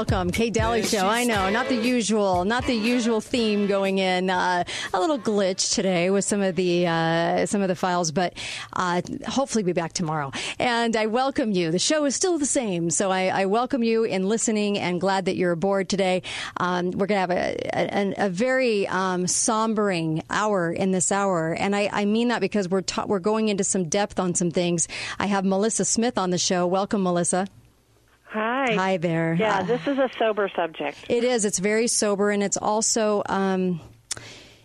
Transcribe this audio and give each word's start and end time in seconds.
welcome. 0.00 0.30
Kate 0.30 0.54
Daly 0.54 0.82
Show. 0.82 1.06
I 1.06 1.24
know, 1.24 1.50
not 1.50 1.68
the 1.68 1.74
usual, 1.74 2.46
not 2.46 2.64
the 2.64 2.72
usual 2.72 3.20
theme 3.20 3.66
going 3.66 3.98
in. 3.98 4.30
Uh, 4.30 4.64
a 4.94 4.98
little 4.98 5.18
glitch 5.18 5.74
today 5.74 6.08
with 6.08 6.24
some 6.24 6.40
of 6.40 6.56
the 6.56 6.86
uh, 6.86 7.44
some 7.44 7.60
of 7.60 7.68
the 7.68 7.76
files, 7.76 8.10
but 8.10 8.32
uh, 8.72 9.02
hopefully 9.28 9.62
be 9.62 9.74
back 9.74 9.92
tomorrow. 9.92 10.32
And 10.58 10.96
I 10.96 11.04
welcome 11.04 11.52
you. 11.52 11.70
The 11.70 11.78
show 11.78 12.06
is 12.06 12.16
still 12.16 12.38
the 12.38 12.46
same, 12.46 12.88
so 12.88 13.10
I, 13.10 13.26
I 13.26 13.44
welcome 13.44 13.82
you 13.82 14.04
in 14.04 14.26
listening 14.26 14.78
and 14.78 15.02
glad 15.02 15.26
that 15.26 15.36
you're 15.36 15.52
aboard 15.52 15.90
today. 15.90 16.22
Um, 16.56 16.92
we're 16.92 17.06
going 17.06 17.16
to 17.16 17.20
have 17.20 17.30
a, 17.30 17.58
a, 17.74 18.26
a 18.26 18.28
very 18.30 18.88
um, 18.88 19.26
sombering 19.26 20.22
hour 20.30 20.72
in 20.72 20.92
this 20.92 21.12
hour, 21.12 21.52
and 21.52 21.76
I, 21.76 21.90
I 21.92 22.04
mean 22.06 22.28
that 22.28 22.40
because 22.40 22.70
we're 22.70 22.80
ta- 22.80 23.04
we're 23.04 23.18
going 23.18 23.50
into 23.50 23.64
some 23.64 23.90
depth 23.90 24.18
on 24.18 24.34
some 24.34 24.50
things. 24.50 24.88
I 25.18 25.26
have 25.26 25.44
Melissa 25.44 25.84
Smith 25.84 26.16
on 26.16 26.30
the 26.30 26.38
show. 26.38 26.66
Welcome, 26.66 27.02
Melissa. 27.02 27.46
Hi. 28.32 28.74
Hi 28.74 28.96
there. 28.96 29.34
Yeah, 29.38 29.58
Uh, 29.58 29.62
this 29.64 29.86
is 29.86 29.98
a 29.98 30.08
sober 30.18 30.48
subject. 30.54 30.98
it 31.08 31.24
is. 31.24 31.44
It's 31.44 31.58
very 31.58 31.88
sober, 31.88 32.30
and 32.30 32.42
it's 32.42 32.56
also. 32.56 33.22
Um, 33.26 33.80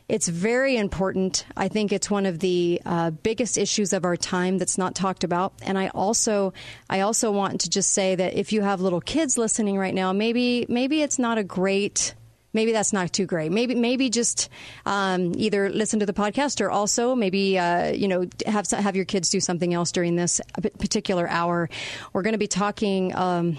it's 0.08 0.28
very 0.28 0.78
important. 0.78 1.48
I 1.58 1.68
think 1.68 1.91
it's 1.91 2.12
one 2.12 2.28
of 2.28 2.38
the 2.38 2.80
uh, 2.86 3.10
biggest 3.10 3.58
issues 3.58 3.91
of 3.91 4.05
our 4.05 4.16
time 4.16 4.60
that's 4.60 4.78
not 4.78 4.94
talked 4.94 5.24
about. 5.24 5.54
And 5.64 5.80
I 5.80 5.88
also, 5.88 6.54
I 6.91 7.00
also 7.00 7.32
want 7.32 7.62
to 7.62 7.72
just 7.72 7.90
say 7.90 8.14
that 8.14 8.36
if 8.36 8.54
you 8.54 8.62
have 8.62 8.82
little 8.82 9.02
kids 9.02 9.36
listening 9.36 9.80
right 9.80 9.96
now, 9.96 10.13
maybe, 10.13 10.68
maybe 10.70 11.02
it's 11.02 11.18
not 11.18 11.40
a 11.40 11.44
great. 11.44 12.13
Maybe 12.55 12.72
that's 12.72 12.94
not 12.94 13.14
too 13.14 13.26
great. 13.26 13.52
Maybe, 13.52 13.76
maybe 13.76 14.09
just 14.09 14.50
um, 14.86 15.34
either 15.36 15.70
listen 15.70 16.00
to 16.00 16.05
the 16.05 16.13
podcast 16.13 16.62
or 16.62 16.71
also 16.71 17.13
maybe 17.13 17.60
uh, 17.60 17.91
you 17.91 18.07
know 18.07 18.26
have 18.48 18.70
have 18.71 18.96
your 18.96 19.05
kids 19.05 19.30
do 19.30 19.40
something 19.40 19.74
else 19.74 19.91
during 19.91 20.16
this 20.16 20.41
particular 20.80 21.27
hour. 21.30 21.70
We're 22.13 22.24
going 22.24 22.34
to 22.34 22.40
be 22.40 22.48
talking. 22.48 23.15
Um, 23.15 23.57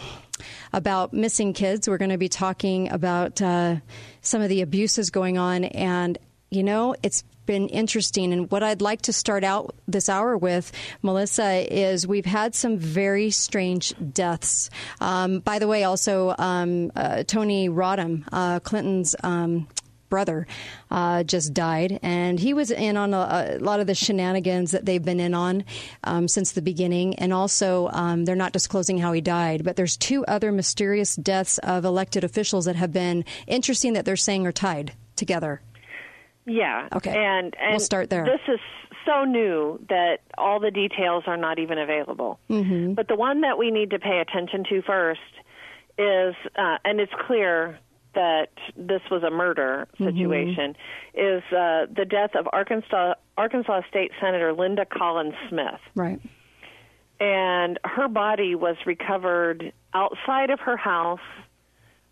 about 0.75 1.15
missing 1.15 1.55
kids. 1.55 1.89
We're 1.89 1.97
going 1.97 2.11
to 2.11 2.19
be 2.19 2.29
talking 2.29 2.91
about 2.91 3.41
uh, 3.41 3.77
some 4.21 4.43
of 4.43 4.51
the 4.51 4.61
abuses 4.61 5.09
going 5.09 5.39
on. 5.39 5.65
And, 5.65 6.19
you 6.51 6.62
know, 6.62 6.95
it's 7.03 7.25
been 7.47 7.69
interesting. 7.69 8.33
And 8.33 8.51
what 8.51 8.63
I'd 8.63 8.83
like 8.83 9.03
to 9.03 9.13
start 9.13 9.45
out 9.45 9.75
this 9.89 10.09
hour 10.09 10.37
with, 10.37 10.73
Melissa, 11.03 11.73
is 11.73 12.07
we've 12.07 12.27
had 12.27 12.55
some 12.55 12.77
very 12.77 13.31
strange 13.31 13.95
deaths. 14.13 14.69
Um, 15.01 15.41
by 15.41 15.59
the 15.59 15.69
way, 15.69 15.85
also, 15.85 16.35
um, 16.39 16.93
uh, 16.95 17.23
Tony 17.23 17.69
Rodham, 17.69 18.25
uh, 18.33 18.61
Clinton's. 18.61 19.15
Um, 19.23 19.69
brother 20.09 20.47
uh, 20.91 21.23
just 21.25 21.53
died, 21.53 21.99
and 22.03 22.39
he 22.39 22.55
was 22.55 22.71
in 22.71 22.97
on 22.97 23.13
a, 23.13 23.57
a 23.57 23.59
lot 23.59 23.81
of 23.81 23.87
the 23.87 23.95
shenanigans 23.95 24.71
that 24.71 24.85
they've 24.87 25.05
been 25.05 25.21
in 25.21 25.35
on 25.35 25.65
um, 26.05 26.29
since 26.29 26.53
the 26.53 26.63
beginning. 26.63 27.15
And 27.17 27.33
also, 27.33 27.89
um, 27.89 28.25
they're 28.25 28.37
not 28.37 28.53
disclosing 28.53 28.99
how 28.99 29.13
he 29.13 29.21
died, 29.21 29.65
but 29.65 29.77
there's 29.77 29.97
two 29.97 30.25
other 30.27 30.53
mysterious 30.53 31.17
deaths 31.17 31.59
of 31.59 31.85
elected 31.85 32.25
officials 32.25 32.67
that 32.67 32.77
have 32.77 32.93
been 32.93 33.25
interesting 33.47 33.95
that 33.95 34.05
they're 34.05 34.17
saying 34.17 34.47
are 34.47 34.53
tied 34.53 34.93
together. 35.17 35.61
Yeah. 36.47 36.89
Okay. 36.95 37.11
And, 37.11 37.55
and 37.61 37.71
We'll 37.73 37.81
start 37.81 38.09
there. 38.11 38.25
This 38.25 38.41
is 38.55 38.61
so 39.05 39.25
new 39.25 39.79
that 39.89 40.19
all 40.39 40.61
the 40.61 40.71
details 40.71 41.25
are 41.27 41.37
not 41.37 41.59
even 41.59 41.79
available. 41.79 42.39
Mm-hmm. 42.49 42.95
But 42.95 43.09
the 43.09 43.17
one 43.17 43.41
that 43.43 43.59
we 43.59 43.71
need 43.71 43.91
to 43.91 43.99
pay 43.99 44.19
attention 44.21 44.65
to 44.71 44.83
first 44.83 45.21
is, 45.99 46.35
uh, 46.57 46.79
and 46.85 47.01
it's 47.01 47.13
clear 47.27 47.79
that 48.15 48.49
this 48.77 49.03
was 49.11 49.23
a 49.23 49.31
murder 49.31 49.89
Mm-hmm. 49.99 50.05
situation, 50.07 50.77
is 51.15 51.43
uh, 51.53 51.87
the 51.95 52.07
death 52.09 52.31
of 52.35 52.49
Arkansas 52.53 53.15
Arkansas 53.37 53.83
State 53.91 54.11
Senator 54.21 54.53
Linda 54.55 54.87
Collins 54.87 55.35
Smith. 55.49 55.81
Right. 55.95 56.21
and 57.21 57.79
her 57.85 58.09
body 58.09 58.55
was 58.55 58.77
recovered 58.87 59.73
outside 59.95 60.51
of 60.51 60.61
her 60.61 60.77
house, 60.77 61.21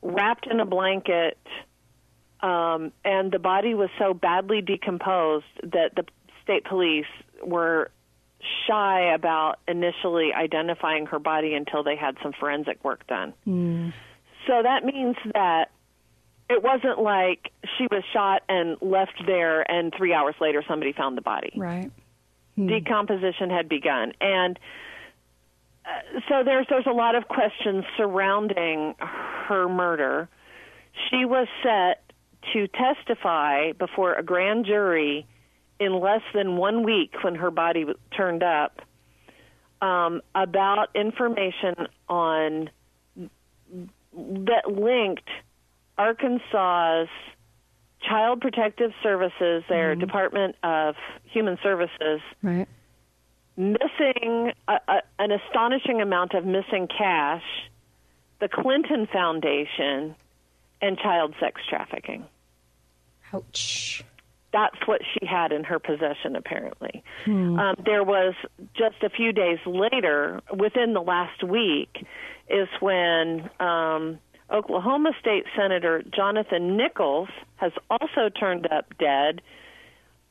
wrapped 0.02 0.46
in 0.46 0.60
a 0.60 0.66
blanket, 0.66 1.38
um, 2.44 2.92
and 3.04 3.32
the 3.32 3.38
body 3.38 3.72
was 3.72 3.88
so 3.98 4.12
badly 4.12 4.60
decomposed 4.60 5.46
that 5.62 5.92
the 5.96 6.04
state 6.42 6.64
police 6.64 7.06
were 7.42 7.90
shy 8.68 9.14
about 9.14 9.58
initially 9.66 10.34
identifying 10.34 11.06
her 11.06 11.18
body 11.18 11.54
until 11.54 11.82
they 11.82 11.96
had 11.96 12.16
some 12.22 12.32
forensic 12.38 12.84
work 12.84 13.06
done. 13.06 13.32
So 14.46 14.62
that 14.62 14.84
means 14.84 15.16
that 15.32 15.70
it 16.50 16.62
wasn't 16.62 17.00
like 17.00 17.50
she 17.78 17.86
was 17.90 18.02
shot 18.12 18.42
and 18.50 18.76
left 18.82 19.22
there, 19.26 19.62
and 19.70 19.94
three 19.96 20.12
hours 20.12 20.34
later 20.38 20.62
somebody 20.68 20.92
found 20.92 21.16
the 21.16 21.22
body. 21.22 21.52
Right. 21.56 21.90
decomposition 22.56 23.48
had 23.48 23.70
begun. 23.70 24.12
And 24.20 24.58
uh, 25.86 26.20
so 26.28 26.42
there's 26.44 26.66
there's 26.68 26.86
a 26.86 26.92
lot 26.92 27.14
of 27.14 27.26
questions 27.26 27.84
surrounding 27.96 28.94
her 28.98 29.66
murder. 29.66 30.28
She 31.10 31.24
was 31.24 31.48
set 31.62 32.03
to 32.52 32.68
testify 32.68 33.72
before 33.72 34.14
a 34.14 34.22
grand 34.22 34.66
jury 34.66 35.26
in 35.80 35.98
less 36.00 36.22
than 36.34 36.56
one 36.56 36.84
week 36.84 37.12
when 37.22 37.34
her 37.34 37.50
body 37.50 37.84
turned 38.16 38.42
up 38.42 38.80
um, 39.80 40.20
about 40.34 40.88
information 40.94 41.74
on 42.08 42.70
that 44.12 44.70
linked 44.70 45.28
Arkansas's 45.98 47.08
Child 48.08 48.40
Protective 48.40 48.92
Services, 49.02 49.64
their 49.68 49.94
Department 49.94 50.56
of 50.62 50.94
Human 51.24 51.58
Services, 51.62 52.20
Right. 52.42 52.68
missing 53.56 54.52
a, 54.68 54.72
a, 54.88 55.02
an 55.18 55.30
astonishing 55.32 56.00
amount 56.02 56.34
of 56.34 56.44
missing 56.44 56.86
cash, 56.86 57.42
the 58.40 58.48
Clinton 58.48 59.08
Foundation, 59.12 60.14
and 60.82 60.98
child 60.98 61.34
sex 61.40 61.60
trafficking. 61.68 62.24
Ouch. 63.34 64.04
That's 64.52 64.76
what 64.86 65.00
she 65.12 65.26
had 65.26 65.50
in 65.50 65.64
her 65.64 65.80
possession, 65.80 66.36
apparently. 66.36 67.02
Um, 67.58 67.74
there 67.84 68.04
was 68.04 68.34
just 68.74 69.02
a 69.02 69.10
few 69.10 69.32
days 69.32 69.58
later, 69.66 70.40
within 70.56 70.92
the 70.94 71.00
last 71.00 71.42
week, 71.42 72.06
is 72.48 72.68
when 72.78 73.50
um, 73.58 74.18
Oklahoma 74.52 75.10
State 75.20 75.44
Senator 75.56 76.02
Jonathan 76.14 76.76
Nichols 76.76 77.28
has 77.56 77.72
also 77.90 78.28
turned 78.28 78.68
up 78.70 78.96
dead. 78.98 79.40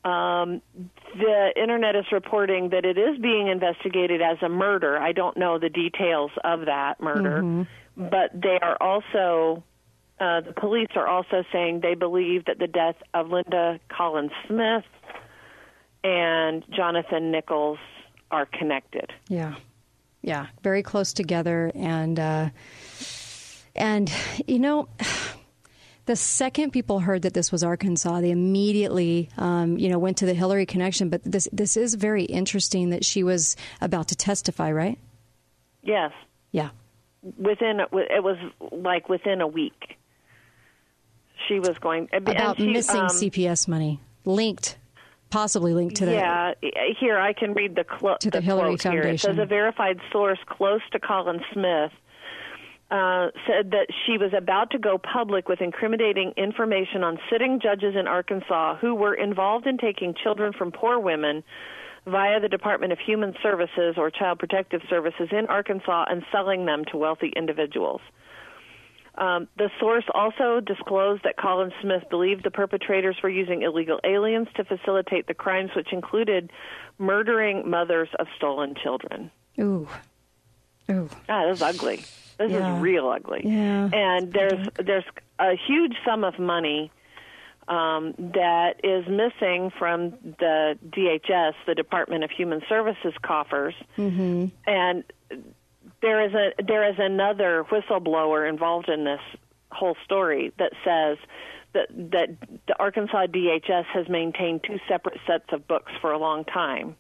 Um, 0.06 0.62
the 1.16 1.52
internet 1.62 1.96
is 1.96 2.06
reporting 2.12 2.69
that 2.69 2.86
it 2.86 2.97
is 2.97 3.18
being 3.19 3.47
investigated 3.47 4.22
as 4.22 4.38
a 4.42 4.50
murder. 4.50 4.97
I 4.97 5.12
don't 5.12 5.36
know 5.38 5.59
the 5.59 5.69
details 5.69 6.31
of 6.44 6.62
that 6.66 7.02
murder, 7.02 7.66
but 7.97 8.31
they 8.34 8.59
are 8.62 8.78
also 8.80 9.63
uh, 10.19 10.41
the 10.41 10.53
police 10.53 10.90
are 10.96 11.07
also 11.07 11.44
saying 11.51 11.79
they 11.81 11.96
believe 11.96 12.46
that 12.46 12.59
the 12.59 12.68
death 12.68 12.96
of 13.13 13.29
Linda 13.29 13.79
Collins 13.90 14.31
Smith 14.47 14.85
and 16.03 16.63
Jonathan 16.69 17.31
Nichols 17.31 17.79
are 18.29 18.46
connected. 18.46 19.12
Yeah, 19.28 19.56
yeah, 20.22 20.47
very 20.62 20.84
close 20.84 21.13
together, 21.13 21.72
and 21.75 22.19
uh, 22.19 22.50
and 23.75 24.12
you 24.47 24.59
know. 24.59 24.88
The 26.06 26.18
second 26.18 26.72
people 26.72 27.00
heard 27.00 27.22
that 27.22 27.34
this 27.34 27.50
was 27.50 27.63
Arkansas, 27.63 28.19
they 28.19 28.31
immediately, 28.31 29.30
um, 29.38 29.78
you 29.78 29.88
know, 29.88 29.97
went 29.97 30.18
to 30.18 30.25
the 30.25 30.34
Hillary 30.34 30.66
connection. 30.66 31.07
But 31.07 31.24
this 31.24 31.47
this 31.53 31.78
is 31.78 31.94
very 31.94 32.25
interesting 32.25 32.90
that 32.90 33.06
she 33.06 33.24
was 33.24 33.56
about 33.80 34.09
to 34.09 34.16
testify, 34.18 34.74
right? 34.74 35.00
Yes, 35.81 36.12
Yeah, 36.51 36.72
within 37.38 37.80
it 37.80 38.22
was 38.22 38.38
like 38.74 39.07
within 39.07 39.40
a 39.40 39.47
week. 39.47 39.97
She 41.48 41.59
was 41.59 41.78
going 41.80 42.09
about 42.13 42.57
she, 42.57 42.72
missing 42.72 43.01
um, 43.01 43.07
CPS 43.07 43.68
money 43.68 44.00
linked, 44.25 44.78
possibly 45.30 45.74
linked 45.74 45.95
to 45.98 46.06
the. 46.06 46.13
Yeah, 46.13 46.54
here 47.00 47.18
I 47.19 47.34
can 47.34 47.54
read 47.54 47.75
the, 47.75 47.84
clo- 47.84 48.18
To 48.19 48.31
the 48.31 48.42
Hillary 48.42 48.78
quote 48.78 48.94
here. 48.94 49.01
It 49.01 49.04
Foundation. 49.04 49.36
says 49.36 49.40
a 49.40 49.45
verified 49.45 50.00
source 50.12 50.40
close 50.48 50.81
to 50.92 51.00
Collins 51.00 51.42
Smith 51.54 51.92
uh, 52.94 53.30
said 53.48 53.72
that 53.72 53.88
she 54.06 54.19
was 54.19 54.31
about 54.38 54.69
to 54.69 54.78
go 54.78 55.00
public 55.00 55.50
with 55.50 55.62
incriminating 55.62 56.31
information 56.38 57.04
on 57.04 57.18
sitting 57.31 57.60
judges 57.60 57.96
in 58.00 58.07
Arkansas 58.07 58.78
who 58.78 58.94
were 58.94 59.16
involved 59.16 59.66
in 59.66 59.78
taking 59.80 60.13
children 60.13 60.54
from 60.54 60.72
poor 60.72 61.00
women 61.00 61.44
via 62.06 62.39
the 62.39 62.50
Department 62.50 62.92
of 62.92 63.00
Human 63.00 63.34
Services 63.42 63.96
or 63.98 64.12
Child 64.12 64.38
Protective 64.38 64.81
Services 64.89 65.30
in 65.31 65.48
Arkansas 65.48 66.06
and 66.07 66.24
selling 66.31 66.66
them 66.68 66.84
to 66.92 66.98
wealthy 66.98 67.34
individuals. 67.36 68.01
Um, 69.15 69.48
the 69.57 69.69
source 69.80 70.06
also 70.13 70.60
disclosed 70.60 71.21
that 71.24 71.38
Collins 71.38 71.74
Smith 71.81 72.04
believed 72.10 72.44
the 72.44 72.50
perpetrators 72.51 73.15
were 73.21 73.30
using 73.30 73.62
illegal 73.62 74.00
aliens 74.04 74.48
to 74.56 74.63
facilitate 74.63 75.27
the 75.27 75.36
crimes, 75.36 75.69
which 75.75 75.94
included 75.94 76.51
murdering 76.98 77.69
mothers 77.69 78.10
of 78.19 78.25
stolen 78.38 78.74
children. 78.81 79.30
Ooh, 79.60 79.88
ooh, 80.89 81.10
Ah, 81.30 81.45
this 81.45 81.57
is 81.57 81.62
ugly. 81.62 81.98
This 82.39 82.51
Yeah. 82.51 82.75
is 82.75 82.81
real 82.81 83.07
ugly. 83.10 83.42
Yeah. 83.45 83.89
And 83.94 84.33
there's 84.33 84.68
there's 84.83 85.06
a 85.38 85.56
huge 85.56 85.94
sum 86.04 86.24
of 86.24 86.39
money 86.39 86.92
um, 87.68 88.13
that 88.18 88.81
is 88.83 89.07
missing 89.07 89.71
from 89.77 90.12
the 90.39 90.77
DHS, 90.89 91.54
the 91.65 91.75
Department 91.75 92.24
of 92.24 92.31
Human 92.31 92.62
Services 92.68 93.13
coffers, 93.21 93.75
Mm-hmm. 93.98 94.45
and 94.68 95.04
there 96.03 96.21
is 96.23 96.33
a 96.33 96.51
there 96.61 96.88
is 96.88 96.97
another 97.00 97.65
whistleblower 97.71 98.47
involved 98.47 98.89
in 98.89 99.05
this 99.05 99.21
whole 99.71 99.95
story 100.03 100.51
that 100.59 100.73
says 100.83 101.17
that 101.73 101.88
that 102.11 102.27
the 102.67 102.77
Arkansas 102.77 103.27
DHS 103.27 103.85
has 103.85 104.07
maintained 104.09 104.63
two 104.67 104.77
separate 104.88 105.17
sets 105.25 105.45
of 105.51 105.67
books 105.67 105.91
for 106.01 106.11
a 106.11 106.19
long 106.19 106.44
time, 106.44 106.95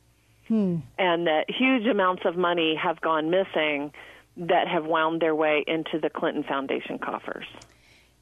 hmm. 0.47 0.77
and 0.97 1.27
that 1.27 1.45
huge 1.49 1.85
amounts 1.85 2.23
of 2.25 2.37
money 2.37 2.75
have 2.81 2.99
gone 3.01 3.29
missing 3.29 3.91
that 4.37 4.67
have 4.67 4.85
wound 4.85 5.21
their 5.21 5.35
way 5.35 5.63
into 5.67 5.99
the 6.01 6.09
Clinton 6.09 6.43
Foundation 6.43 6.97
coffers. 6.97 7.45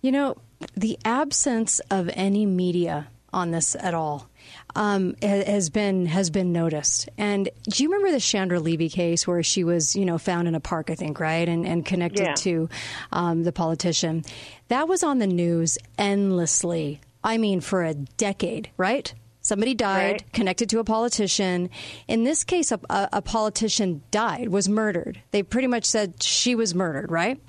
You 0.02 0.12
know, 0.12 0.36
the 0.76 0.98
absence 1.06 1.80
of 1.92 2.10
any 2.16 2.48
media 2.48 3.08
on 3.32 3.52
this 3.52 3.76
at 3.76 3.94
all 3.94 4.30
um, 4.76 5.16
has 5.22 5.70
been 5.70 6.06
has 6.06 6.30
been 6.30 6.52
noticed. 6.52 7.10
And 7.18 7.50
do 7.70 7.84
you 7.84 7.90
remember 7.90 8.12
the 8.12 8.20
Chandra 8.20 8.60
Levy 8.60 8.90
case 8.90 9.28
where 9.28 9.44
she 9.44 9.64
was, 9.64 9.96
you 9.96 10.06
know, 10.06 10.18
found 10.18 10.48
in 10.48 10.56
a 10.56 10.60
park, 10.60 10.90
I 10.90 10.96
think, 10.96 11.20
right, 11.20 11.48
and 11.48 11.66
and 11.66 11.86
connected 11.86 12.26
yeah. 12.26 12.34
to 12.36 12.70
um, 13.12 13.44
the 13.44 13.52
politician? 13.52 14.24
That 14.70 14.88
was 14.88 15.04
on 15.04 15.20
the 15.20 15.28
news 15.28 15.78
endlessly. 15.98 17.02
I 17.24 17.38
mean, 17.38 17.62
for 17.62 17.84
a 17.84 17.94
decade, 17.94 18.70
right? 18.78 19.14
Somebody 19.44 19.74
died 19.74 20.12
right. 20.12 20.34
connected 20.34 20.70
to 20.70 20.80
a 20.80 20.84
politician. 20.84 21.72
In 22.08 22.24
this 22.24 22.44
case, 22.44 22.72
a, 22.72 22.80
a, 22.90 23.10
a 23.14 23.22
politician 23.24 24.04
died, 24.12 24.50
was 24.50 24.70
murdered. 24.70 25.20
They 25.32 25.42
pretty 25.42 25.68
much 25.68 25.86
said 25.86 26.22
she 26.22 26.54
was 26.54 26.76
murdered, 26.76 27.12
right? 27.12 27.40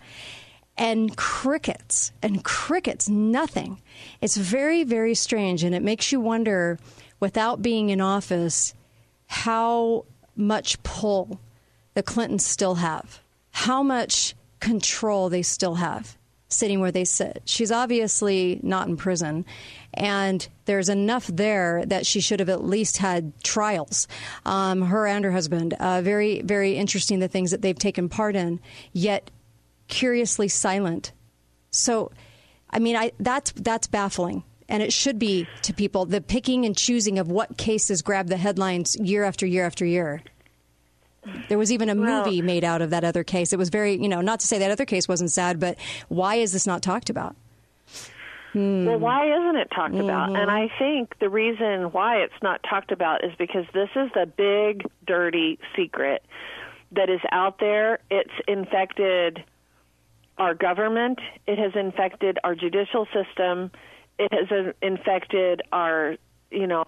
and 0.77 1.17
crickets 1.17 2.13
and 2.23 2.43
crickets, 2.45 3.09
nothing. 3.09 3.81
It's 4.21 4.37
very, 4.37 4.85
very 4.85 5.15
strange, 5.15 5.65
and 5.65 5.75
it 5.75 5.83
makes 5.83 6.13
you 6.13 6.21
wonder, 6.21 6.79
without 7.23 7.63
being 7.63 7.91
in 7.91 8.01
office, 8.01 8.75
how 9.27 10.05
much 10.35 10.83
pull 10.83 11.39
the 11.95 12.03
Clintons 12.03 12.45
still 12.45 12.75
have, 12.75 13.21
how 13.53 13.81
much 13.81 14.35
control 14.59 15.29
they 15.29 15.43
still 15.43 15.77
have 15.77 16.19
sitting 16.49 16.81
where 16.81 16.91
they 16.91 17.05
sit. 17.05 17.41
She's 17.45 17.71
obviously 17.71 18.59
not 18.65 18.89
in 18.89 18.97
prison, 18.97 19.47
and 19.95 20.47
there's 20.65 20.89
enough 20.89 21.29
there 21.29 21.85
that 21.87 22.07
she 22.07 22.21
should 22.21 22.41
have 22.41 22.49
at 22.49 22.65
least 22.65 22.97
had 22.99 23.33
trials. 23.45 24.09
Um, 24.45 24.83
her 24.83 25.07
and 25.07 25.25
her 25.25 25.31
husband. 25.31 25.75
Uh, 25.75 26.03
very, 26.03 26.43
very 26.43 26.75
interesting 26.75 27.21
the 27.21 27.29
things 27.29 27.53
that 27.53 27.63
they've 27.63 27.79
taken 27.79 28.09
part 28.09 28.35
in. 28.35 28.59
Yet 28.93 29.31
curiously 29.87 30.49
silent. 30.49 31.13
So, 31.71 32.11
I 32.69 32.81
mean, 32.81 32.97
I, 32.97 33.13
that's 33.21 33.53
that's 33.53 33.87
baffling, 33.87 34.43
and 34.73 34.83
it 34.83 34.93
should 34.93 35.19
be 35.19 35.47
to 35.61 35.75
people 35.75 36.07
the 36.07 36.23
picking 36.23 36.65
and 36.65 36.77
choosing 36.77 37.19
of 37.19 37.31
what 37.31 37.59
cases 37.59 38.01
grab 38.01 38.29
the 38.29 38.39
headlines 38.39 38.97
year 38.97 39.23
after 39.23 39.47
year 39.47 39.67
after 39.67 39.85
year. 39.85 40.23
There 41.49 41.59
was 41.59 41.71
even 41.71 41.89
a 41.91 41.95
movie 41.95 42.41
well, 42.41 42.47
made 42.47 42.65
out 42.65 42.83
of 42.83 42.91
that 42.91 43.05
other 43.05 43.23
case. 43.23 43.53
It 43.53 43.59
was 43.59 43.69
very, 43.69 43.93
you 43.93 44.09
know, 44.09 44.23
not 44.23 44.41
to 44.41 44.47
say 44.47 44.59
that 44.59 44.71
other 44.73 44.87
case 44.87 45.07
wasn't 45.07 45.31
sad, 45.31 45.61
but 45.61 45.79
why 46.09 46.37
is 46.37 46.53
this 46.53 46.67
not 46.67 46.83
talked 46.83 47.11
about? 47.11 47.37
Hmm. 48.55 48.87
Well, 48.87 48.99
why 48.99 49.27
isn't 49.27 49.57
it 49.57 49.69
talked 49.75 49.95
mm-hmm. 49.95 50.05
about? 50.05 50.37
And 50.37 50.51
I 50.51 50.69
think 50.79 51.19
the 51.21 51.29
reason 51.29 51.93
why 51.93 52.17
it's 52.17 52.43
not 52.43 52.61
talked 52.69 52.93
about 52.93 53.25
is 53.25 53.33
because 53.39 53.67
this 53.75 53.91
is 53.95 54.11
the 54.15 54.27
big, 54.27 54.91
dirty 55.07 55.59
secret 55.77 56.25
that 56.93 57.11
is 57.11 57.21
out 57.31 57.61
there. 57.61 58.01
It's 58.11 58.33
infected 58.49 59.45
our 60.39 60.55
government, 60.55 61.21
it 61.47 61.59
has 61.59 61.73
infected 61.75 62.39
our 62.43 62.55
judicial 62.55 63.07
system, 63.13 63.71
it 64.19 64.33
has 64.33 64.75
infected 64.83 65.63
our, 65.73 66.17
you 66.51 66.67
know, 66.67 66.85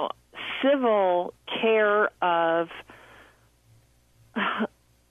civil 0.63 1.35
care 1.61 2.11
of 2.23 2.69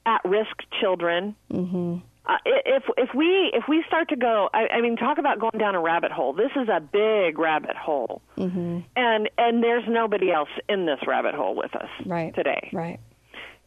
at-risk 0.05 0.55
children. 0.79 1.35
Mm-hmm. 1.51 1.97
Uh, 2.25 2.37
if 2.45 2.83
if 2.97 3.09
we 3.13 3.51
if 3.53 3.65
we 3.67 3.83
start 3.85 4.07
to 4.09 4.15
go, 4.15 4.49
I, 4.53 4.67
I 4.75 4.81
mean, 4.81 4.95
talk 4.95 5.17
about 5.17 5.39
going 5.39 5.59
down 5.59 5.75
a 5.75 5.81
rabbit 5.81 6.11
hole. 6.11 6.31
This 6.31 6.51
is 6.55 6.69
a 6.69 6.79
big 6.79 7.37
rabbit 7.37 7.75
hole, 7.75 8.21
mm-hmm. 8.37 8.79
and 8.95 9.29
and 9.37 9.61
there's 9.61 9.83
nobody 9.89 10.31
else 10.31 10.47
in 10.69 10.85
this 10.85 10.99
rabbit 11.05 11.35
hole 11.35 11.53
with 11.53 11.75
us 11.75 11.89
right. 12.05 12.33
today. 12.33 12.69
Right. 12.71 13.01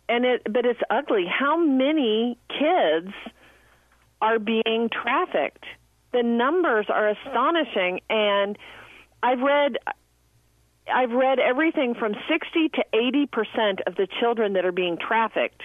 And 0.08 0.25
it, 0.25 0.42
but 0.44 0.64
it's 0.64 0.81
ugly. 0.88 1.26
How 1.28 1.58
many 1.58 2.38
kids 2.49 3.12
are 4.20 4.38
being 4.38 4.88
trafficked. 4.90 5.64
The 6.16 6.22
numbers 6.22 6.86
are 6.88 7.10
astonishing, 7.10 8.00
and 8.08 8.56
I've 9.22 9.40
read 9.40 9.76
I've 10.90 11.10
read 11.10 11.38
everything 11.38 11.94
from 11.94 12.14
60 12.26 12.70
to 12.70 12.84
80 12.94 13.26
percent 13.26 13.80
of 13.86 13.96
the 13.96 14.08
children 14.18 14.54
that 14.54 14.64
are 14.64 14.72
being 14.72 14.96
trafficked 14.96 15.60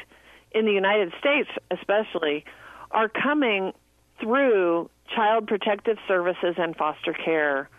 in 0.52 0.66
the 0.66 0.74
United 0.74 1.14
States, 1.22 1.48
especially, 1.72 2.44
are 2.92 3.08
coming 3.08 3.72
through 4.20 4.90
child 5.16 5.48
protective 5.48 5.98
services 6.06 6.56
and 6.58 6.76
foster 6.76 7.14
care 7.14 7.70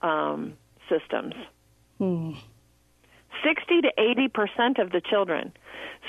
um, 0.00 0.52
systems. 0.88 1.34
Hmm. 1.98 2.34
60 3.42 3.80
to 3.80 3.92
80 3.98 4.28
percent 4.28 4.78
of 4.78 4.92
the 4.92 5.00
children. 5.00 5.52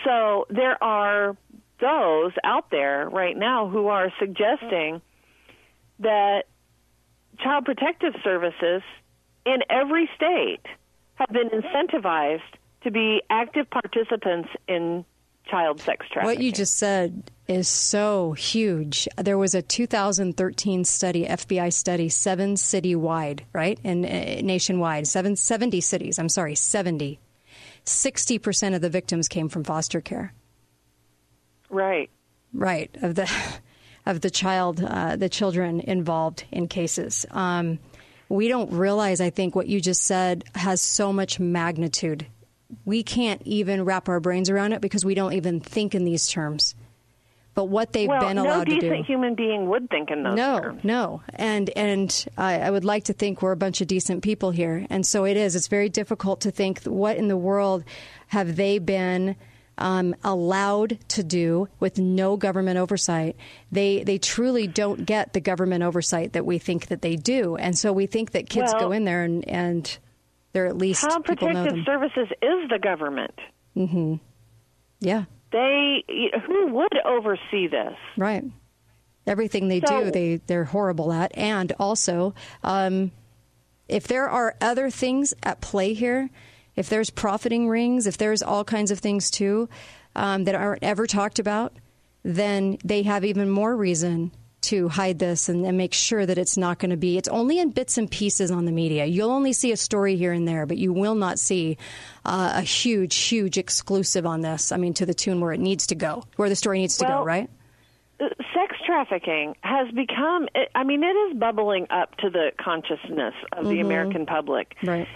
So 0.06 0.46
there 0.52 0.78
are 0.84 1.36
those 1.82 2.34
out 2.44 2.70
there 2.70 3.10
right 3.10 3.36
now 3.36 3.68
who 3.68 3.88
are 3.88 4.14
suggesting 4.20 5.02
that 6.00 6.44
child 7.40 7.66
protective 7.66 8.14
services 8.24 8.82
in 9.46 9.60
every 9.70 10.10
state 10.16 10.62
have 11.16 11.30
been 11.30 11.50
incentivized 11.50 12.42
to 12.84 12.92
be 12.92 13.22
active 13.30 13.70
participants 13.70 14.50
in 14.68 15.06
child 15.46 15.80
sex 15.82 16.06
trafficking. 16.12 16.38
What 16.38 16.44
you 16.44 16.52
just 16.52 16.78
said 16.78 17.32
is 17.48 17.68
so 17.68 18.34
huge. 18.34 19.08
There 19.18 19.38
was 19.38 19.54
a 19.54 19.62
2013 19.62 20.86
study, 20.86 21.26
FBI 21.26 21.72
study, 21.74 22.10
seven 22.10 22.58
city 22.58 22.96
wide, 22.96 23.46
right? 23.52 23.80
And 23.84 24.06
uh, 24.06 24.42
nationwide, 24.42 25.08
seven, 25.08 25.36
70 25.36 25.82
cities. 25.82 26.20
I'm 26.20 26.30
sorry, 26.30 26.56
70. 26.56 27.20
60% 27.86 28.76
of 28.76 28.82
the 28.82 28.90
victims 28.90 29.28
came 29.28 29.50
from 29.50 29.64
foster 29.64 30.00
care. 30.00 30.34
Right. 31.70 32.10
Right 32.54 32.96
of 33.02 33.16
the 33.16 33.24
of 34.06 34.22
the 34.22 34.30
child, 34.30 34.84
uh, 34.84 35.16
the 35.16 35.30
children 35.30 35.80
involved 35.80 36.46
in 36.52 36.68
cases. 36.68 37.26
Um, 37.32 37.80
we 38.30 38.48
don't 38.48 38.72
realize, 38.72 39.22
I 39.22 39.30
think, 39.30 39.56
what 39.56 39.68
you 39.68 39.80
just 39.80 40.04
said 40.04 40.44
has 40.56 40.82
so 40.82 41.14
much 41.14 41.40
magnitude. 41.40 42.26
We 42.86 43.04
can't 43.04 43.42
even 43.46 43.86
wrap 43.86 44.10
our 44.10 44.20
brains 44.20 44.50
around 44.50 44.74
it 44.74 44.82
because 44.82 45.06
we 45.06 45.14
don't 45.14 45.34
even 45.34 45.60
think 45.60 45.94
in 45.94 46.04
these 46.04 46.28
terms. 46.28 46.76
But 47.56 47.66
what 47.66 47.94
they've 47.94 48.10
well, 48.10 48.22
been 48.22 48.40
allowed 48.40 48.68
no 48.68 48.76
to 48.76 48.80
do. 48.80 48.88
No 48.88 48.94
decent 48.94 49.06
human 49.06 49.36
being 49.36 49.70
would 49.70 49.88
think 49.90 50.10
in 50.10 50.24
those 50.24 50.36
no, 50.36 50.60
terms. 50.60 50.84
No, 50.84 51.22
And 51.36 51.70
and 51.76 52.26
I, 52.36 52.60
I 52.60 52.72
would 52.72 52.84
like 52.84 53.04
to 53.06 53.14
think 53.14 53.42
we're 53.42 53.52
a 53.52 53.58
bunch 53.58 53.80
of 53.80 53.88
decent 53.88 54.24
people 54.24 54.50
here, 54.50 54.88
and 54.90 55.06
so 55.06 55.26
it 55.26 55.38
is. 55.38 55.56
It's 55.56 55.68
very 55.68 55.90
difficult 55.90 56.42
to 56.42 56.52
think 56.52 56.84
what 56.84 57.18
in 57.18 57.28
the 57.28 57.38
world 57.38 57.84
have 58.28 58.56
they 58.56 58.80
been 58.80 59.36
um, 59.78 60.16
allowed 60.24 61.00
to 61.10 61.24
do 61.24 61.68
with 61.80 61.98
no 61.98 62.38
government 62.38 62.78
oversight. 62.78 63.36
They 63.72 64.04
they 64.04 64.18
truly 64.18 64.68
don't 64.68 65.06
get 65.06 65.34
the 65.34 65.42
government 65.42 65.84
oversight 65.84 66.34
that 66.34 66.46
we 66.46 66.60
think 66.60 66.88
that 66.88 67.02
they 67.02 67.16
do, 67.16 67.56
and 67.56 67.78
so 67.78 67.92
we 67.92 68.06
think 68.06 68.32
that 68.32 68.50
kids 68.50 68.72
well, 68.74 68.90
go 68.90 68.92
in 68.92 69.04
there 69.04 69.24
and 69.24 69.48
and 69.48 69.98
they're 70.52 70.68
at 70.68 70.78
least 70.78 71.02
Child 71.02 71.26
Protective 71.26 71.80
Services 71.86 72.28
is 72.42 72.70
the 72.70 72.80
government. 72.82 73.38
Mm-hmm. 73.76 74.16
Yeah. 75.00 75.26
They 75.52 76.04
who 76.48 76.68
would 76.68 76.98
oversee 77.06 77.68
this? 77.68 77.96
Right. 78.18 78.44
Everything 79.26 79.68
they 79.68 79.82
so, 79.86 80.06
do, 80.06 80.12
they 80.12 80.36
they're 80.48 80.66
horrible 80.66 81.12
at, 81.12 81.36
and 81.38 81.72
also. 81.80 82.34
Um, 82.64 83.12
if 83.90 84.08
there 84.08 84.30
are 84.30 84.56
other 84.62 84.90
things 84.90 85.34
at 85.44 85.62
play 85.62 85.94
here, 85.94 86.30
if 86.76 86.90
there's 86.90 87.10
profiting 87.10 87.70
rings, 87.70 88.08
if 88.08 88.18
there's 88.18 88.42
all 88.42 88.64
kinds 88.64 88.92
of 88.92 89.00
things 89.00 89.30
too 89.30 89.70
um, 90.16 90.46
that 90.46 90.56
aren't 90.56 90.84
ever 90.84 91.08
talked 91.08 91.40
about, 91.40 91.74
then 92.24 92.78
they 92.84 93.04
have 93.04 93.26
even 93.26 93.50
more 93.50 93.76
reason 93.76 94.32
to 94.62 94.88
hide 94.88 95.20
this 95.20 95.50
and, 95.50 95.66
and 95.66 95.78
make 95.78 95.94
sure 95.94 96.26
that 96.26 96.38
it's 96.38 96.58
not 96.58 96.80
going 96.80 96.92
to 96.92 96.98
be. 96.98 97.18
It's 97.18 97.28
only 97.28 97.60
in 97.60 97.72
bits 97.72 97.98
and 97.98 98.10
pieces 98.10 98.50
on 98.50 98.64
the 98.64 98.72
media. 98.72 99.06
You'll 99.06 99.32
only 99.32 99.52
see 99.52 99.74
a 99.74 99.78
story 99.78 100.16
here 100.16 100.32
and 100.32 100.48
there, 100.48 100.66
but 100.66 100.78
you 100.78 100.94
will 100.94 101.16
not 101.16 101.38
see 101.38 101.78
uh, 102.24 102.54
a 102.56 102.62
huge, 102.62 103.16
huge 103.16 103.58
exclusive 103.58 104.26
on 104.26 104.40
this. 104.42 104.72
I 104.72 104.78
mean, 104.78 104.94
to 104.96 105.06
the 105.06 105.14
tune 105.14 105.42
where 105.42 105.52
it 105.52 105.60
needs 105.60 105.88
to 105.88 105.96
go, 105.96 106.24
where 106.38 106.48
the 106.48 106.56
story 106.56 106.80
needs 106.80 106.98
to 107.00 107.06
well, 107.06 107.20
go, 107.20 107.26
right? 107.26 107.50
Uh, 108.22 108.30
sex 108.54 108.78
trafficking 108.86 109.56
has 109.62 109.92
become, 109.92 110.48
I 110.74 110.86
mean, 110.86 111.04
it 111.04 111.08
is 111.08 111.38
bubbling 111.38 111.88
up 111.90 112.16
to 112.18 112.30
the 112.30 112.52
consciousness 112.58 113.34
of 113.52 113.66
the 113.66 113.72
mm-hmm. 113.72 113.86
American 113.86 114.26
public. 114.26 114.76
Right 114.82 115.10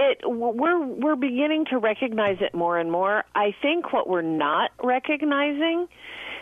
it 0.00 0.20
we're 0.24 0.80
we're 0.80 1.16
beginning 1.16 1.66
to 1.66 1.78
recognize 1.78 2.38
it 2.40 2.54
more 2.54 2.78
and 2.78 2.90
more. 2.90 3.24
I 3.34 3.54
think 3.62 3.92
what 3.92 4.08
we're 4.08 4.22
not 4.22 4.70
recognizing 4.82 5.88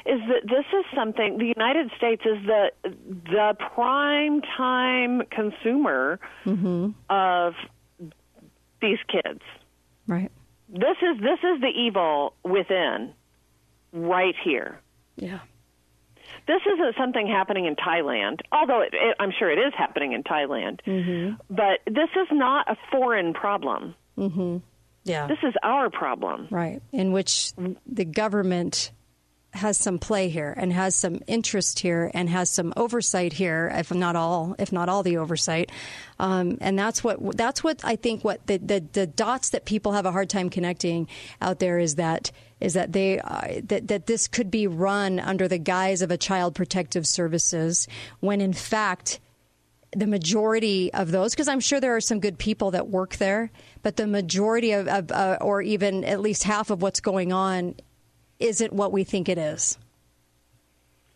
is 0.06 0.20
that 0.28 0.42
this 0.44 0.64
is 0.72 0.84
something 0.94 1.38
the 1.38 1.52
United 1.56 1.90
States 1.96 2.22
is 2.24 2.38
the 2.46 2.70
the 3.26 3.54
prime 3.74 4.40
time 4.56 5.22
consumer 5.30 6.20
mm-hmm. 6.44 6.90
of 7.10 7.54
these 8.80 8.98
kids. 9.08 9.42
Right. 10.06 10.30
This 10.68 10.96
is 11.02 11.20
this 11.20 11.38
is 11.42 11.60
the 11.60 11.72
evil 11.74 12.34
within 12.44 13.12
right 13.92 14.34
here. 14.42 14.80
Yeah. 15.16 15.40
This 16.48 16.62
isn't 16.66 16.96
something 16.96 17.28
happening 17.28 17.66
in 17.66 17.76
Thailand, 17.76 18.40
although 18.50 18.80
it, 18.80 18.94
it, 18.94 19.16
I'm 19.20 19.32
sure 19.38 19.50
it 19.50 19.58
is 19.58 19.72
happening 19.76 20.14
in 20.14 20.24
Thailand. 20.24 20.80
Mm-hmm. 20.86 21.34
But 21.48 21.80
this 21.84 22.08
is 22.16 22.26
not 22.32 22.68
a 22.68 22.76
foreign 22.90 23.34
problem. 23.34 23.94
Mm-hmm. 24.16 24.56
Yeah. 25.04 25.26
This 25.26 25.38
is 25.42 25.54
our 25.62 25.90
problem. 25.90 26.48
Right. 26.50 26.82
In 26.90 27.12
which 27.12 27.52
the 27.86 28.04
government 28.06 28.92
has 29.54 29.78
some 29.78 29.98
play 29.98 30.28
here 30.28 30.54
and 30.56 30.72
has 30.72 30.94
some 30.94 31.20
interest 31.26 31.80
here 31.80 32.10
and 32.14 32.28
has 32.28 32.50
some 32.50 32.72
oversight 32.76 33.32
here, 33.32 33.70
if 33.74 33.92
not 33.92 34.16
all, 34.16 34.54
if 34.58 34.72
not 34.72 34.88
all 34.88 35.02
the 35.02 35.16
oversight. 35.18 35.70
Um, 36.18 36.58
and 36.60 36.78
that's 36.78 37.02
what 37.04 37.36
that's 37.36 37.64
what 37.64 37.84
I 37.84 37.96
think. 37.96 38.24
What 38.24 38.46
the, 38.46 38.58
the, 38.58 38.84
the 38.92 39.06
dots 39.06 39.50
that 39.50 39.64
people 39.64 39.92
have 39.92 40.06
a 40.06 40.12
hard 40.12 40.28
time 40.28 40.50
connecting 40.50 41.08
out 41.40 41.58
there 41.58 41.78
is 41.78 41.96
that 41.96 42.30
is 42.60 42.74
that 42.74 42.92
they 42.92 43.20
uh, 43.20 43.60
that 43.64 43.88
that 43.88 44.06
this 44.06 44.28
could 44.28 44.50
be 44.50 44.66
run 44.66 45.18
under 45.20 45.48
the 45.48 45.58
guise 45.58 46.02
of 46.02 46.10
a 46.10 46.16
child 46.16 46.54
protective 46.54 47.06
services 47.06 47.86
when 48.20 48.40
in 48.40 48.52
fact 48.52 49.20
the 49.96 50.06
majority 50.06 50.92
of 50.92 51.10
those, 51.10 51.32
because 51.32 51.48
I'm 51.48 51.60
sure 51.60 51.80
there 51.80 51.96
are 51.96 52.00
some 52.00 52.20
good 52.20 52.38
people 52.38 52.72
that 52.72 52.88
work 52.88 53.16
there, 53.16 53.50
but 53.82 53.96
the 53.96 54.06
majority 54.06 54.72
of, 54.72 54.86
of 54.86 55.10
uh, 55.10 55.38
or 55.40 55.62
even 55.62 56.04
at 56.04 56.20
least 56.20 56.44
half 56.44 56.70
of 56.70 56.82
what's 56.82 57.00
going 57.00 57.32
on 57.32 57.74
isn't 58.38 58.72
what 58.72 58.92
we 58.92 59.04
think 59.04 59.28
it 59.28 59.38
is. 59.38 59.78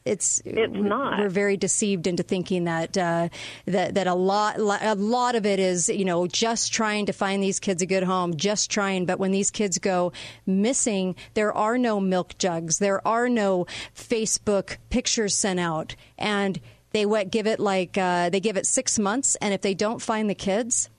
It's 0.05 0.43
it's 0.45 0.73
not. 0.75 1.21
We're 1.21 1.29
very 1.29 1.57
deceived 1.57 2.07
into 2.07 2.25
thinking 2.25 2.65
that 2.65 2.99
uh, 2.99 3.29
that 3.67 3.95
that 3.95 4.07
a 4.09 4.15
lot 4.15 4.59
a 4.59 4.95
lot 4.97 5.37
of 5.37 5.47
it 5.47 5.61
is 5.61 5.89
you 5.89 6.05
know 6.05 6.27
just 6.27 6.73
trying 6.73 7.07
to 7.07 7.13
find 7.13 7.43
these 7.43 7.61
kids 7.61 7.83
a 7.83 7.87
good 7.87 8.03
home, 8.03 8.37
just 8.37 8.71
trying. 8.71 9.07
But 9.07 9.21
when 9.21 9.31
these 9.31 9.51
kids 9.51 9.79
go 9.79 10.13
missing, 10.45 11.15
there 11.35 11.53
are 11.53 11.79
no 11.79 12.01
milk 12.01 12.37
jugs, 12.39 12.79
there 12.79 13.07
are 13.07 13.29
no 13.29 13.67
Facebook 13.95 14.79
pictures 14.91 15.37
sent 15.37 15.61
out, 15.61 15.95
and 16.19 16.61
they 16.91 17.07
what 17.07 17.31
give 17.31 17.47
it 17.47 17.61
like 17.61 17.97
uh, 17.97 18.29
they 18.31 18.41
give 18.41 18.57
it 18.57 18.67
six 18.67 18.99
months, 18.99 19.37
and 19.37 19.55
if 19.55 19.61
they 19.61 19.75
don't 19.75 20.03
find 20.03 20.29
the 20.29 20.35
kids, 20.35 20.91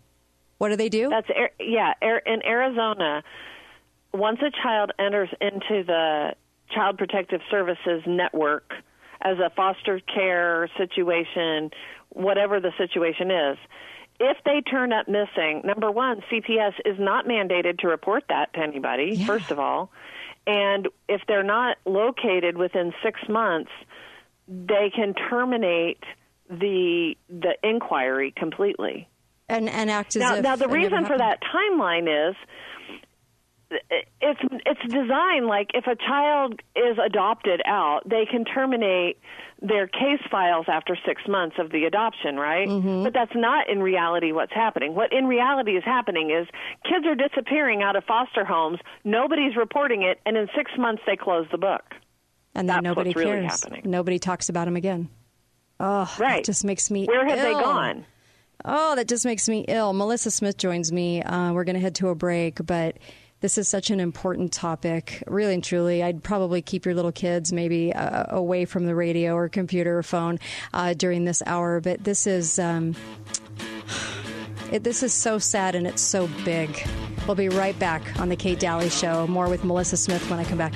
what 0.59 0.69
do 0.69 0.77
they 0.77 0.89
do? 0.89 1.09
That's 1.09 1.27
yeah. 1.59 1.93
In 2.25 2.41
Arizona, 2.45 3.21
once 4.13 4.39
a 4.41 4.51
child 4.63 4.91
enters 4.97 5.29
into 5.41 5.83
the 5.83 6.35
Child 6.73 6.97
Protective 6.97 7.41
Services 7.51 8.01
network 8.07 8.71
as 9.23 9.39
a 9.39 9.49
foster 9.55 9.99
care 10.13 10.69
situation, 10.77 11.71
whatever 12.09 12.59
the 12.59 12.71
situation 12.77 13.31
is, 13.31 13.57
if 14.19 14.37
they 14.45 14.61
turn 14.61 14.93
up 14.93 15.07
missing, 15.07 15.61
number 15.63 15.89
one, 15.89 16.21
CPS 16.31 16.73
is 16.85 16.97
not 16.99 17.25
mandated 17.25 17.79
to 17.79 17.87
report 17.87 18.25
that 18.29 18.53
to 18.53 18.59
anybody, 18.59 19.15
yeah. 19.15 19.25
first 19.25 19.49
of 19.49 19.59
all. 19.59 19.91
And 20.45 20.89
if 21.07 21.21
they're 21.27 21.43
not 21.43 21.77
located 21.85 22.57
within 22.57 22.93
six 23.01 23.19
months, 23.29 23.71
they 24.47 24.91
can 24.93 25.13
terminate 25.29 26.03
the 26.49 27.15
the 27.29 27.55
inquiry 27.63 28.33
completely. 28.35 29.07
And 29.47 29.69
and 29.69 29.89
act 29.89 30.15
as 30.15 30.19
now, 30.21 30.35
if 30.35 30.43
now 30.43 30.55
the 30.57 30.67
reason 30.67 31.05
for 31.05 31.17
that 31.17 31.39
timeline 31.41 32.29
is 32.29 32.35
it's 34.21 34.39
it's 34.65 34.81
designed 34.93 35.47
like 35.47 35.71
if 35.73 35.87
a 35.87 35.95
child 35.95 36.61
is 36.75 36.97
adopted 37.03 37.61
out, 37.65 38.01
they 38.07 38.25
can 38.29 38.45
terminate 38.45 39.19
their 39.61 39.87
case 39.87 40.21
files 40.29 40.65
after 40.67 40.97
six 41.05 41.21
months 41.27 41.55
of 41.57 41.71
the 41.71 41.85
adoption, 41.85 42.35
right? 42.35 42.67
Mm-hmm. 42.67 43.03
But 43.03 43.13
that's 43.13 43.31
not 43.33 43.69
in 43.69 43.81
reality 43.81 44.31
what's 44.31 44.53
happening. 44.53 44.93
What 44.93 45.13
in 45.13 45.25
reality 45.25 45.71
is 45.71 45.83
happening 45.83 46.31
is 46.31 46.47
kids 46.83 47.05
are 47.05 47.15
disappearing 47.15 47.81
out 47.81 47.95
of 47.95 48.03
foster 48.03 48.43
homes. 48.43 48.79
Nobody's 49.03 49.55
reporting 49.55 50.03
it, 50.03 50.19
and 50.25 50.35
in 50.37 50.47
six 50.55 50.71
months 50.77 51.01
they 51.05 51.15
close 51.15 51.47
the 51.51 51.57
book. 51.57 51.83
And 52.55 52.67
then 52.69 52.75
that's 52.75 52.83
nobody 52.83 53.09
what's 53.11 53.23
cares. 53.23 53.35
Really 53.35 53.47
happening. 53.47 53.81
Nobody 53.85 54.19
talks 54.19 54.49
about 54.49 54.65
them 54.65 54.75
again. 54.75 55.09
Oh, 55.79 56.13
right. 56.19 56.43
Just 56.43 56.63
makes 56.63 56.91
me. 56.91 57.05
Where 57.05 57.27
have 57.27 57.39
ill. 57.39 57.57
they 57.57 57.63
gone? 57.63 58.05
Oh, 58.65 58.95
that 58.95 59.07
just 59.07 59.25
makes 59.25 59.49
me 59.49 59.65
ill. 59.67 59.93
Melissa 59.93 60.31
Smith 60.31 60.57
joins 60.57 60.91
me. 60.91 61.21
Uh, 61.21 61.51
we're 61.51 61.63
going 61.65 61.75
to 61.75 61.81
head 61.81 61.95
to 61.95 62.09
a 62.09 62.15
break, 62.15 62.65
but 62.65 62.97
this 63.43 63.57
is 63.57 63.67
such 63.67 63.89
an 63.89 63.99
important 63.99 64.53
topic. 64.53 65.21
Really 65.27 65.53
and 65.53 65.61
truly, 65.61 66.01
I'd 66.01 66.23
probably 66.23 66.61
keep 66.61 66.85
your 66.85 66.95
little 66.95 67.11
kids 67.11 67.51
maybe 67.51 67.91
uh, 67.91 68.23
away 68.29 68.63
from 68.63 68.85
the 68.85 68.95
radio 68.95 69.35
or 69.35 69.49
computer 69.49 69.97
or 69.97 70.03
phone 70.03 70.39
uh, 70.73 70.93
during 70.93 71.25
this 71.25 71.43
hour. 71.45 71.81
But 71.81 72.05
this 72.05 72.25
is. 72.25 72.57
Um, 72.57 72.95
it, 74.71 74.85
this 74.85 75.03
is 75.03 75.13
so 75.13 75.39
sad 75.39 75.75
and 75.75 75.85
it's 75.85 76.01
so 76.01 76.29
big. 76.45 76.87
We'll 77.27 77.35
be 77.35 77.49
right 77.49 77.77
back 77.77 78.17
on 78.17 78.29
the 78.29 78.37
Kate 78.37 78.61
Daly 78.61 78.89
Show. 78.89 79.27
More 79.27 79.49
with 79.49 79.65
Melissa 79.65 79.97
Smith 79.97 80.27
when 80.29 80.39
I 80.39 80.45
come 80.45 80.57
back. 80.57 80.73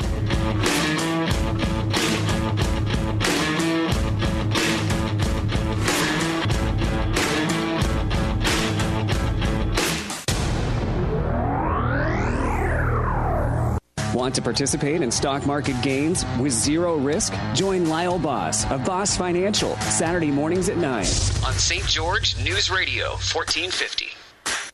Want 14.28 14.36
to 14.36 14.42
participate 14.42 15.02
in 15.02 15.10
stock 15.10 15.46
market 15.46 15.82
gains 15.82 16.26
with 16.38 16.52
zero 16.52 16.98
risk? 16.98 17.34
Join 17.54 17.88
Lyle 17.88 18.20
Boss 18.20 18.70
of 18.70 18.84
Boss 18.84 19.16
Financial 19.16 19.74
Saturday 19.78 20.32
mornings 20.32 20.68
at 20.68 20.76
9 20.76 20.84
on 20.86 21.06
St. 21.54 21.86
George 21.86 22.36
News 22.44 22.70
Radio 22.70 23.12
1450. 23.12 24.08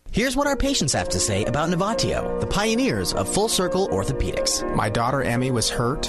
Here's 0.10 0.36
what 0.36 0.48
our 0.48 0.56
patients 0.58 0.92
have 0.94 1.08
to 1.10 1.20
say 1.20 1.46
about 1.46 1.70
Novatio, 1.70 2.40
the 2.40 2.48
pioneers 2.48 3.14
of 3.14 3.32
full 3.32 3.48
circle 3.48 3.90
orthopedics. 3.90 4.68
My 4.76 4.90
daughter 4.90 5.22
Emmy 5.22 5.52
was 5.52 5.70
hurt 5.70 6.08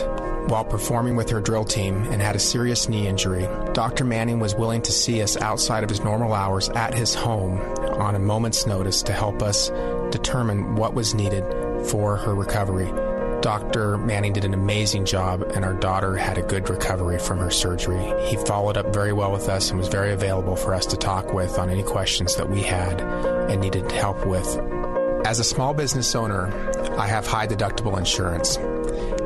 while 0.49 0.65
performing 0.65 1.15
with 1.15 1.29
her 1.29 1.43
drill 1.43 1.67
team 1.67 1.97
and 2.05 2.23
had 2.23 2.37
a 2.37 2.41
serious 2.41 2.89
knee 2.89 3.07
injury. 3.07 3.47
Dr. 3.75 4.07
Manning 4.07 4.41
was 4.41 4.55
willing 4.55 4.81
to 4.81 4.91
see 4.91 5.21
us 5.21 5.37
outside 5.37 5.85
of 5.85 5.91
his 5.91 6.01
normal 6.01 6.33
hours 6.33 6.71
at 6.71 6.95
his 6.95 7.15
home 7.15 7.61
on 8.01 8.15
a 8.15 8.19
moment's 8.19 8.67
notice 8.67 9.03
to 9.03 9.13
help 9.13 9.43
us 9.43 9.69
determine 10.11 10.77
what 10.77 10.95
was 10.95 11.15
needed 11.15 11.45
for 11.91 12.17
her 12.17 12.35
recovery. 12.35 12.91
Dr. 13.45 13.99
Manning 13.99 14.33
did 14.33 14.47
an 14.47 14.55
amazing 14.55 15.05
job, 15.05 15.43
and 15.43 15.67
our 15.67 15.75
daughter 15.75 16.17
had 16.17 16.39
a 16.39 16.43
good 16.43 16.71
recovery 16.71 17.19
from 17.19 17.37
her 17.41 17.51
surgery. 17.51 18.03
He 18.27 18.39
followed 18.39 18.79
up 18.79 18.87
very 18.95 19.13
well 19.13 19.31
with 19.33 19.51
us 19.51 19.69
and 19.69 19.79
was 19.79 19.89
very 19.89 20.15
available 20.15 20.57
for 20.57 20.73
us 20.73 20.87
to 20.87 20.97
talk 20.97 21.35
with 21.35 21.59
on 21.59 21.69
any 21.69 21.83
questions 21.83 22.37
that 22.37 22.49
we 22.49 22.63
had 22.63 23.03
and 23.03 23.61
needed 23.61 23.93
help 23.93 24.25
with. 24.25 24.47
As 25.27 25.41
a 25.41 25.45
small 25.45 25.75
business 25.75 26.15
owner, 26.15 26.47
I 26.97 27.07
have 27.07 27.27
high 27.27 27.47
deductible 27.47 27.99
insurance. 27.99 28.57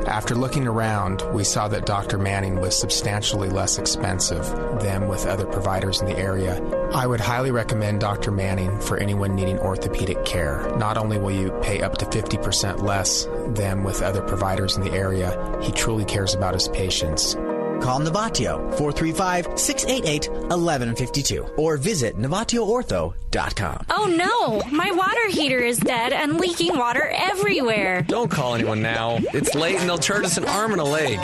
After 0.07 0.33
looking 0.35 0.67
around, 0.67 1.21
we 1.33 1.43
saw 1.43 1.67
that 1.67 1.85
Dr. 1.85 2.17
Manning 2.17 2.59
was 2.59 2.77
substantially 2.77 3.49
less 3.49 3.77
expensive 3.77 4.45
than 4.81 5.07
with 5.07 5.25
other 5.25 5.45
providers 5.45 6.01
in 6.01 6.07
the 6.07 6.17
area. 6.17 6.61
I 6.93 7.05
would 7.05 7.19
highly 7.19 7.51
recommend 7.51 7.99
Dr. 7.99 8.31
Manning 8.31 8.79
for 8.79 8.97
anyone 8.97 9.35
needing 9.35 9.59
orthopedic 9.59 10.25
care. 10.25 10.73
Not 10.77 10.97
only 10.97 11.17
will 11.17 11.31
you 11.31 11.51
pay 11.61 11.81
up 11.81 11.97
to 11.99 12.05
50% 12.05 12.81
less 12.81 13.27
than 13.49 13.83
with 13.83 14.01
other 14.01 14.21
providers 14.21 14.77
in 14.77 14.83
the 14.83 14.93
area, 14.93 15.59
he 15.61 15.71
truly 15.71 16.05
cares 16.05 16.33
about 16.33 16.53
his 16.53 16.67
patients. 16.69 17.35
Call 17.81 18.01
Novatio 18.01 18.71
435-688-1152 18.77 21.57
or 21.57 21.77
visit 21.77 22.17
NovatioOrtho.com. 22.17 23.85
Oh 23.89 24.05
no, 24.05 24.61
my 24.71 24.91
water 24.91 25.27
heater 25.29 25.59
is 25.59 25.79
dead 25.79 26.13
and 26.13 26.39
leaking 26.39 26.77
water 26.77 27.11
everywhere. 27.15 28.03
Don't 28.03 28.29
call 28.29 28.53
anyone 28.55 28.81
now. 28.81 29.17
It's 29.33 29.55
late 29.55 29.79
and 29.79 29.89
they'll 29.89 29.97
charge 29.97 30.25
us 30.25 30.37
an 30.37 30.45
arm 30.45 30.71
and 30.71 30.81
a 30.81 30.85
leg. 30.85 31.19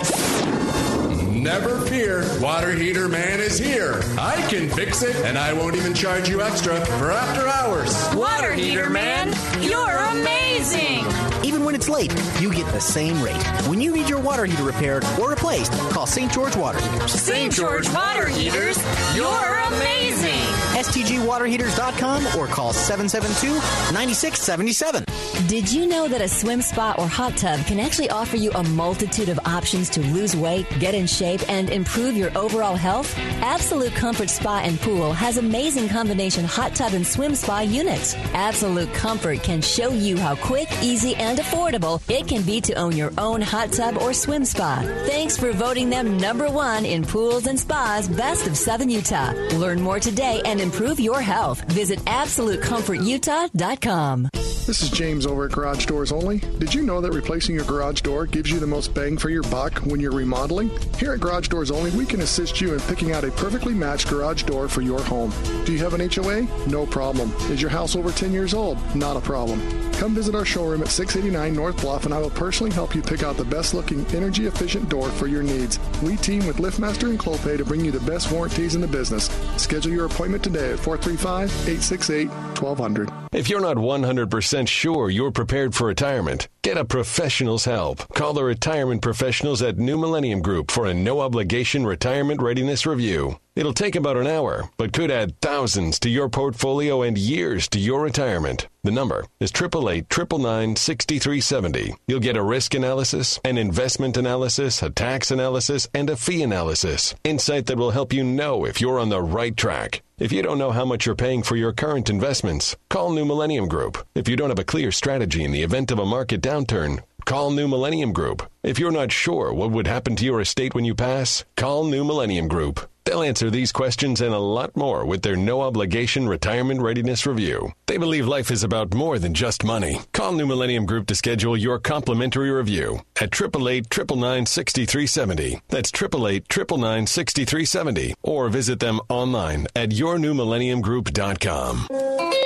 Never 1.45 1.79
fear, 1.81 2.25
Water 2.41 2.73
Heater 2.73 3.07
Man 3.07 3.39
is 3.39 3.59
here. 3.59 4.01
I 4.17 4.41
can 4.49 4.67
fix 4.67 5.03
it, 5.03 5.15
and 5.17 5.37
I 5.37 5.53
won't 5.53 5.75
even 5.75 5.93
charge 5.93 6.27
you 6.27 6.41
extra 6.41 6.83
for 6.83 7.11
after 7.11 7.47
hours. 7.47 7.93
Water 8.15 8.51
Heater 8.53 8.89
Man, 8.89 9.27
you're 9.61 9.87
amazing! 9.87 11.34
Even 11.45 11.63
when 11.63 11.75
it's 11.75 11.87
late, 11.87 12.11
you 12.41 12.51
get 12.51 12.65
the 12.73 12.81
same 12.81 13.21
rate. 13.21 13.43
When 13.67 13.79
you 13.79 13.93
need 13.93 14.09
your 14.09 14.19
water 14.19 14.45
heater 14.45 14.63
repaired 14.63 15.05
or 15.21 15.29
replaced, 15.29 15.71
call 15.91 16.07
St. 16.07 16.31
George 16.31 16.55
Water 16.55 16.81
Heaters. 16.81 17.11
St. 17.11 17.53
George 17.53 17.87
Water 17.93 18.27
Heaters, 18.27 18.79
you're 19.15 19.55
amazing! 19.67 20.41
STGWaterHeaters.com 20.75 22.25
or 22.35 22.47
call 22.47 22.73
772-9677. 22.73 25.05
Did 25.47 25.71
you 25.71 25.85
know 25.85 26.07
that 26.07 26.21
a 26.21 26.27
swim 26.27 26.59
spa 26.61 26.95
or 26.97 27.07
hot 27.07 27.37
tub 27.37 27.63
can 27.65 27.79
actually 27.79 28.09
offer 28.09 28.35
you 28.35 28.49
a 28.53 28.63
multitude 28.63 29.29
of 29.29 29.37
options 29.45 29.91
to 29.91 29.99
lose 29.99 30.35
weight, 30.35 30.65
get 30.79 30.95
in 30.95 31.05
shape, 31.05 31.47
and 31.47 31.69
improve 31.69 32.17
your 32.17 32.35
overall 32.35 32.75
health? 32.75 33.15
Absolute 33.41 33.93
Comfort 33.93 34.31
Spa 34.31 34.61
and 34.63 34.79
Pool 34.79 35.13
has 35.13 35.37
amazing 35.37 35.87
combination 35.87 36.45
hot 36.45 36.73
tub 36.73 36.93
and 36.93 37.05
swim 37.05 37.35
spa 37.35 37.59
units. 37.59 38.15
Absolute 38.33 38.91
Comfort 38.93 39.43
can 39.43 39.61
show 39.61 39.91
you 39.91 40.17
how 40.17 40.33
quick, 40.35 40.67
easy, 40.81 41.15
and 41.17 41.37
affordable 41.37 42.01
it 42.09 42.27
can 42.27 42.41
be 42.41 42.59
to 42.61 42.73
own 42.73 42.95
your 42.95 43.11
own 43.17 43.41
hot 43.41 43.71
tub 43.71 43.97
or 43.97 44.13
swim 44.13 44.45
spa. 44.45 44.81
Thanks 45.05 45.37
for 45.37 45.51
voting 45.51 45.91
them 45.91 46.17
number 46.17 46.49
one 46.49 46.85
in 46.85 47.03
pools 47.03 47.45
and 47.45 47.59
spas 47.59 48.07
best 48.07 48.47
of 48.47 48.57
Southern 48.57 48.89
Utah. 48.89 49.33
Learn 49.57 49.79
more 49.81 49.99
today 49.99 50.41
and 50.45 50.59
improve 50.59 50.99
your 50.99 51.21
health. 51.21 51.61
Visit 51.71 51.99
AbsoluteComfortUtah.com. 52.05 54.29
This 54.65 54.81
is 54.81 54.89
James 54.89 55.24
over 55.25 55.45
at 55.45 55.51
Garage 55.51 55.85
Doors 55.85 56.11
Only. 56.11 56.39
Did 56.39 56.73
you 56.73 56.81
know 56.81 57.01
that 57.01 57.11
replacing 57.11 57.55
your 57.55 57.65
garage 57.65 58.01
door 58.01 58.25
gives 58.25 58.51
you 58.51 58.59
the 58.59 58.67
most 58.67 58.93
bang 58.93 59.17
for 59.17 59.29
your 59.29 59.43
buck 59.43 59.79
when 59.79 59.99
you're 59.99 60.11
remodeling? 60.11 60.69
Here 60.97 61.13
at 61.13 61.19
Garage 61.19 61.47
Doors 61.47 61.71
Only, 61.71 61.91
we 61.91 62.05
can 62.05 62.21
assist 62.21 62.61
you 62.61 62.73
in 62.73 62.79
picking 62.81 63.11
out 63.11 63.23
a 63.23 63.31
perfectly 63.31 63.73
matched 63.73 64.07
garage 64.07 64.43
door 64.43 64.67
for 64.67 64.81
your 64.81 65.01
home. 65.01 65.31
Do 65.65 65.73
you 65.73 65.79
have 65.79 65.93
an 65.93 66.09
HOA? 66.09 66.43
No 66.67 66.85
problem. 66.85 67.31
Is 67.51 67.61
your 67.61 67.71
house 67.71 67.95
over 67.95 68.11
10 68.11 68.31
years 68.31 68.53
old? 68.53 68.77
Not 68.95 69.17
a 69.17 69.21
problem. 69.21 69.84
Come 69.97 70.13
visit 70.13 70.35
our 70.35 70.43
showroom 70.43 70.81
at 70.81 70.89
689 70.89 71.55
North 71.55 71.79
Bluff 71.79 72.03
and 72.03 72.13
I 72.13 72.19
will 72.19 72.29
personally 72.29 72.73
help 72.73 72.93
you 72.93 73.01
pick 73.01 73.23
out 73.23 73.37
the 73.37 73.45
best 73.45 73.73
looking 73.73 74.05
energy 74.07 74.45
efficient 74.45 74.89
door 74.89 75.09
for 75.09 75.27
your 75.27 75.41
needs. 75.41 75.79
We 76.03 76.17
team 76.17 76.45
with 76.45 76.57
LiftMaster 76.57 77.09
and 77.09 77.17
Clopay 77.17 77.57
to 77.57 77.63
bring 77.63 77.83
you 77.83 77.91
the 77.91 78.11
best 78.11 78.29
warranties 78.29 78.75
in 78.75 78.81
the 78.81 78.87
business. 78.87 79.29
Schedule 79.55 79.93
your 79.93 80.05
appointment 80.05 80.43
today 80.43 80.73
at 80.73 80.79
435 80.79 81.49
868 81.49 82.27
1200. 82.27 83.09
If 83.31 83.49
you're 83.49 83.61
not 83.61 83.77
100% 83.77 84.67
sure 84.67 85.09
you're 85.09 85.31
prepared 85.31 85.73
for 85.73 85.87
retirement, 85.87 86.49
get 86.61 86.77
a 86.77 86.83
professional's 86.83 87.63
help. 87.63 88.07
Call 88.13 88.33
the 88.33 88.43
retirement 88.43 89.01
professionals 89.01 89.61
at 89.61 89.77
New 89.77 89.97
Millennium 89.97 90.41
Group 90.41 90.71
for 90.71 90.87
a 90.87 90.93
no 90.93 91.21
obligation 91.21 91.85
retirement 91.85 92.41
readiness 92.41 92.85
review. 92.85 93.39
It'll 93.55 93.73
take 93.73 93.95
about 93.95 94.17
an 94.17 94.27
hour, 94.27 94.69
but 94.75 94.91
could 94.91 95.09
add 95.09 95.39
thousands 95.39 95.97
to 95.99 96.09
your 96.09 96.27
portfolio 96.27 97.01
and 97.03 97.17
years 97.17 97.69
to 97.69 97.79
your 97.79 98.01
retirement. 98.01 98.67
The 98.83 98.91
number 98.91 99.25
is 99.39 99.51
888 99.51 100.11
999 100.11 100.75
6370. 100.75 101.95
You'll 102.05 102.19
get 102.19 102.35
a 102.35 102.43
risk 102.43 102.73
analysis, 102.73 103.39
an 103.45 103.57
investment 103.57 104.17
analysis, 104.17 104.83
a 104.83 104.89
tax 104.89 105.31
analysis, 105.31 105.87
and 105.93 106.09
a 106.09 106.17
fee 106.17 106.43
analysis. 106.43 107.15
Insight 107.23 107.67
that 107.67 107.77
will 107.77 107.91
help 107.91 108.11
you 108.11 108.25
know 108.25 108.65
if 108.65 108.81
you're 108.81 108.99
on 108.99 109.07
the 109.07 109.21
right 109.21 109.55
track. 109.55 110.01
If 110.19 110.33
you 110.33 110.41
don't 110.41 110.59
know 110.59 110.71
how 110.71 110.83
much 110.83 111.05
you're 111.05 111.15
paying 111.15 111.41
for 111.41 111.55
your 111.55 111.71
current 111.71 112.09
investments, 112.09 112.75
call 112.89 113.13
New 113.13 113.23
Millennium 113.23 113.69
Group. 113.69 114.05
If 114.15 114.27
you 114.27 114.35
don't 114.35 114.49
have 114.49 114.59
a 114.59 114.65
clear 114.65 114.91
strategy 114.91 115.45
in 115.45 115.53
the 115.53 115.63
event 115.63 115.91
of 115.91 115.99
a 115.99 116.05
market 116.05 116.41
downturn, 116.41 117.03
call 117.23 117.51
New 117.51 117.69
Millennium 117.69 118.11
Group. 118.11 118.49
If 118.63 118.79
you're 118.79 118.91
not 118.91 119.13
sure 119.13 119.53
what 119.53 119.71
would 119.71 119.87
happen 119.87 120.17
to 120.17 120.25
your 120.25 120.41
estate 120.41 120.75
when 120.75 120.83
you 120.83 120.93
pass, 120.93 121.45
call 121.55 121.85
New 121.85 122.03
Millennium 122.03 122.49
Group. 122.49 122.85
They'll 123.05 123.21
answer 123.21 123.51
these 123.51 123.71
questions 123.71 124.19
and 124.21 124.33
a 124.33 124.39
lot 124.39 124.75
more 124.75 125.05
with 125.05 125.21
their 125.21 125.35
no 125.35 125.61
obligation 125.61 126.27
retirement 126.27 126.81
readiness 126.81 127.27
review. 127.27 127.71
They 127.85 127.97
believe 127.97 128.27
life 128.27 128.49
is 128.49 128.63
about 128.63 128.95
more 128.95 129.19
than 129.19 129.35
just 129.35 129.63
money. 129.63 129.99
Call 130.11 130.31
New 130.33 130.47
Millennium 130.47 130.85
Group 130.87 131.05
to 131.07 131.15
schedule 131.15 131.55
your 131.55 131.77
complimentary 131.77 132.49
review 132.49 133.01
at 133.21 133.33
888 133.33 133.85
999 133.95 134.45
6370. 134.47 135.61
That's 135.69 135.91
888 135.93 136.49
999 136.49 137.07
6370. 137.07 138.15
Or 138.23 138.49
visit 138.49 138.79
them 138.79 138.99
online 139.07 139.67
at 139.75 139.89
yournewmillenniumgroup.com. 139.89 141.87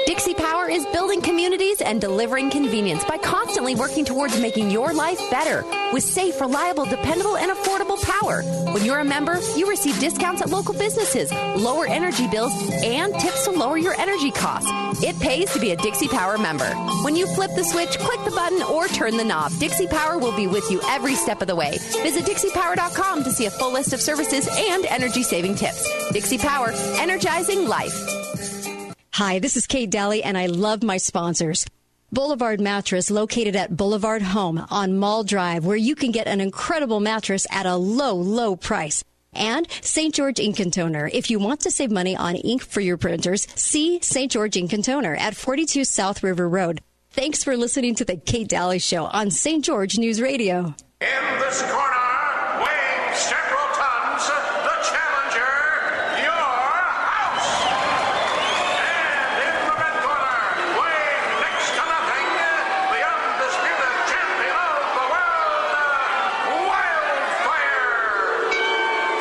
Dixie 0.06 0.34
Power 0.34 0.68
is 0.68 0.86
building 0.88 1.22
communities 1.22 1.82
and 1.82 2.02
delivering 2.02 2.50
convenience 2.50 3.06
by 3.06 3.18
constantly 3.20 3.76
working 3.76 4.04
towards 4.04 4.40
making 4.42 4.72
your 4.72 4.92
life 4.92 5.20
better 5.30 5.64
with 5.94 6.04
safe, 6.04 6.42
reliable, 6.42 6.84
dependable, 6.86 7.38
and 7.38 7.52
affordable 7.52 8.02
power. 8.02 8.42
When 8.74 8.84
you're 8.84 9.00
a 9.00 9.06
member, 9.06 9.40
you 9.56 9.70
receive 9.70 10.00
discounts 10.00 10.42
at 10.42 10.49
local 10.50 10.74
businesses, 10.74 11.32
lower 11.32 11.88
energy 11.88 12.28
bills, 12.28 12.54
and 12.84 13.14
tips 13.20 13.46
to 13.46 13.52
lower 13.52 13.78
your 13.78 13.94
energy 14.00 14.32
costs. 14.32 14.70
It 15.04 15.20
pays 15.20 15.52
to 15.54 15.60
be 15.60 15.72
a 15.72 15.76
Dixie 15.76 16.08
Power 16.08 16.38
member. 16.38 16.70
When 17.04 17.16
you 17.16 17.28
flip 17.28 17.52
the 17.56 17.64
switch, 17.64 17.98
click 18.00 18.24
the 18.26 18.32
button, 18.32 18.62
or 18.64 18.88
turn 18.88 19.18
the 19.18 19.24
knob, 19.24 19.52
Dixie 19.60 19.88
Power 19.88 20.18
will 20.18 20.36
be 20.36 20.48
with 20.48 20.70
you 20.70 20.82
every 20.86 21.16
step 21.16 21.42
of 21.42 21.48
the 21.48 21.56
way. 21.56 21.78
Visit 22.04 22.26
DixiePower.com 22.26 23.24
to 23.24 23.32
see 23.32 23.46
a 23.46 23.52
full 23.52 23.72
list 23.72 23.94
of 23.94 24.02
services 24.02 24.48
and 24.52 24.86
energy 24.86 25.24
saving 25.24 25.56
tips. 25.56 26.12
Dixie 26.12 26.38
Power, 26.38 26.72
energizing 26.98 27.68
life. 27.68 27.94
Hi, 29.14 29.40
this 29.40 29.58
is 29.58 29.68
Kate 29.68 29.90
Daly, 29.90 30.24
and 30.24 30.38
I 30.38 30.46
love 30.46 30.82
my 30.82 30.98
sponsors. 30.98 31.66
Boulevard 32.12 32.60
Mattress, 32.60 33.12
located 33.12 33.56
at 33.56 33.76
Boulevard 33.76 34.22
Home 34.24 34.66
on 34.72 34.98
Mall 34.98 35.24
Drive, 35.24 35.66
where 35.66 35.78
you 35.78 35.94
can 35.94 36.12
get 36.12 36.26
an 36.26 36.42
incredible 36.42 37.00
mattress 37.00 37.46
at 37.52 37.68
a 37.68 37.76
low, 37.76 38.16
low 38.16 38.56
price. 38.56 39.04
And 39.34 39.68
St. 39.82 40.14
George 40.14 40.40
Ink 40.40 40.60
and 40.60 40.74
Toner. 40.74 41.10
If 41.14 41.30
you 41.30 41.40
want 41.40 41.62
to 41.62 41.72
save 41.72 41.92
money 41.92 42.16
on 42.16 42.36
ink 42.36 42.64
for 42.64 42.82
your 42.82 42.98
printers, 42.98 43.48
see 43.56 44.00
St. 44.02 44.32
George 44.32 44.58
Ink 44.58 44.74
and 44.74 44.84
Toner 44.84 45.16
at 45.16 45.36
42 45.36 45.84
South 45.86 46.24
River 46.24 46.50
Road. 46.50 46.82
Thanks 47.12 47.44
for 47.44 47.58
listening 47.58 47.96
to 47.96 48.06
the 48.06 48.18
Kate 48.18 48.48
Daly 48.48 48.80
Show 48.80 49.06
on 49.06 49.32
St. 49.32 49.66
George 49.66 49.98
News 49.98 50.22
Radio. 50.22 50.76
In 51.02 51.40
this 51.40 51.62
corner, 51.72 52.66
several 53.14 53.49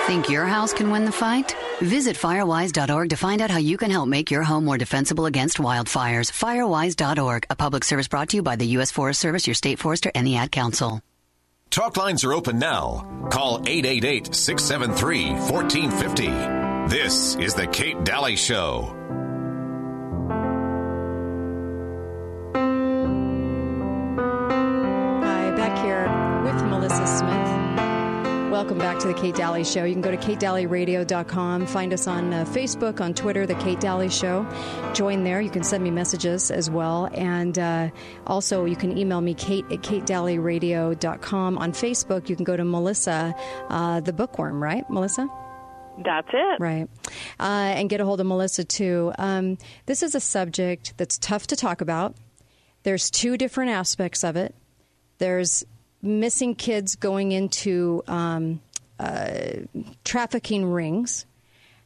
Think 0.08 0.30
your 0.30 0.46
house 0.46 0.72
can 0.72 0.90
win 0.90 1.04
the 1.04 1.12
fight? 1.12 1.54
Visit 1.82 2.16
firewise.org 2.16 3.10
to 3.10 3.16
find 3.16 3.42
out 3.42 3.50
how 3.50 3.58
you 3.58 3.76
can 3.76 3.90
help 3.90 4.08
make 4.08 4.30
your 4.30 4.42
home 4.42 4.64
more 4.64 4.78
defensible 4.78 5.26
against 5.26 5.58
wildfires. 5.58 6.32
Firewise.org, 6.32 7.44
a 7.50 7.54
public 7.54 7.84
service 7.84 8.08
brought 8.08 8.30
to 8.30 8.38
you 8.38 8.42
by 8.42 8.56
the 8.56 8.64
U.S. 8.78 8.90
Forest 8.90 9.20
Service, 9.20 9.46
your 9.46 9.52
state 9.52 9.78
forester, 9.78 10.10
and 10.14 10.26
the 10.26 10.36
Ad 10.36 10.50
Council. 10.50 11.02
Talk 11.68 11.98
lines 11.98 12.24
are 12.24 12.32
open 12.32 12.58
now. 12.58 13.26
Call 13.30 13.60
888 13.66 14.34
673 14.34 15.32
1450. 15.52 16.88
This 16.88 17.36
is 17.36 17.52
The 17.52 17.66
Kate 17.66 18.02
Daly 18.02 18.36
Show. 18.36 18.94
Hi, 25.22 25.50
back 25.54 25.84
here 25.84 26.08
with 26.50 26.64
Melissa 26.64 27.06
Smith. 27.06 27.47
Welcome 28.58 28.78
back 28.78 28.98
to 28.98 29.06
the 29.06 29.14
Kate 29.14 29.36
Daly 29.36 29.62
Show. 29.62 29.84
You 29.84 29.92
can 29.92 30.02
go 30.02 30.10
to 30.10 30.16
katedalyradio.com, 30.16 31.66
find 31.68 31.92
us 31.92 32.08
on 32.08 32.34
uh, 32.34 32.44
Facebook, 32.44 33.00
on 33.00 33.14
Twitter, 33.14 33.46
The 33.46 33.54
Kate 33.54 33.78
Daly 33.78 34.08
Show. 34.08 34.44
Join 34.94 35.22
there. 35.22 35.40
You 35.40 35.48
can 35.48 35.62
send 35.62 35.84
me 35.84 35.92
messages 35.92 36.50
as 36.50 36.68
well. 36.68 37.08
And 37.14 37.56
uh, 37.56 37.90
also, 38.26 38.64
you 38.64 38.74
can 38.74 38.98
email 38.98 39.20
me, 39.20 39.34
kate 39.34 39.64
at 39.66 39.82
katedalyradio.com. 39.82 41.56
On 41.56 41.70
Facebook, 41.70 42.28
you 42.28 42.34
can 42.34 42.44
go 42.44 42.56
to 42.56 42.64
Melissa, 42.64 43.32
uh, 43.68 44.00
the 44.00 44.12
bookworm, 44.12 44.60
right, 44.60 44.90
Melissa? 44.90 45.28
That's 46.04 46.28
it. 46.32 46.58
Right. 46.58 46.88
Uh, 47.38 47.74
and 47.76 47.88
get 47.88 48.00
a 48.00 48.04
hold 48.04 48.18
of 48.18 48.26
Melissa, 48.26 48.64
too. 48.64 49.12
Um, 49.20 49.56
this 49.86 50.02
is 50.02 50.16
a 50.16 50.20
subject 50.20 50.94
that's 50.96 51.16
tough 51.16 51.46
to 51.46 51.54
talk 51.54 51.80
about. 51.80 52.16
There's 52.82 53.08
two 53.08 53.36
different 53.36 53.70
aspects 53.70 54.24
of 54.24 54.34
it. 54.34 54.52
There's 55.18 55.64
missing 56.02 56.54
kids 56.54 56.96
going 56.96 57.32
into 57.32 58.02
um, 58.06 58.60
uh, 58.98 59.30
trafficking 60.04 60.70
rings. 60.70 61.26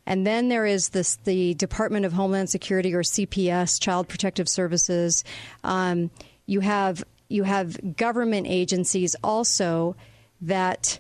And 0.05 0.27
then 0.27 0.49
there 0.49 0.67
is 0.67 0.91
this 0.91 1.17
the 1.25 1.55
Department 1.55 2.05
of 2.05 2.13
Homeland 2.13 2.51
Security 2.51 2.95
or 2.95 3.03
CPS, 3.03 3.81
Child 3.81 4.09
Protective 4.09 4.49
Services. 4.49 5.23
Um, 5.63 6.11
you 6.47 6.61
have 6.61 7.05
you 7.29 7.45
have 7.45 7.97
government 7.97 8.47
agencies 8.49 9.17
also 9.23 9.97
that 10.43 10.99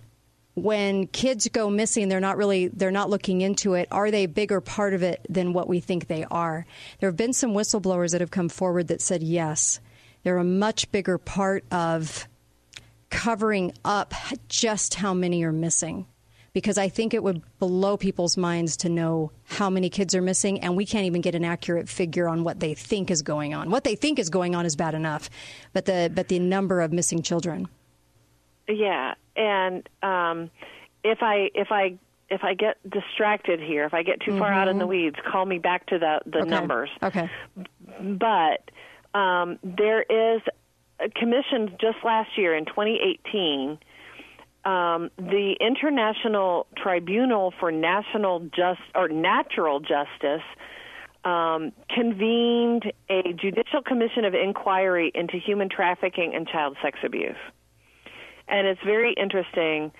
when 0.55 1.07
kids 1.07 1.48
go 1.48 1.70
missing 1.70 2.09
they're 2.09 2.20
not 2.20 2.37
really 2.37 2.68
they're 2.68 2.90
not 2.90 3.09
looking 3.09 3.40
into 3.40 3.72
it 3.75 3.88
are 3.90 4.11
they 4.11 4.25
a 4.25 4.29
bigger 4.29 4.61
part 4.61 4.92
of 4.92 5.03
it 5.03 5.25
than 5.29 5.55
what 5.55 5.66
we 5.66 5.81
think 5.81 6.07
they 6.07 6.25
are 6.31 6.66
there 7.01 7.09
have 7.09 7.16
been 7.16 7.33
some 7.33 7.53
whistleblowers 7.53 8.12
that 8.12 8.20
have 8.20 8.31
come 8.31 8.51
forward 8.51 8.88
that 8.88 9.01
said 9.01 9.22
yes 9.22 9.81
they're 10.22 10.37
a 10.37 10.44
much 10.44 10.90
bigger 10.92 11.16
part 11.16 11.64
of 11.72 12.29
covering 13.12 13.72
up 13.85 14.12
just 14.48 14.94
how 14.94 15.14
many 15.14 15.44
are 15.44 15.53
missing 15.53 16.07
because 16.53 16.77
I 16.77 16.88
think 16.88 17.14
it 17.14 17.22
would 17.22 17.40
blow 17.59 17.96
people's 17.96 18.37
minds 18.37 18.77
to 18.79 18.88
know 18.88 19.31
how 19.44 19.70
many 19.70 19.88
kids 19.88 20.14
are 20.14 20.20
missing, 20.20 20.61
and 20.61 20.77
we 20.77 20.85
can't 20.85 21.07
even 21.07 21.20
get 21.22 21.35
an 21.35 21.44
accurate 21.44 21.88
figure 21.88 22.29
on 22.29 22.44
what 22.44 22.61
they 22.61 22.75
think 22.75 23.11
is 23.11 23.22
going 23.22 23.55
on. 23.55 23.70
What 23.70 23.85
they 23.85 23.94
think 23.94 24.18
is 24.18 24.29
going 24.29 24.55
on 24.55 24.66
is 24.66 24.77
bad 24.77 24.94
enough, 24.94 25.31
but 25.72 25.85
the 25.87 26.11
but 26.14 26.29
the 26.29 26.38
number 26.38 26.81
of 26.81 26.92
missing 26.92 27.22
children. 27.22 27.68
Yeah, 28.68 29.14
and 29.37 29.88
um, 30.03 30.51
if 31.05 31.22
I 31.22 31.51
if 31.55 31.68
I 31.70 31.94
if 32.29 32.44
I 32.44 32.55
get 32.55 32.77
distracted 32.88 33.61
here, 33.61 33.85
if 33.85 33.94
I 33.94 34.03
get 34.03 34.20
too 34.20 34.38
far 34.38 34.53
out 34.53 34.68
in 34.68 34.79
the 34.79 34.87
weeds, 34.87 35.16
call 35.31 35.46
me 35.46 35.59
back 35.59 35.87
to 35.87 35.98
the 35.98 36.20
the 36.27 36.31
Mm-hmm. 36.31 36.40
Okay. 36.42 36.51
numbers. 36.51 36.90
Okay. 37.03 37.31
But 38.01 38.70
um, 39.18 39.59
there 39.62 40.03
is 40.03 40.42
a 41.04 41.08
commission 41.10 41.76
just 41.80 41.98
last 42.04 42.30
year 42.36 42.54
in 42.56 42.64
2018. 42.64 43.78
Um, 44.64 45.10
the 45.16 45.56
International 45.60 46.66
Tribunal 46.76 47.52
for 47.58 47.72
National 47.72 48.40
Just 48.40 48.80
or 48.94 49.08
Natural 49.08 49.80
Justice 49.80 50.44
um, 51.24 51.72
convened 51.90 52.92
a 53.10 53.32
judicial 53.32 53.82
commission 53.84 54.24
of 54.24 54.34
inquiry 54.34 55.10
into 55.14 55.36
human 55.38 55.68
trafficking 55.68 56.32
and 56.34 56.46
child 56.46 56.76
sex 56.82 56.98
abuse, 57.04 57.36
and 58.48 58.66
it's 58.66 58.80
very 58.84 59.14
interesting. 59.14 59.92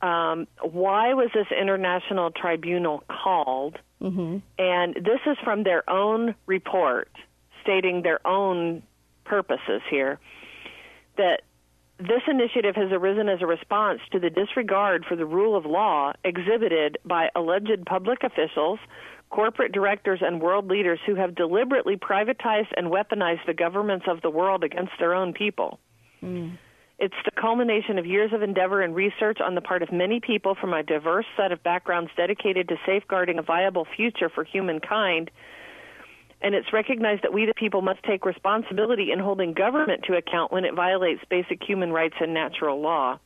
Um, 0.00 0.46
why 0.62 1.14
was 1.14 1.30
this 1.34 1.46
international 1.50 2.30
tribunal 2.30 3.02
called? 3.08 3.78
Mm-hmm. 4.00 4.38
And 4.56 4.94
this 4.94 5.20
is 5.26 5.36
from 5.42 5.64
their 5.64 5.88
own 5.90 6.36
report 6.46 7.10
stating 7.62 8.02
their 8.02 8.24
own 8.26 8.82
purposes 9.24 9.82
here. 9.90 10.18
That 11.18 11.42
this 11.98 12.22
initiative 12.28 12.76
has 12.76 12.90
arisen 12.92 13.28
as 13.28 13.42
a 13.42 13.46
response 13.46 14.00
to 14.12 14.20
the 14.20 14.30
disregard 14.30 15.04
for 15.06 15.16
the 15.16 15.26
rule 15.26 15.56
of 15.56 15.66
law 15.66 16.12
exhibited 16.24 16.98
by 17.04 17.28
alleged 17.34 17.84
public 17.86 18.22
officials, 18.22 18.78
corporate 19.30 19.72
directors, 19.72 20.20
and 20.22 20.40
world 20.40 20.68
leaders 20.68 21.00
who 21.06 21.16
have 21.16 21.34
deliberately 21.34 21.96
privatized 21.96 22.72
and 22.76 22.86
weaponized 22.86 23.44
the 23.46 23.54
governments 23.54 24.06
of 24.08 24.22
the 24.22 24.30
world 24.30 24.64
against 24.64 24.92
their 24.98 25.12
own 25.12 25.32
people. 25.32 25.80
Hmm. 26.20 26.50
It's 27.00 27.14
the 27.24 27.30
culmination 27.40 27.98
of 27.98 28.06
years 28.06 28.32
of 28.32 28.42
endeavor 28.42 28.82
and 28.82 28.94
research 28.94 29.38
on 29.40 29.54
the 29.54 29.60
part 29.60 29.82
of 29.82 29.92
many 29.92 30.20
people 30.20 30.56
from 30.60 30.72
a 30.72 30.82
diverse 30.82 31.26
set 31.36 31.52
of 31.52 31.62
backgrounds 31.62 32.10
dedicated 32.16 32.68
to 32.68 32.76
safeguarding 32.84 33.38
a 33.38 33.42
viable 33.42 33.86
future 33.96 34.28
for 34.28 34.42
humankind. 34.42 35.30
And 36.40 36.54
it's 36.54 36.72
recognized 36.72 37.22
that 37.24 37.32
we, 37.32 37.46
the 37.46 37.54
people, 37.54 37.82
must 37.82 38.02
take 38.04 38.24
responsibility 38.24 39.10
in 39.12 39.18
holding 39.18 39.54
government 39.54 40.04
to 40.04 40.16
account 40.16 40.52
when 40.52 40.64
it 40.64 40.74
violates 40.74 41.20
basic 41.28 41.62
human 41.62 41.92
rights 41.92 42.14
and 42.20 42.32
natural 42.32 42.80
law. 42.80 43.18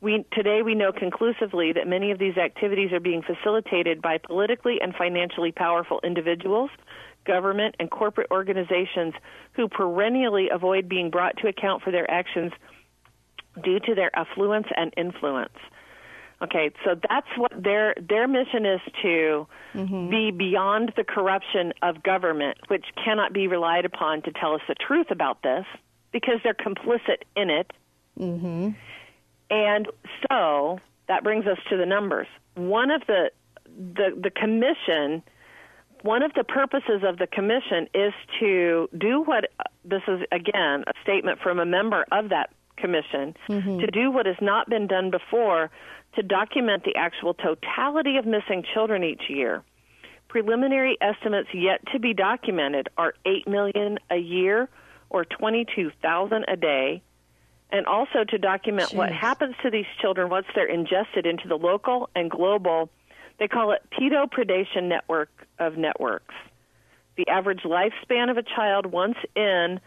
We, 0.00 0.24
today, 0.32 0.62
we 0.62 0.74
know 0.74 0.92
conclusively 0.92 1.72
that 1.72 1.88
many 1.88 2.10
of 2.12 2.18
these 2.18 2.36
activities 2.36 2.92
are 2.92 3.00
being 3.00 3.22
facilitated 3.22 4.00
by 4.00 4.18
politically 4.18 4.80
and 4.80 4.94
financially 4.94 5.52
powerful 5.52 6.00
individuals, 6.04 6.70
government, 7.26 7.74
and 7.80 7.90
corporate 7.90 8.30
organizations 8.30 9.12
who 9.52 9.68
perennially 9.68 10.48
avoid 10.50 10.88
being 10.88 11.10
brought 11.10 11.36
to 11.38 11.48
account 11.48 11.82
for 11.82 11.90
their 11.90 12.08
actions 12.10 12.52
due 13.62 13.80
to 13.80 13.94
their 13.94 14.16
affluence 14.16 14.68
and 14.76 14.94
influence. 14.96 15.58
Okay, 16.40 16.70
so 16.84 16.94
that's 17.08 17.26
what 17.36 17.52
their 17.60 17.94
their 18.00 18.28
mission 18.28 18.64
is 18.64 18.80
to 19.02 19.46
be 20.10 20.30
beyond 20.30 20.92
the 20.96 21.02
corruption 21.04 21.72
of 21.82 22.02
government, 22.02 22.58
which 22.68 22.84
cannot 23.04 23.32
be 23.32 23.48
relied 23.48 23.84
upon 23.84 24.22
to 24.22 24.30
tell 24.32 24.54
us 24.54 24.60
the 24.68 24.74
truth 24.76 25.10
about 25.10 25.42
this 25.42 25.64
because 26.12 26.36
they're 26.44 26.54
complicit 26.54 27.22
in 27.36 27.50
it. 27.50 27.72
Mm-hmm. 28.18 28.70
And 29.50 29.88
so 30.28 30.78
that 31.08 31.24
brings 31.24 31.46
us 31.46 31.58
to 31.70 31.76
the 31.76 31.86
numbers. 31.86 32.28
One 32.54 32.90
of 32.90 33.02
the 33.06 33.30
the 33.66 34.10
the 34.20 34.30
commission 34.30 35.22
one 36.02 36.22
of 36.22 36.32
the 36.34 36.44
purposes 36.44 37.02
of 37.02 37.18
the 37.18 37.26
commission 37.26 37.88
is 37.92 38.12
to 38.38 38.88
do 38.96 39.22
what 39.22 39.50
this 39.84 40.02
is 40.06 40.20
again 40.30 40.84
a 40.86 40.92
statement 41.02 41.40
from 41.40 41.58
a 41.58 41.66
member 41.66 42.06
of 42.12 42.28
that 42.28 42.50
commission 42.76 43.34
Mhm. 43.48 43.80
to 43.80 43.86
do 43.88 44.10
what 44.10 44.24
has 44.26 44.40
not 44.40 44.68
been 44.68 44.86
done 44.86 45.10
before 45.10 45.70
to 46.16 46.22
document 46.22 46.84
the 46.84 46.96
actual 46.96 47.34
totality 47.34 48.16
of 48.16 48.26
missing 48.26 48.64
children 48.74 49.04
each 49.04 49.22
year. 49.28 49.62
Preliminary 50.28 50.98
estimates 51.00 51.48
yet 51.54 51.80
to 51.92 51.98
be 51.98 52.12
documented 52.12 52.88
are 52.98 53.14
8 53.24 53.48
million 53.48 53.98
a 54.10 54.16
year 54.16 54.68
or 55.10 55.24
22,000 55.24 56.44
a 56.48 56.56
day 56.56 57.02
and 57.70 57.86
also 57.86 58.24
to 58.28 58.38
document 58.38 58.92
what 58.92 59.12
happens 59.12 59.54
to 59.62 59.70
these 59.70 59.86
children 60.00 60.28
once 60.28 60.46
they're 60.54 60.66
ingested 60.66 61.26
into 61.26 61.48
the 61.48 61.56
local 61.56 62.08
and 62.14 62.30
global 62.30 62.90
they 63.38 63.48
call 63.48 63.72
it 63.72 63.82
pedo 63.92 64.28
predation 64.28 64.88
network 64.88 65.30
of 65.58 65.76
networks. 65.76 66.34
The 67.16 67.28
average 67.28 67.62
lifespan 67.62 68.30
of 68.30 68.36
a 68.36 68.42
child 68.42 68.86
once 68.86 69.16
in 69.34 69.80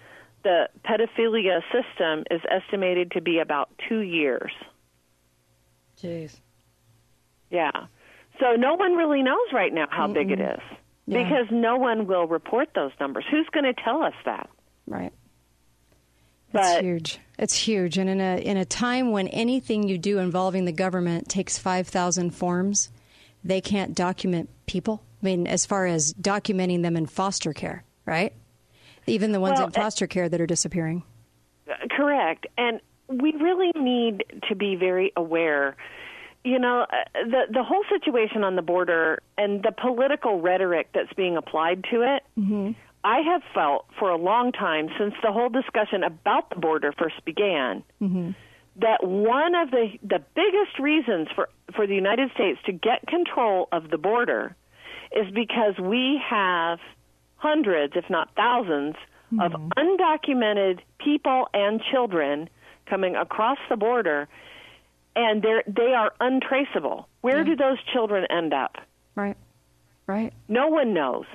the 0.43 0.69
pedophilia 0.85 1.61
system 1.71 2.23
is 2.31 2.41
estimated 2.49 3.11
to 3.11 3.21
be 3.21 3.39
about 3.39 3.69
2 3.89 3.99
years. 3.99 4.51
Jeez. 6.01 6.35
Yeah. 7.49 7.71
So 8.39 8.55
no 8.55 8.75
one 8.75 8.93
really 8.95 9.21
knows 9.21 9.47
right 9.53 9.73
now 9.73 9.87
how 9.89 10.07
big 10.07 10.31
it 10.31 10.39
Mm-mm. 10.39 10.55
is 10.55 10.61
Yeah. 11.05 11.23
because 11.23 11.47
no 11.51 11.77
one 11.77 12.07
will 12.07 12.25
report 12.27 12.69
those 12.73 12.91
numbers. 12.99 13.25
Who's 13.29 13.47
going 13.51 13.65
to 13.65 13.73
tell 13.73 14.01
us 14.03 14.13
that? 14.25 14.49
Right. 14.87 15.13
It's 16.53 16.79
huge. 16.81 17.19
It's 17.37 17.55
huge, 17.55 17.97
and 17.97 18.09
in 18.09 18.19
a 18.19 18.37
in 18.37 18.57
a 18.57 18.65
time 18.65 19.11
when 19.11 19.29
anything 19.29 19.87
you 19.87 19.97
do 19.97 20.19
involving 20.19 20.65
the 20.65 20.73
government 20.73 21.29
takes 21.29 21.57
five 21.57 21.87
thousand 21.87 22.31
forms, 22.31 22.89
they 23.41 23.61
can't 23.61 23.95
document 23.95 24.49
people. 24.65 25.01
I 25.23 25.25
mean, 25.25 25.47
as 25.47 25.65
far 25.65 25.85
as 25.85 26.13
documenting 26.13 26.81
them 26.81 26.97
in 26.97 27.05
foster 27.05 27.53
care, 27.53 27.85
right? 28.05 28.33
Even 29.07 29.31
the 29.31 29.39
ones 29.39 29.59
Well, 29.59 29.67
in 29.67 29.71
foster 29.71 30.07
care 30.07 30.27
that 30.27 30.41
are 30.41 30.45
disappearing. 30.45 31.03
Uh, 31.69 31.73
Correct. 31.89 32.47
And 32.57 32.81
we 33.11 33.33
really 33.33 33.71
need 33.75 34.23
to 34.49 34.55
be 34.55 34.75
very 34.75 35.11
aware. 35.15 35.75
You 36.43 36.59
know, 36.59 36.85
uh, 36.89 36.95
the 37.25 37.41
the 37.53 37.63
whole 37.63 37.83
situation 37.89 38.43
on 38.43 38.55
the 38.55 38.61
border 38.61 39.21
and 39.37 39.61
the 39.61 39.71
political 39.71 40.41
rhetoric 40.41 40.89
that's 40.93 41.13
being 41.13 41.37
applied 41.37 41.83
to 41.91 42.01
it. 42.01 42.23
Mm-hmm. 42.39 42.71
I 43.03 43.21
have 43.21 43.41
felt 43.53 43.85
for 43.97 44.09
a 44.11 44.17
long 44.17 44.51
time 44.51 44.89
since 44.99 45.13
the 45.23 45.31
whole 45.31 45.49
discussion 45.49 46.03
about 46.03 46.49
the 46.49 46.57
border 46.57 46.93
first 46.97 47.23
began 47.25 47.83
Mm-hmm. 48.01 48.31
that 48.77 49.03
one 49.03 49.55
of 49.55 49.71
the 49.71 49.87
the 50.03 50.23
biggest 50.35 50.79
reasons 50.79 51.27
for 51.35 51.49
for 51.75 51.87
the 51.87 51.95
United 51.95 52.31
States 52.33 52.59
to 52.65 52.71
get 52.71 53.05
control 53.07 53.67
of 53.71 53.89
the 53.89 53.97
border 53.97 54.55
is 55.11 55.25
because 55.33 55.77
we 55.79 56.21
have 56.29 56.79
hundreds 57.37 57.93
if 57.95 58.05
not 58.09 58.33
1000s 58.35 58.95
of 59.39 59.53
undocumented 59.77 60.79
people 60.99 61.47
and 61.53 61.81
children 61.91 62.49
coming 62.91 63.15
across 63.15 63.57
the 63.69 63.77
border 63.77 64.27
and 65.15 65.41
they 65.41 65.61
they 65.67 65.93
are 65.93 66.11
untraceable. 66.19 67.07
Where 67.21 67.43
do 67.43 67.55
mm. 67.55 67.59
those 67.59 67.77
children 67.93 68.25
end 68.29 68.53
up? 68.53 68.77
Right. 69.15 69.37
Right. 70.07 70.33
No 70.47 70.67
one 70.67 70.93
knows 70.93 71.25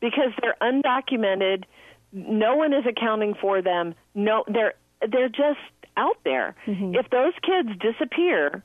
because 0.00 0.32
they're 0.40 0.56
undocumented. 0.60 1.64
No 2.12 2.56
one 2.56 2.72
is 2.72 2.84
accounting 2.86 3.34
for 3.40 3.62
them. 3.62 3.94
No, 4.14 4.44
they're 4.46 4.74
they're 5.10 5.28
just 5.28 5.58
out 5.96 6.18
there. 6.24 6.54
Mm-hmm. 6.66 6.94
If 6.94 7.10
those 7.10 7.32
kids 7.42 7.70
disappear, 7.80 8.62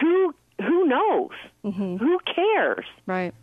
who 0.00 0.34
who 0.60 0.84
knows? 0.86 1.30
Mm-hmm. 1.64 1.96
Who 1.96 2.18
cares? 2.34 2.84
Right. 3.06 3.34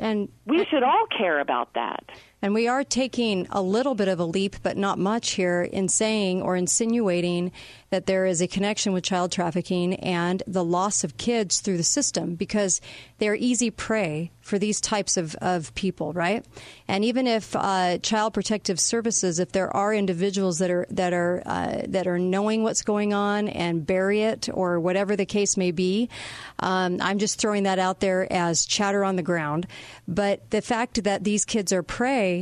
And 0.00 0.28
we 0.46 0.64
should 0.64 0.82
all 0.82 1.06
care 1.16 1.40
about 1.40 1.74
that. 1.74 2.04
And 2.44 2.52
we 2.52 2.68
are 2.68 2.84
taking 2.84 3.46
a 3.48 3.62
little 3.62 3.94
bit 3.94 4.06
of 4.06 4.20
a 4.20 4.24
leap, 4.26 4.56
but 4.62 4.76
not 4.76 4.98
much 4.98 5.30
here, 5.30 5.62
in 5.62 5.88
saying 5.88 6.42
or 6.42 6.56
insinuating 6.56 7.52
that 7.88 8.04
there 8.04 8.26
is 8.26 8.42
a 8.42 8.48
connection 8.48 8.92
with 8.92 9.02
child 9.02 9.32
trafficking 9.32 9.94
and 9.94 10.42
the 10.46 10.64
loss 10.64 11.04
of 11.04 11.16
kids 11.16 11.60
through 11.60 11.78
the 11.78 11.84
system 11.84 12.34
because 12.34 12.82
they're 13.16 13.36
easy 13.36 13.70
prey 13.70 14.30
for 14.40 14.58
these 14.58 14.78
types 14.80 15.16
of, 15.16 15.34
of 15.36 15.74
people, 15.74 16.12
right? 16.12 16.44
And 16.86 17.04
even 17.04 17.26
if 17.26 17.56
uh, 17.56 17.96
Child 17.98 18.34
Protective 18.34 18.78
Services, 18.78 19.38
if 19.38 19.52
there 19.52 19.74
are 19.74 19.94
individuals 19.94 20.58
that 20.58 20.70
are 20.70 20.86
that 20.90 21.14
are 21.14 21.42
uh, 21.46 21.82
that 21.88 22.06
are 22.06 22.18
knowing 22.18 22.62
what's 22.62 22.82
going 22.82 23.14
on 23.14 23.48
and 23.48 23.86
bury 23.86 24.22
it 24.22 24.50
or 24.52 24.80
whatever 24.80 25.16
the 25.16 25.24
case 25.24 25.56
may 25.56 25.70
be, 25.70 26.10
um, 26.58 26.98
I'm 27.00 27.18
just 27.18 27.38
throwing 27.38 27.62
that 27.62 27.78
out 27.78 28.00
there 28.00 28.30
as 28.30 28.66
chatter 28.66 29.02
on 29.04 29.16
the 29.16 29.22
ground. 29.22 29.66
But 30.06 30.50
the 30.50 30.60
fact 30.60 31.04
that 31.04 31.24
these 31.24 31.44
kids 31.44 31.72
are 31.72 31.82
prey 31.82 32.33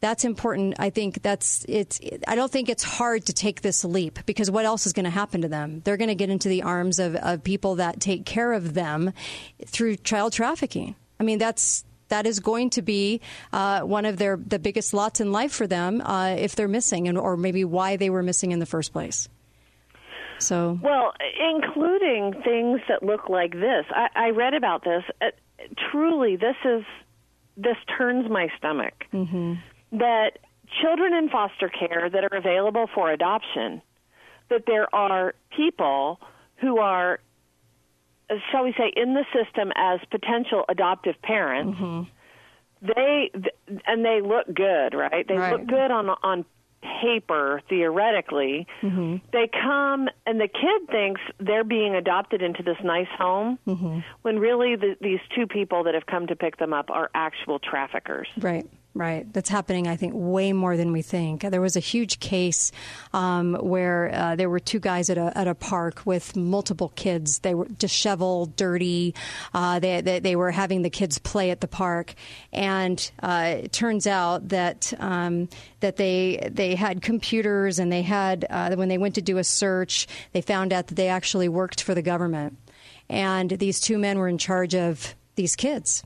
that's 0.00 0.24
important. 0.24 0.76
I 0.78 0.90
think 0.90 1.22
that's 1.22 1.64
it's. 1.68 2.00
I 2.26 2.34
don't 2.34 2.50
think 2.50 2.68
it's 2.68 2.82
hard 2.82 3.26
to 3.26 3.32
take 3.34 3.60
this 3.60 3.84
leap 3.84 4.18
because 4.24 4.50
what 4.50 4.64
else 4.64 4.86
is 4.86 4.94
going 4.94 5.04
to 5.04 5.10
happen 5.10 5.42
to 5.42 5.48
them? 5.48 5.82
They're 5.84 5.98
going 5.98 6.08
to 6.08 6.14
get 6.14 6.30
into 6.30 6.48
the 6.48 6.62
arms 6.62 6.98
of, 6.98 7.14
of 7.16 7.44
people 7.44 7.76
that 7.76 8.00
take 8.00 8.24
care 8.24 8.52
of 8.54 8.72
them 8.72 9.12
through 9.66 9.96
child 9.96 10.32
trafficking. 10.32 10.96
I 11.18 11.24
mean, 11.24 11.38
that's 11.38 11.84
that 12.08 12.26
is 12.26 12.40
going 12.40 12.70
to 12.70 12.82
be 12.82 13.20
uh, 13.52 13.80
one 13.80 14.06
of 14.06 14.16
their 14.16 14.38
the 14.38 14.58
biggest 14.58 14.94
lots 14.94 15.20
in 15.20 15.32
life 15.32 15.52
for 15.52 15.66
them 15.66 16.00
uh, 16.00 16.34
if 16.38 16.56
they're 16.56 16.68
missing, 16.68 17.06
and 17.06 17.18
or 17.18 17.36
maybe 17.36 17.64
why 17.64 17.96
they 17.96 18.08
were 18.08 18.22
missing 18.22 18.52
in 18.52 18.58
the 18.58 18.66
first 18.66 18.94
place. 18.94 19.28
So 20.38 20.78
Well, 20.82 21.12
including 21.54 22.40
things 22.42 22.80
that 22.88 23.02
look 23.02 23.28
like 23.28 23.52
this. 23.52 23.84
I, 23.90 24.08
I 24.14 24.30
read 24.30 24.54
about 24.54 24.82
this. 24.82 25.04
Uh, 25.20 25.26
truly, 25.90 26.36
this 26.36 26.56
is 26.64 26.82
this 27.56 27.76
turns 27.98 28.30
my 28.30 28.48
stomach. 28.58 28.94
Mm-hmm. 29.12 29.54
That 29.98 30.38
children 30.82 31.12
in 31.14 31.28
foster 31.30 31.68
care 31.68 32.08
that 32.10 32.24
are 32.24 32.36
available 32.36 32.86
for 32.94 33.10
adoption, 33.10 33.82
that 34.48 34.64
there 34.66 34.92
are 34.94 35.34
people 35.56 36.20
who 36.56 36.78
are, 36.78 37.18
shall 38.52 38.64
we 38.64 38.72
say, 38.78 38.92
in 38.94 39.14
the 39.14 39.24
system 39.34 39.72
as 39.74 39.98
potential 40.10 40.64
adoptive 40.68 41.20
parents. 41.22 41.78
They 42.82 43.30
th- 43.34 43.80
and 43.86 44.04
they 44.04 44.20
look 44.22 44.46
good, 44.54 44.94
right? 44.94 45.26
They 45.28 45.36
Right. 45.36 45.52
look 45.52 45.66
good 45.66 45.90
on 45.90 46.08
on 46.22 46.44
paper 46.82 47.62
theoretically. 47.68 48.66
Mm-hmm. 48.82 49.16
They 49.32 49.48
come 49.52 50.08
and 50.26 50.40
the 50.40 50.48
kid 50.48 50.88
thinks 50.90 51.20
they're 51.38 51.64
being 51.64 51.94
adopted 51.94 52.42
into 52.42 52.62
this 52.62 52.78
nice 52.82 53.08
home 53.18 53.58
Mm-hmm. 53.66 54.00
when 54.22 54.38
really 54.38 54.76
the, 54.76 54.96
these 55.00 55.20
two 55.34 55.46
people 55.46 55.84
that 55.84 55.94
have 55.94 56.06
come 56.06 56.26
to 56.28 56.36
pick 56.36 56.56
them 56.56 56.72
up 56.72 56.90
are 56.90 57.10
actual 57.14 57.58
traffickers. 57.58 58.28
Right. 58.38 58.66
Right. 58.92 59.32
That's 59.32 59.48
happening, 59.48 59.86
I 59.86 59.94
think, 59.94 60.14
way 60.16 60.52
more 60.52 60.76
than 60.76 60.90
we 60.90 61.00
think. 61.00 61.42
There 61.42 61.60
was 61.60 61.76
a 61.76 61.80
huge 61.80 62.18
case 62.18 62.72
um, 63.12 63.54
where 63.54 64.10
uh, 64.12 64.34
there 64.34 64.50
were 64.50 64.58
two 64.58 64.80
guys 64.80 65.08
at 65.10 65.16
a, 65.16 65.32
at 65.38 65.46
a 65.46 65.54
park 65.54 66.02
with 66.04 66.34
multiple 66.34 66.88
kids. 66.96 67.38
They 67.38 67.54
were 67.54 67.68
disheveled, 67.68 68.56
dirty. 68.56 69.14
Uh, 69.54 69.78
they, 69.78 70.00
they, 70.00 70.18
they, 70.18 70.34
were 70.34 70.50
having 70.50 70.82
the 70.82 70.90
kids 70.90 71.18
play 71.18 71.52
at 71.52 71.60
the 71.60 71.68
park. 71.68 72.14
And 72.52 73.10
uh, 73.22 73.58
it 73.62 73.72
turns 73.72 74.08
out 74.08 74.48
that, 74.48 74.92
um, 74.98 75.48
that 75.78 75.96
they, 75.96 76.48
they 76.50 76.74
had 76.74 77.00
computers 77.00 77.78
and 77.78 77.92
they 77.92 78.02
had, 78.02 78.44
uh, 78.50 78.74
when 78.74 78.88
they 78.88 78.98
went 78.98 79.14
to 79.14 79.22
do 79.22 79.38
a 79.38 79.44
search, 79.44 80.08
they 80.32 80.40
found 80.40 80.72
out 80.72 80.88
that 80.88 80.96
they 80.96 81.08
actually 81.08 81.48
worked 81.48 81.80
for 81.80 81.94
the 81.94 82.02
government. 82.02 82.58
And 83.08 83.50
these 83.50 83.78
two 83.78 83.98
men 83.98 84.18
were 84.18 84.28
in 84.28 84.38
charge 84.38 84.74
of 84.74 85.14
these 85.36 85.54
kids. 85.54 86.02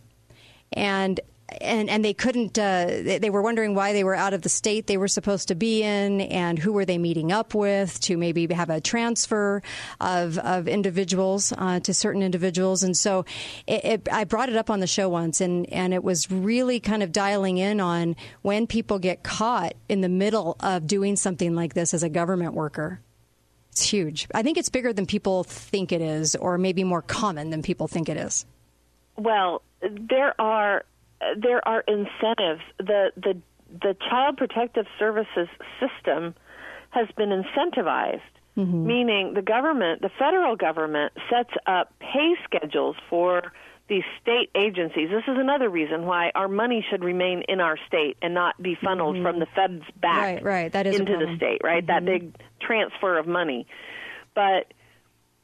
And 0.73 1.21
and 1.61 1.91
and 1.91 2.05
they 2.05 2.15
couldn't. 2.15 2.59
Uh, 2.59 2.87
they 3.19 3.31
were 3.31 3.43
wondering 3.43 3.75
why 3.75 3.93
they 3.93 4.05
were 4.05 4.15
out 4.15 4.35
of 4.35 4.43
the 4.43 4.49
state 4.49 4.87
they 4.87 4.97
were 4.97 5.09
supposed 5.09 5.49
to 5.49 5.55
be 5.55 5.83
in, 5.83 6.23
and 6.23 6.59
who 6.59 6.73
were 6.73 6.85
they 6.85 6.99
meeting 6.99 7.33
up 7.33 7.55
with 7.55 8.01
to 8.01 8.17
maybe 8.17 8.53
have 8.53 8.71
a 8.71 8.81
transfer 8.81 9.63
of 10.01 10.39
of 10.39 10.69
individuals 10.69 11.53
uh, 11.57 11.81
to 11.81 11.93
certain 11.93 12.23
individuals. 12.23 12.83
And 12.83 12.97
so, 12.97 13.25
it, 13.67 13.85
it, 13.85 14.09
I 14.11 14.25
brought 14.25 14.49
it 14.49 14.57
up 14.57 14.71
on 14.71 14.81
the 14.81 14.87
show 14.87 15.09
once, 15.09 15.41
and 15.41 15.71
and 15.73 15.93
it 15.93 16.03
was 16.03 16.31
really 16.31 16.81
kind 16.81 17.03
of 17.03 17.13
dialing 17.13 17.59
in 17.59 17.81
on 17.81 18.17
when 18.43 18.67
people 18.67 18.99
get 18.99 19.23
caught 19.23 19.75
in 19.89 20.01
the 20.01 20.09
middle 20.09 20.57
of 20.61 20.87
doing 20.87 21.17
something 21.17 21.55
like 21.55 21.75
this 21.75 21.93
as 21.95 22.03
a 22.03 22.09
government 22.09 22.55
worker. 22.55 23.01
It's 23.71 23.83
huge. 23.83 24.29
I 24.33 24.43
think 24.43 24.57
it's 24.57 24.69
bigger 24.69 24.93
than 24.93 25.05
people 25.05 25.45
think 25.45 25.91
it 25.91 26.01
is, 26.01 26.37
or 26.37 26.59
maybe 26.59 26.85
more 26.85 27.03
common 27.03 27.51
than 27.51 27.61
people 27.61 27.89
think 27.89 28.09
it 28.09 28.17
is. 28.17 28.47
Well, 29.17 29.63
there 29.83 30.41
are 30.41 30.85
there 31.37 31.67
are 31.67 31.83
incentives. 31.87 32.63
The 32.79 33.13
the 33.17 33.41
the 33.71 33.97
Child 34.09 34.37
Protective 34.37 34.87
Services 34.99 35.49
system 35.81 36.35
has 36.91 37.09
been 37.17 37.31
incentivized, 37.31 38.21
mm-hmm. 38.57 38.87
meaning 38.87 39.35
the 39.35 39.43
government, 39.43 40.01
the 40.01 40.11
federal 40.19 40.57
government, 40.57 41.13
sets 41.31 41.51
up 41.67 41.93
pay 41.99 42.35
schedules 42.45 42.97
for 43.11 43.53
these 43.89 44.05
state 44.23 44.51
agencies. 44.55 45.11
This 45.11 45.25
is 45.29 45.39
another 45.39 45.69
reason 45.69 46.07
why 46.07 46.31
our 46.35 46.49
money 46.49 46.85
should 46.91 47.05
remain 47.05 47.43
in 47.49 47.61
our 47.61 47.77
state 47.87 48.17
and 48.23 48.33
not 48.33 48.61
be 48.63 48.77
funneled 48.83 49.17
mm-hmm. 49.17 49.25
from 49.25 49.41
the 49.41 49.47
feds 49.55 49.85
back 50.01 50.17
right, 50.17 50.43
right. 50.43 50.73
That 50.73 50.87
is 50.87 50.99
into 50.99 51.13
the 51.13 51.37
state, 51.37 51.61
right? 51.63 51.87
Mm-hmm. 51.87 52.05
That 52.05 52.05
big 52.05 52.35
transfer 52.61 53.19
of 53.19 53.27
money. 53.27 53.67
But 54.35 54.73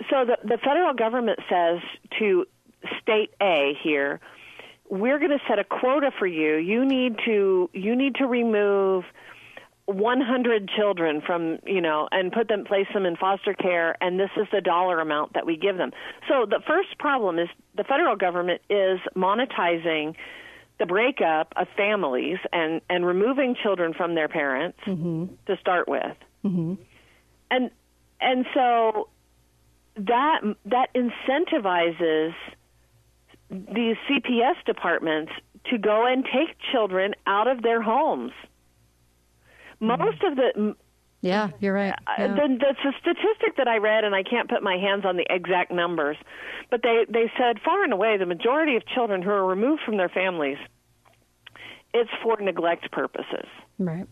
so 0.09 0.25
the 0.25 0.39
the 0.43 0.59
federal 0.65 0.95
government 0.95 1.41
says 1.51 1.81
to 2.19 2.47
state 3.03 3.31
A 3.43 3.73
here, 3.83 4.21
we're 4.91 5.19
going 5.19 5.31
to 5.31 5.39
set 5.49 5.59
a 5.59 5.65
quota 5.65 6.11
for 6.19 6.27
you. 6.27 6.57
You 6.57 6.85
need 6.85 7.17
to 7.25 7.71
you 7.73 7.97
need 7.97 8.17
to 8.17 8.27
remove 8.27 9.05
100 9.87 10.69
children 10.77 11.23
from 11.25 11.59
you 11.65 11.81
know 11.81 12.09
and 12.13 12.33
put 12.33 12.49
them 12.49 12.65
place 12.65 12.87
them 12.93 13.07
in 13.07 13.17
foster 13.17 13.55
care 13.55 13.97
and 14.01 14.21
this 14.21 14.31
is 14.37 14.47
the 14.53 14.61
dollar 14.61 15.01
amount 15.01 15.33
that 15.33 15.47
we 15.47 15.57
give 15.57 15.77
them 15.77 15.91
so 16.29 16.47
the 16.49 16.61
first 16.65 16.97
problem 16.99 17.41
is 17.41 17.49
the 17.77 17.83
federal 17.83 18.15
government 18.15 18.61
is 18.71 19.01
monetizing 19.17 20.15
the 20.79 20.87
breakup 20.87 21.53
of 21.57 21.67
families 21.77 22.39
and 22.53 22.81
and 22.89 23.05
removing 23.05 23.57
children 23.61 23.93
from 23.93 24.15
their 24.15 24.29
parents 24.29 24.79
mm-hmm. 24.87 25.27
to 25.47 25.57
start 25.61 25.89
with 25.89 26.17
mm-hmm. 26.45 26.75
and 27.51 27.71
and 28.21 28.47
so 28.55 29.09
that 29.97 30.41
that 30.67 30.89
incentivizes 30.95 32.33
these 33.51 33.97
CPS 34.09 34.65
departments 34.65 35.33
to 35.71 35.79
go 35.79 36.07
and 36.07 36.25
take 36.25 36.57
children 36.73 37.15
out 37.27 37.49
of 37.49 37.63
their 37.63 37.83
homes. 37.83 38.33
Most 39.81 40.23
of 40.23 40.37
the 40.37 40.77
yeah, 41.23 41.51
you're 41.61 41.75
right. 41.75 41.93
Uh, 42.07 42.13
yeah. 42.19 42.27
The, 42.29 42.57
the 42.59 42.93
statistic 43.01 43.57
that 43.59 43.69
I 43.69 43.77
read, 43.77 44.05
and 44.05 44.15
I 44.15 44.23
can't 44.23 44.49
put 44.49 44.63
my 44.63 44.77
hands 44.77 45.05
on 45.05 45.17
the 45.17 45.27
exact 45.29 45.71
numbers, 45.71 46.17
but 46.71 46.83
they 46.83 47.05
they 47.09 47.31
said 47.37 47.59
far 47.63 47.85
and 47.85 47.93
away 47.93 48.17
the 48.17 48.27
majority 48.27 48.77
of 48.77 48.87
children 48.87 49.21
who 49.21 49.31
are 49.31 49.45
removed 49.45 49.83
from 49.85 49.99
their 49.99 50.09
families, 50.09 50.57
it's 51.93 52.11
for 52.23 52.41
neglect 52.41 52.91
purposes. 52.91 53.47
Right. 53.79 54.07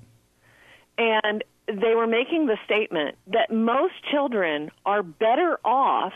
And 0.99 1.45
they 1.67 1.95
were 1.95 2.07
making 2.07 2.47
the 2.47 2.59
statement 2.65 3.17
that 3.29 3.51
most 3.51 3.95
children 4.11 4.71
are 4.85 5.03
better 5.03 5.59
off 5.65 6.13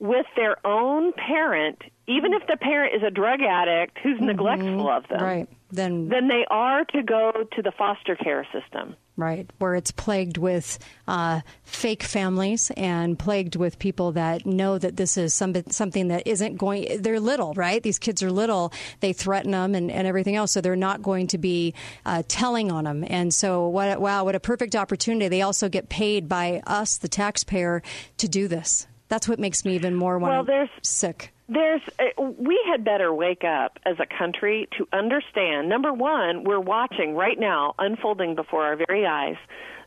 with 0.00 0.26
their 0.36 0.64
own 0.66 1.12
parent, 1.12 1.82
even 2.06 2.32
if 2.32 2.46
the 2.46 2.56
parent 2.56 2.94
is 2.94 3.02
a 3.02 3.10
drug 3.10 3.40
addict 3.42 3.98
who's 4.02 4.16
mm-hmm. 4.16 4.26
neglectful 4.26 4.88
of 4.88 5.08
them, 5.08 5.22
right? 5.22 5.48
Then, 5.70 6.08
than 6.08 6.28
they 6.28 6.46
are 6.50 6.84
to 6.86 7.02
go 7.02 7.32
to 7.52 7.62
the 7.62 7.72
foster 7.72 8.16
care 8.16 8.46
system. 8.52 8.96
Right, 9.16 9.50
where 9.58 9.74
it's 9.74 9.90
plagued 9.90 10.38
with 10.38 10.78
uh, 11.08 11.40
fake 11.64 12.04
families 12.04 12.70
and 12.76 13.18
plagued 13.18 13.56
with 13.56 13.80
people 13.80 14.12
that 14.12 14.46
know 14.46 14.78
that 14.78 14.96
this 14.96 15.16
is 15.16 15.34
some, 15.34 15.56
something 15.70 16.06
that 16.08 16.24
isn't 16.24 16.56
going. 16.56 17.02
They're 17.02 17.18
little, 17.18 17.52
right? 17.54 17.82
These 17.82 17.98
kids 17.98 18.22
are 18.22 18.30
little. 18.30 18.72
They 19.00 19.12
threaten 19.12 19.50
them 19.50 19.74
and, 19.74 19.90
and 19.90 20.06
everything 20.06 20.36
else, 20.36 20.52
so 20.52 20.60
they're 20.60 20.76
not 20.76 21.02
going 21.02 21.26
to 21.28 21.38
be 21.38 21.74
uh, 22.06 22.22
telling 22.28 22.70
on 22.70 22.84
them. 22.84 23.04
And 23.08 23.34
so, 23.34 23.66
what? 23.66 24.00
Wow, 24.00 24.22
what 24.22 24.36
a 24.36 24.40
perfect 24.40 24.76
opportunity! 24.76 25.26
They 25.26 25.42
also 25.42 25.68
get 25.68 25.88
paid 25.88 26.28
by 26.28 26.62
us, 26.64 26.96
the 26.96 27.08
taxpayer, 27.08 27.82
to 28.18 28.28
do 28.28 28.46
this. 28.46 28.86
That's 29.08 29.28
what 29.28 29.38
makes 29.38 29.64
me 29.64 29.74
even 29.74 29.94
more 29.94 30.18
well. 30.18 30.44
There's 30.44 30.68
sick. 30.82 31.32
There's 31.48 31.80
uh, 31.98 32.22
we 32.22 32.60
had 32.70 32.84
better 32.84 33.12
wake 33.12 33.42
up 33.42 33.78
as 33.86 33.96
a 33.98 34.06
country 34.06 34.68
to 34.76 34.86
understand. 34.92 35.68
Number 35.68 35.92
one, 35.92 36.44
we're 36.44 36.60
watching 36.60 37.14
right 37.14 37.38
now 37.38 37.74
unfolding 37.78 38.34
before 38.34 38.64
our 38.64 38.76
very 38.76 39.06
eyes 39.06 39.36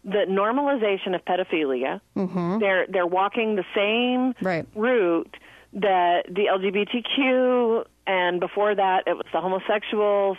the 0.04 0.26
normalization 0.28 1.14
of 1.14 1.24
pedophilia. 1.24 2.02
Mm-hmm. 2.16 2.60
They're 2.60 2.88
they're 2.88 3.08
walking 3.08 3.56
the 3.56 3.66
same 3.76 4.34
right. 4.42 4.66
route 4.76 5.36
that 5.74 6.24
the 6.28 6.46
LGBTQ 6.52 7.86
and 8.08 8.40
before 8.40 8.74
that 8.76 9.04
it 9.06 9.14
was 9.14 9.26
the 9.32 9.40
homosexuals 9.40 10.38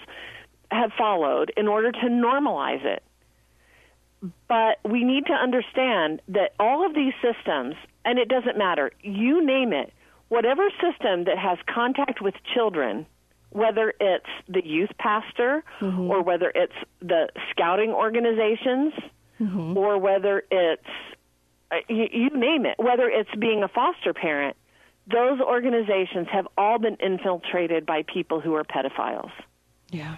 have 0.70 0.90
followed 0.98 1.52
in 1.56 1.68
order 1.68 1.92
to 1.92 2.06
normalize 2.08 2.84
it. 2.84 3.02
But 4.48 4.78
we 4.88 5.04
need 5.04 5.26
to 5.26 5.32
understand 5.32 6.20
that 6.28 6.52
all 6.58 6.86
of 6.86 6.94
these 6.94 7.12
systems 7.22 7.74
and 8.04 8.18
it 8.18 8.28
doesn't 8.28 8.58
matter. 8.58 8.90
You 9.00 9.44
name 9.44 9.72
it. 9.72 9.92
Whatever 10.28 10.68
system 10.80 11.24
that 11.24 11.38
has 11.38 11.58
contact 11.72 12.20
with 12.22 12.34
children, 12.54 13.06
whether 13.50 13.92
it's 14.00 14.26
the 14.48 14.64
youth 14.64 14.90
pastor 14.98 15.62
mm-hmm. 15.80 16.10
or 16.10 16.22
whether 16.22 16.50
it's 16.54 16.72
the 17.00 17.28
scouting 17.50 17.90
organizations 17.90 18.94
mm-hmm. 19.40 19.76
or 19.76 19.98
whether 19.98 20.42
it's 20.50 20.82
uh, 21.70 21.76
you, 21.88 22.06
you 22.12 22.30
name 22.30 22.66
it, 22.66 22.78
whether 22.78 23.08
it's 23.08 23.34
being 23.38 23.62
a 23.62 23.68
foster 23.68 24.14
parent, 24.14 24.56
those 25.06 25.40
organizations 25.40 26.28
have 26.30 26.46
all 26.56 26.78
been 26.78 26.96
infiltrated 26.96 27.84
by 27.84 28.02
people 28.02 28.40
who 28.40 28.54
are 28.54 28.64
pedophiles. 28.64 29.30
Yeah 29.90 30.16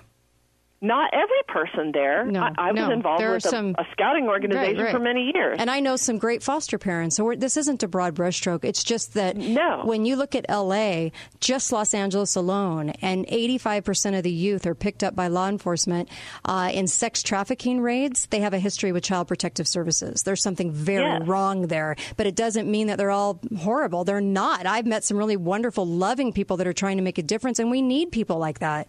not 0.84 1.10
every 1.12 1.42
person 1.48 1.90
there. 1.92 2.24
No, 2.24 2.42
I, 2.42 2.68
I 2.68 2.72
no. 2.72 2.88
was 2.88 2.92
involved 2.92 3.20
there 3.20 3.32
with 3.32 3.44
a, 3.46 3.48
some, 3.48 3.74
a, 3.78 3.84
scouting 3.92 4.28
organization 4.28 4.76
right, 4.76 4.84
right. 4.84 4.92
for 4.92 5.00
many 5.00 5.32
years, 5.34 5.56
and 5.58 5.70
I 5.70 5.80
know 5.80 5.96
some 5.96 6.18
great 6.18 6.42
foster 6.42 6.78
parents. 6.78 7.16
So 7.16 7.34
this 7.36 7.56
isn't 7.56 7.82
a 7.82 7.88
broad 7.88 8.14
brushstroke. 8.14 8.64
It's 8.64 8.84
just 8.84 9.14
that 9.14 9.36
no. 9.36 9.82
when 9.84 10.04
you 10.04 10.16
look 10.16 10.34
at 10.34 10.44
L.A., 10.48 11.12
just 11.40 11.72
Los 11.72 11.94
Angeles 11.94 12.36
alone, 12.36 12.90
and 13.02 13.24
85 13.28 13.84
percent 13.84 14.16
of 14.16 14.22
the 14.22 14.30
youth 14.30 14.66
are 14.66 14.74
picked 14.74 15.02
up 15.02 15.16
by 15.16 15.28
law 15.28 15.48
enforcement 15.48 16.08
uh, 16.44 16.70
in 16.72 16.86
sex 16.86 17.22
trafficking 17.22 17.80
raids. 17.80 18.26
They 18.26 18.40
have 18.40 18.52
a 18.52 18.58
history 18.58 18.92
with 18.92 19.04
Child 19.04 19.28
Protective 19.28 19.66
Services. 19.66 20.22
There's 20.22 20.42
something 20.42 20.70
very 20.70 21.04
yes. 21.04 21.26
wrong 21.26 21.68
there, 21.68 21.96
but 22.16 22.26
it 22.26 22.36
doesn't 22.36 22.70
mean 22.70 22.88
that 22.88 22.98
they're 22.98 23.10
all 23.10 23.40
horrible. 23.58 24.04
They're 24.04 24.20
not. 24.20 24.66
I've 24.66 24.86
met 24.86 25.04
some 25.04 25.16
really 25.16 25.36
wonderful, 25.36 25.86
loving 25.86 26.32
people 26.32 26.58
that 26.58 26.66
are 26.66 26.72
trying 26.74 26.98
to 26.98 27.02
make 27.02 27.18
a 27.18 27.22
difference, 27.22 27.58
and 27.58 27.70
we 27.70 27.80
need 27.80 28.12
people 28.12 28.38
like 28.38 28.58
that. 28.58 28.86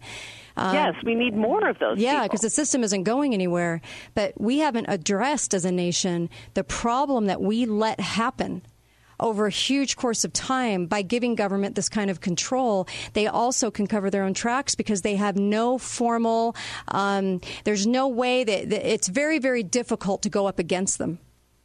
Um, 0.56 0.74
yes, 0.74 0.94
we 1.04 1.14
need 1.14 1.36
more 1.36 1.68
of 1.68 1.78
those. 1.78 1.98
Yeah, 1.98 2.22
because 2.22 2.40
the 2.40 2.50
system 2.50 2.82
isn't 2.82 3.02
going 3.02 3.34
anywhere. 3.34 3.80
But 4.14 4.40
we 4.40 4.58
haven't 4.58 4.86
addressed 4.88 5.54
as 5.54 5.64
a 5.64 5.72
nation 5.72 6.30
the 6.54 6.64
problem 6.64 7.26
that 7.26 7.40
we 7.40 7.66
let 7.66 8.00
happen 8.00 8.62
over 9.20 9.46
a 9.46 9.50
huge 9.50 9.96
course 9.96 10.24
of 10.24 10.32
time 10.32 10.86
by 10.86 11.02
giving 11.02 11.34
government 11.34 11.74
this 11.74 11.88
kind 11.88 12.10
of 12.10 12.20
control, 12.20 12.86
they 13.14 13.26
also 13.26 13.70
can 13.70 13.86
cover 13.86 14.10
their 14.10 14.22
own 14.22 14.34
tracks 14.34 14.74
because 14.74 15.02
they 15.02 15.16
have 15.16 15.36
no 15.36 15.78
formal, 15.78 16.54
um, 16.88 17.40
there's 17.64 17.86
no 17.86 18.08
way 18.08 18.44
that, 18.44 18.70
that, 18.70 18.92
it's 18.92 19.08
very, 19.08 19.38
very 19.38 19.62
difficult 19.62 20.22
to 20.22 20.28
go 20.28 20.46
up 20.46 20.58
against 20.58 20.98
them. 20.98 21.18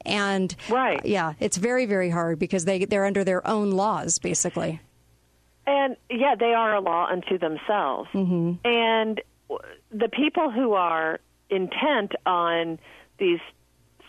And 0.05 0.55
right. 0.69 1.05
yeah, 1.05 1.33
it's 1.39 1.57
very, 1.57 1.85
very 1.85 2.09
hard 2.09 2.39
because 2.39 2.65
they, 2.65 2.85
they're 2.85 3.05
under 3.05 3.23
their 3.23 3.45
own 3.47 3.71
laws, 3.71 4.17
basically. 4.17 4.79
And 5.71 5.95
yeah, 6.09 6.35
they 6.37 6.53
are 6.53 6.75
a 6.75 6.81
law 6.81 7.07
unto 7.09 7.37
themselves. 7.37 8.09
Mm-hmm. 8.13 8.53
And 8.65 9.21
the 9.89 10.09
people 10.09 10.51
who 10.51 10.73
are 10.73 11.21
intent 11.49 12.11
on 12.25 12.77
these 13.19 13.39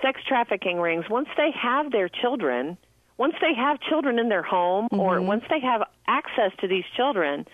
sex 0.02 0.20
trafficking 0.26 0.80
rings, 0.80 1.04
once 1.08 1.28
they 1.36 1.50
have 1.52 1.92
their 1.92 2.08
children, 2.08 2.76
once 3.16 3.34
they 3.40 3.54
have 3.54 3.78
children 3.80 4.18
in 4.18 4.28
their 4.28 4.42
home, 4.42 4.86
mm-hmm. 4.86 4.98
or 4.98 5.22
once 5.22 5.44
they 5.50 5.60
have 5.60 5.82
access 6.08 6.50
to 6.60 6.66
these 6.66 6.84
children, 6.96 7.46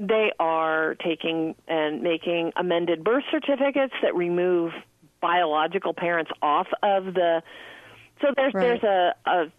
they 0.00 0.32
are 0.40 0.96
taking 0.96 1.54
and 1.68 2.02
making 2.02 2.50
amended 2.56 3.04
birth 3.04 3.24
certificates 3.30 3.94
that 4.02 4.16
remove 4.16 4.72
biological 5.20 5.94
parents 5.94 6.32
off 6.42 6.66
of 6.82 7.14
the. 7.14 7.42
So 8.20 8.32
there's 8.34 8.52
Right. 8.52 8.80
there's 8.80 8.82
a, 8.82 9.14
a 9.30 9.52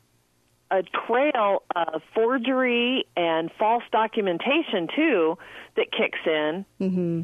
a 0.72 0.84
trail 1.08 1.64
of 1.76 2.02
forgery 2.14 3.06
and 3.18 3.50
false 3.58 3.84
documentation 3.92 4.88
too 4.96 5.38
that 5.76 5.88
kicks 5.92 6.20
in, 6.26 6.66
hmm 6.78 7.22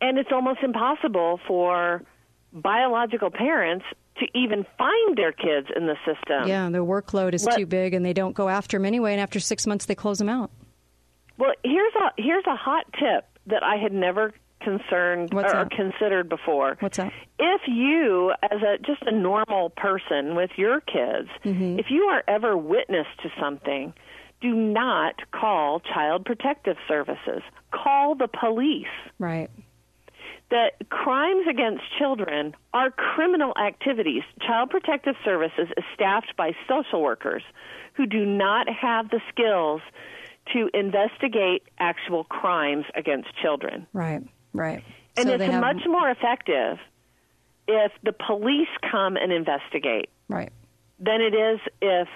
and 0.00 0.18
it's 0.18 0.30
almost 0.32 0.58
impossible 0.64 1.38
for 1.46 2.02
biological 2.52 3.30
parents 3.30 3.84
to 4.18 4.26
even 4.34 4.66
find 4.76 5.16
their 5.16 5.30
kids 5.30 5.68
in 5.76 5.86
the 5.86 5.94
system. 6.04 6.48
Yeah, 6.48 6.68
their 6.70 6.82
workload 6.82 7.34
is 7.34 7.44
But- 7.44 7.56
too 7.56 7.66
big, 7.66 7.94
and 7.94 8.04
they 8.04 8.12
don't 8.12 8.34
go 8.34 8.48
after 8.48 8.78
them 8.78 8.84
anyway. 8.84 9.12
And 9.12 9.20
after 9.20 9.38
six 9.38 9.64
months, 9.66 9.86
they 9.86 9.94
close 9.94 10.18
them 10.18 10.28
out. 10.28 10.50
Well, 11.38 11.52
here's 11.64 11.94
a 11.94 12.10
here's 12.20 12.44
a 12.46 12.56
hot 12.56 12.84
tip 12.98 13.24
that 13.46 13.62
I 13.62 13.76
had 13.76 13.92
never 13.92 14.32
concerned 14.62 15.32
What's 15.32 15.52
or 15.52 15.64
that? 15.64 15.70
considered 15.70 16.28
before. 16.28 16.76
What's 16.80 16.96
that? 16.96 17.12
If 17.38 17.62
you, 17.68 18.32
as 18.42 18.60
a 18.62 18.78
just 18.78 19.02
a 19.02 19.12
normal 19.12 19.70
person 19.70 20.34
with 20.34 20.50
your 20.56 20.80
kids, 20.80 21.28
Mm-hmm. 21.44 21.78
if 21.78 21.86
you 21.90 22.02
are 22.04 22.22
ever 22.28 22.56
witness 22.56 23.06
to 23.22 23.28
something, 23.40 23.92
do 24.40 24.54
not 24.54 25.14
call 25.32 25.80
Child 25.80 26.24
Protective 26.24 26.76
Services. 26.88 27.42
Call 27.72 28.14
the 28.14 28.28
police. 28.28 28.86
Right. 29.18 29.50
that 30.50 30.72
crimes 30.90 31.46
against 31.48 31.82
children 31.98 32.54
are 32.74 32.90
criminal 32.90 33.54
activities. 33.56 34.22
Child 34.46 34.68
Protective 34.70 35.14
Services 35.24 35.68
is 35.78 35.84
staffed 35.94 36.34
by 36.36 36.52
social 36.68 37.00
workers 37.02 37.42
who 37.94 38.04
do 38.06 38.26
not 38.26 38.66
have 38.68 39.08
the 39.08 39.20
skills 39.30 39.80
to 40.52 40.68
investigate 40.74 41.62
actual 41.78 42.24
crimes 42.24 42.84
against 42.94 43.28
children. 43.40 43.86
Right. 43.94 44.22
Right. 44.52 44.82
And 45.16 45.28
So 45.28 45.34
it's 45.34 45.44
have- 45.44 45.60
much 45.60 45.82
more 45.86 46.08
effective 46.10 46.78
if 47.68 47.92
the 48.02 48.12
police 48.12 48.68
come 48.90 49.16
and 49.16 49.32
investigate 49.32 50.10
Right. 50.28 50.50
than 50.98 51.20
it 51.20 51.34
is 51.34 51.60
if 51.80 52.08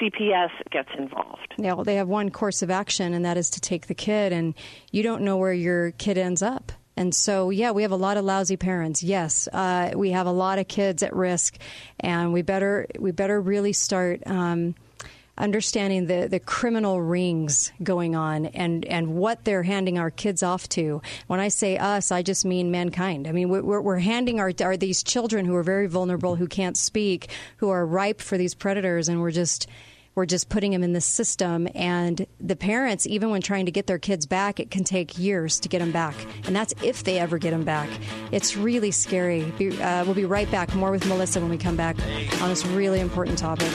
CPS 0.00 0.50
gets 0.70 0.88
involved. 0.98 1.54
Yeah, 1.56 1.74
well, 1.74 1.84
they 1.84 1.94
have 1.96 2.08
one 2.08 2.30
course 2.30 2.62
of 2.62 2.70
action, 2.70 3.14
and 3.14 3.24
that 3.24 3.36
is 3.36 3.48
to 3.50 3.60
take 3.60 3.86
the 3.86 3.94
kid, 3.94 4.32
and 4.32 4.54
you 4.90 5.02
don't 5.04 5.22
know 5.22 5.36
where 5.36 5.52
your 5.52 5.92
kid 5.92 6.18
ends 6.18 6.42
up. 6.42 6.72
And 6.96 7.14
so, 7.14 7.50
yeah, 7.50 7.70
we 7.72 7.82
have 7.82 7.92
a 7.92 7.96
lot 7.96 8.16
of 8.16 8.24
lousy 8.24 8.56
parents. 8.56 9.02
Yes, 9.02 9.48
uh, 9.52 9.92
we 9.96 10.10
have 10.10 10.26
a 10.26 10.32
lot 10.32 10.58
of 10.58 10.66
kids 10.68 11.02
at 11.02 11.14
risk, 11.14 11.58
and 12.00 12.32
we 12.32 12.42
better 12.42 12.86
we 12.98 13.10
better 13.12 13.40
really 13.40 13.72
start 13.72 14.22
um, 14.26 14.74
understanding 15.36 16.06
the, 16.06 16.28
the 16.28 16.40
criminal 16.40 17.02
rings 17.02 17.72
going 17.82 18.14
on 18.14 18.46
and, 18.46 18.84
and 18.84 19.14
what 19.16 19.44
they're 19.44 19.62
handing 19.62 19.98
our 19.98 20.10
kids 20.10 20.42
off 20.42 20.68
to. 20.70 21.02
When 21.26 21.40
I 21.40 21.48
say 21.48 21.76
us, 21.76 22.12
I 22.12 22.22
just 22.22 22.44
mean 22.44 22.70
mankind. 22.70 23.26
I 23.26 23.32
mean, 23.32 23.48
we're, 23.48 23.80
we're 23.80 23.98
handing 23.98 24.38
our, 24.38 24.52
our 24.60 24.76
these 24.76 25.02
children 25.02 25.44
who 25.44 25.56
are 25.56 25.62
very 25.62 25.86
vulnerable, 25.86 26.36
who 26.36 26.46
can't 26.46 26.76
speak, 26.76 27.30
who 27.56 27.70
are 27.70 27.84
ripe 27.84 28.20
for 28.20 28.38
these 28.38 28.54
predators, 28.54 29.08
and 29.08 29.20
we're 29.20 29.30
just 29.30 29.66
we're 30.14 30.26
just 30.26 30.48
putting 30.48 30.70
them 30.70 30.84
in 30.84 30.92
the 30.92 31.00
system. 31.00 31.68
And 31.74 32.26
the 32.40 32.56
parents, 32.56 33.06
even 33.06 33.30
when 33.30 33.42
trying 33.42 33.66
to 33.66 33.72
get 33.72 33.86
their 33.86 33.98
kids 33.98 34.26
back, 34.26 34.60
it 34.60 34.70
can 34.70 34.84
take 34.84 35.18
years 35.18 35.58
to 35.60 35.68
get 35.68 35.80
them 35.80 35.90
back. 35.90 36.14
And 36.46 36.54
that's 36.54 36.72
if 36.82 37.04
they 37.04 37.18
ever 37.18 37.38
get 37.38 37.50
them 37.50 37.64
back. 37.64 37.88
It's 38.30 38.56
really 38.56 38.92
scary. 38.92 39.42
Be, 39.58 39.80
uh, 39.80 40.04
we'll 40.04 40.14
be 40.14 40.24
right 40.24 40.50
back. 40.50 40.74
More 40.74 40.92
with 40.92 41.06
Melissa 41.06 41.40
when 41.40 41.50
we 41.50 41.58
come 41.58 41.76
back 41.76 41.96
on 42.40 42.48
this 42.48 42.64
really 42.64 43.00
important 43.00 43.38
topic. 43.38 43.70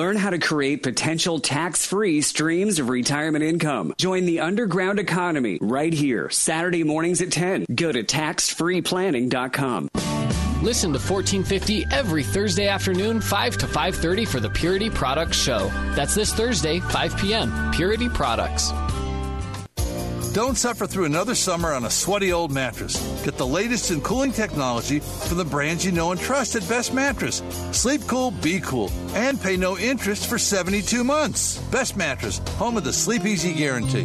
Learn 0.00 0.16
how 0.16 0.30
to 0.30 0.38
create 0.38 0.82
potential 0.82 1.40
tax 1.40 1.84
free 1.84 2.22
streams 2.22 2.78
of 2.78 2.88
retirement 2.88 3.44
income. 3.44 3.92
Join 3.98 4.24
the 4.24 4.40
underground 4.40 4.98
economy 4.98 5.58
right 5.60 5.92
here, 5.92 6.30
Saturday 6.30 6.84
mornings 6.84 7.20
at 7.20 7.30
10. 7.30 7.66
Go 7.74 7.92
to 7.92 8.02
taxfreeplanning.com. 8.02 9.90
Listen 10.62 10.94
to 10.94 10.98
1450 10.98 11.84
every 11.92 12.22
Thursday 12.22 12.68
afternoon, 12.68 13.20
5 13.20 13.58
to 13.58 13.66
5:30 13.66 14.24
for 14.24 14.40
the 14.40 14.48
Purity 14.48 14.88
Products 14.88 15.36
Show. 15.36 15.70
That's 15.94 16.14
this 16.14 16.32
Thursday, 16.32 16.80
5 16.80 17.18
p.m. 17.18 17.70
Purity 17.70 18.08
Products. 18.08 18.72
Don't 20.32 20.56
suffer 20.56 20.86
through 20.86 21.06
another 21.06 21.34
summer 21.34 21.72
on 21.72 21.84
a 21.84 21.90
sweaty 21.90 22.32
old 22.32 22.52
mattress. 22.52 22.96
Get 23.24 23.36
the 23.36 23.46
latest 23.46 23.90
in 23.90 24.00
cooling 24.00 24.30
technology 24.30 25.00
from 25.00 25.38
the 25.38 25.44
brands 25.44 25.84
you 25.84 25.90
know 25.90 26.12
and 26.12 26.20
trust 26.20 26.54
at 26.54 26.68
Best 26.68 26.94
Mattress. 26.94 27.42
Sleep 27.72 28.00
cool, 28.06 28.30
be 28.30 28.60
cool, 28.60 28.92
and 29.14 29.40
pay 29.40 29.56
no 29.56 29.76
interest 29.76 30.28
for 30.28 30.38
72 30.38 31.02
months. 31.02 31.58
Best 31.72 31.96
Mattress, 31.96 32.38
home 32.58 32.76
of 32.76 32.84
the 32.84 32.92
Sleep 32.92 33.26
Easy 33.26 33.52
Guarantee. 33.52 34.04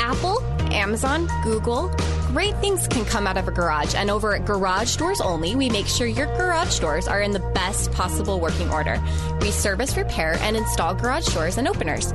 Apple, 0.00 0.40
Amazon, 0.70 1.28
Google. 1.42 1.90
Great 2.36 2.54
things 2.56 2.86
can 2.86 3.06
come 3.06 3.26
out 3.26 3.38
of 3.38 3.48
a 3.48 3.50
garage, 3.50 3.94
and 3.94 4.10
over 4.10 4.34
at 4.34 4.44
Garage 4.44 4.96
Doors 4.96 5.22
Only, 5.22 5.56
we 5.56 5.70
make 5.70 5.86
sure 5.86 6.06
your 6.06 6.26
garage 6.36 6.78
doors 6.80 7.08
are 7.08 7.22
in 7.22 7.30
the 7.30 7.40
best 7.54 7.90
possible 7.92 8.40
working 8.40 8.68
order. 8.68 9.02
We 9.40 9.50
service, 9.50 9.96
repair, 9.96 10.36
and 10.40 10.54
install 10.54 10.94
garage 10.94 11.24
doors 11.28 11.56
and 11.56 11.66
openers. 11.66 12.12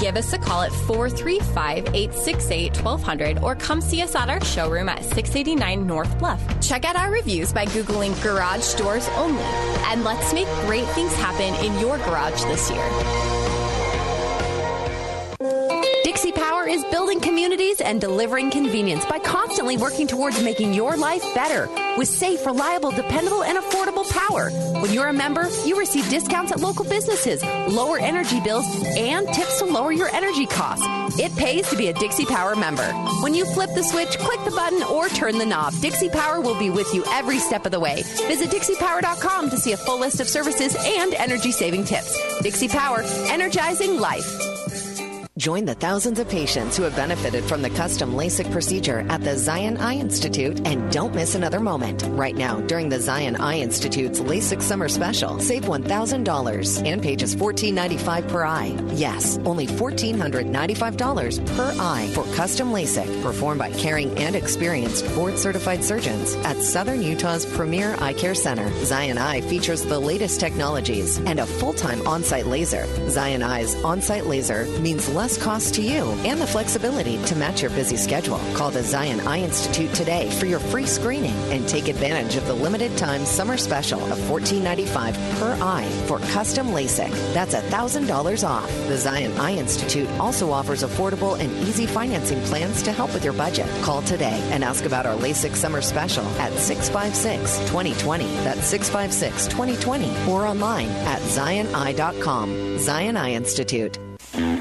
Give 0.00 0.16
us 0.16 0.32
a 0.32 0.38
call 0.38 0.62
at 0.62 0.72
435 0.72 1.94
868 1.94 2.82
1200 2.82 3.44
or 3.44 3.54
come 3.54 3.80
see 3.80 4.02
us 4.02 4.16
at 4.16 4.28
our 4.28 4.44
showroom 4.44 4.88
at 4.88 5.04
689 5.04 5.86
North 5.86 6.18
Bluff. 6.18 6.42
Check 6.60 6.84
out 6.84 6.96
our 6.96 7.12
reviews 7.12 7.52
by 7.52 7.64
Googling 7.66 8.20
Garage 8.24 8.74
Doors 8.74 9.08
Only, 9.10 9.44
and 9.86 10.02
let's 10.02 10.34
make 10.34 10.48
great 10.66 10.86
things 10.96 11.14
happen 11.14 11.54
in 11.64 11.78
your 11.78 11.96
garage 11.98 12.42
this 12.46 12.72
year. 12.72 13.39
Dixie 16.02 16.32
Power 16.32 16.66
is 16.66 16.82
building 16.84 17.20
communities 17.20 17.82
and 17.82 18.00
delivering 18.00 18.50
convenience 18.50 19.04
by 19.04 19.18
constantly 19.18 19.76
working 19.76 20.06
towards 20.06 20.42
making 20.42 20.72
your 20.72 20.96
life 20.96 21.22
better 21.34 21.68
with 21.98 22.08
safe, 22.08 22.46
reliable, 22.46 22.90
dependable, 22.90 23.44
and 23.44 23.58
affordable 23.58 24.08
power. 24.10 24.50
When 24.80 24.92
you're 24.94 25.08
a 25.08 25.12
member, 25.12 25.48
you 25.66 25.78
receive 25.78 26.08
discounts 26.08 26.52
at 26.52 26.60
local 26.60 26.86
businesses, 26.86 27.44
lower 27.68 27.98
energy 27.98 28.40
bills, 28.40 28.64
and 28.96 29.28
tips 29.28 29.58
to 29.58 29.66
lower 29.66 29.92
your 29.92 30.08
energy 30.08 30.46
costs. 30.46 30.86
It 31.18 31.36
pays 31.36 31.68
to 31.68 31.76
be 31.76 31.88
a 31.88 31.92
Dixie 31.92 32.24
Power 32.24 32.56
member. 32.56 32.86
When 33.22 33.34
you 33.34 33.44
flip 33.44 33.70
the 33.74 33.82
switch, 33.82 34.18
click 34.18 34.42
the 34.44 34.52
button, 34.52 34.82
or 34.84 35.08
turn 35.10 35.36
the 35.36 35.46
knob, 35.46 35.74
Dixie 35.82 36.08
Power 36.08 36.40
will 36.40 36.58
be 36.58 36.70
with 36.70 36.92
you 36.94 37.04
every 37.08 37.38
step 37.38 37.66
of 37.66 37.72
the 37.72 37.80
way. 37.80 38.02
Visit 38.26 38.48
DixiePower.com 38.50 39.50
to 39.50 39.58
see 39.58 39.72
a 39.72 39.76
full 39.76 40.00
list 40.00 40.20
of 40.20 40.28
services 40.28 40.74
and 40.78 41.12
energy 41.14 41.52
saving 41.52 41.84
tips. 41.84 42.16
Dixie 42.40 42.68
Power, 42.68 43.02
energizing 43.28 44.00
life. 44.00 44.59
Join 45.38 45.64
the 45.64 45.74
thousands 45.74 46.18
of 46.18 46.28
patients 46.28 46.76
who 46.76 46.82
have 46.82 46.96
benefited 46.96 47.44
from 47.44 47.62
the 47.62 47.70
custom 47.70 48.14
LASIK 48.14 48.50
procedure 48.50 49.06
at 49.08 49.22
the 49.22 49.36
Zion 49.38 49.76
Eye 49.76 49.94
Institute 49.94 50.66
and 50.66 50.90
don't 50.90 51.14
miss 51.14 51.36
another 51.36 51.60
moment. 51.60 52.02
Right 52.08 52.34
now, 52.34 52.58
during 52.62 52.88
the 52.88 52.98
Zion 52.98 53.36
Eye 53.36 53.60
Institute's 53.60 54.18
LASIK 54.18 54.60
Summer 54.60 54.88
Special, 54.88 55.38
save 55.38 55.62
$1,000 55.62 56.86
and 56.86 57.00
pay 57.00 57.14
just 57.14 57.38
$14.95 57.38 58.28
per 58.28 58.44
eye. 58.44 58.76
Yes, 58.88 59.38
only 59.44 59.68
$1,495 59.68 61.56
per 61.56 61.76
eye 61.78 62.10
for 62.12 62.24
custom 62.34 62.72
LASIK 62.72 63.22
performed 63.22 63.60
by 63.60 63.70
caring 63.70 64.10
and 64.18 64.34
experienced 64.34 65.06
board 65.14 65.38
certified 65.38 65.84
surgeons 65.84 66.34
at 66.44 66.56
Southern 66.56 67.02
Utah's 67.02 67.46
premier 67.46 67.94
eye 68.00 68.14
care 68.14 68.34
center. 68.34 68.68
Zion 68.84 69.16
Eye 69.16 69.42
features 69.42 69.84
the 69.84 69.98
latest 69.98 70.40
technologies 70.40 71.18
and 71.18 71.38
a 71.38 71.46
full 71.46 71.72
time 71.72 72.04
on 72.04 72.24
site 72.24 72.46
laser. 72.46 72.84
Zion 73.08 73.44
Eye's 73.44 73.76
on 73.84 74.02
site 74.02 74.26
laser 74.26 74.64
means 74.80 75.08
less 75.08 75.19
cost 75.28 75.74
to 75.74 75.82
you 75.82 76.12
and 76.24 76.40
the 76.40 76.46
flexibility 76.46 77.22
to 77.24 77.36
match 77.36 77.60
your 77.60 77.70
busy 77.72 77.96
schedule. 77.96 78.40
Call 78.54 78.70
the 78.70 78.82
Zion 78.82 79.20
Eye 79.20 79.40
Institute 79.40 79.92
today 79.92 80.30
for 80.30 80.46
your 80.46 80.58
free 80.58 80.86
screening 80.86 81.36
and 81.52 81.68
take 81.68 81.88
advantage 81.88 82.36
of 82.36 82.46
the 82.46 82.54
limited 82.54 82.96
time 82.96 83.26
summer 83.26 83.58
special 83.58 84.00
of 84.10 84.18
$14.95 84.20 85.38
per 85.38 85.58
eye 85.60 85.86
for 86.06 86.20
custom 86.32 86.68
LASIK. 86.68 87.10
That's 87.34 87.54
$1,000 87.54 88.48
off. 88.48 88.66
The 88.88 88.96
Zion 88.96 89.36
Eye 89.38 89.56
Institute 89.56 90.08
also 90.18 90.52
offers 90.52 90.82
affordable 90.82 91.38
and 91.38 91.52
easy 91.68 91.84
financing 91.86 92.40
plans 92.44 92.82
to 92.84 92.90
help 92.90 93.12
with 93.12 93.22
your 93.22 93.34
budget. 93.34 93.68
Call 93.82 94.00
today 94.00 94.40
and 94.52 94.64
ask 94.64 94.86
about 94.86 95.04
our 95.04 95.16
LASIK 95.16 95.54
summer 95.54 95.82
special 95.82 96.24
at 96.38 96.52
656 96.54 97.58
2020. 97.68 98.24
That's 98.44 98.64
656 98.64 99.48
2020 99.48 100.32
or 100.32 100.46
online 100.46 100.88
at 101.04 101.20
zioneye.com. 101.20 102.78
Zion 102.78 103.18
Eye 103.18 103.32
Institute. 103.32 103.98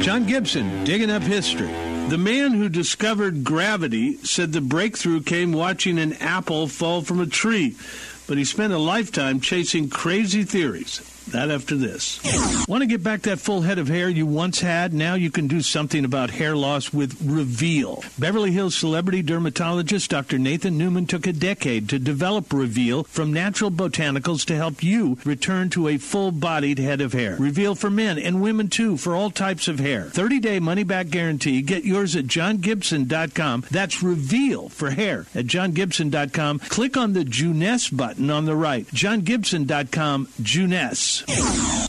John 0.01 0.25
Gibson, 0.25 0.83
digging 0.83 1.11
up 1.11 1.23
history. 1.23 1.71
The 2.09 2.17
man 2.17 2.53
who 2.53 2.69
discovered 2.69 3.43
gravity 3.43 4.17
said 4.23 4.51
the 4.51 4.61
breakthrough 4.61 5.21
came 5.21 5.51
watching 5.51 5.99
an 5.99 6.13
apple 6.13 6.67
fall 6.67 7.01
from 7.01 7.19
a 7.19 7.27
tree, 7.27 7.75
but 8.27 8.37
he 8.37 8.45
spent 8.45 8.73
a 8.73 8.77
lifetime 8.77 9.39
chasing 9.39 9.89
crazy 9.89 10.43
theories. 10.43 11.01
That 11.31 11.51
after 11.51 11.75
this. 11.75 12.19
Want 12.67 12.81
to 12.81 12.87
get 12.87 13.03
back 13.03 13.21
that 13.23 13.39
full 13.39 13.61
head 13.61 13.79
of 13.79 13.87
hair 13.87 14.09
you 14.09 14.25
once 14.25 14.61
had? 14.61 14.93
Now 14.93 15.13
you 15.15 15.31
can 15.31 15.47
do 15.47 15.61
something 15.61 16.05
about 16.05 16.29
hair 16.29 16.55
loss 16.55 16.93
with 16.93 17.19
Reveal. 17.23 18.03
Beverly 18.17 18.51
Hills 18.51 18.75
celebrity 18.75 19.21
dermatologist 19.21 20.09
Dr. 20.09 20.37
Nathan 20.39 20.77
Newman 20.77 21.05
took 21.05 21.27
a 21.27 21.33
decade 21.33 21.89
to 21.89 21.99
develop 21.99 22.51
Reveal 22.51 23.03
from 23.03 23.33
natural 23.33 23.71
botanicals 23.71 24.45
to 24.45 24.55
help 24.55 24.83
you 24.83 25.17
return 25.25 25.69
to 25.71 25.87
a 25.87 25.97
full 25.97 26.31
bodied 26.31 26.79
head 26.79 27.01
of 27.01 27.13
hair. 27.13 27.35
Reveal 27.39 27.75
for 27.75 27.89
men 27.89 28.17
and 28.17 28.41
women 28.41 28.67
too 28.67 28.97
for 28.97 29.15
all 29.15 29.29
types 29.29 29.67
of 29.67 29.79
hair. 29.79 30.05
30 30.05 30.39
day 30.39 30.59
money 30.59 30.83
back 30.83 31.09
guarantee. 31.09 31.61
Get 31.61 31.85
yours 31.85 32.15
at 32.15 32.25
johngibson.com. 32.25 33.65
That's 33.71 34.01
Reveal 34.03 34.69
for 34.69 34.91
hair 34.91 35.25
at 35.35 35.45
johngibson.com. 35.45 36.59
Click 36.59 36.97
on 36.97 37.13
the 37.13 37.23
Juness 37.23 37.95
button 37.95 38.29
on 38.29 38.45
the 38.45 38.55
right. 38.55 38.85
johngibson.com, 38.87 40.27
Juness. 40.41 41.18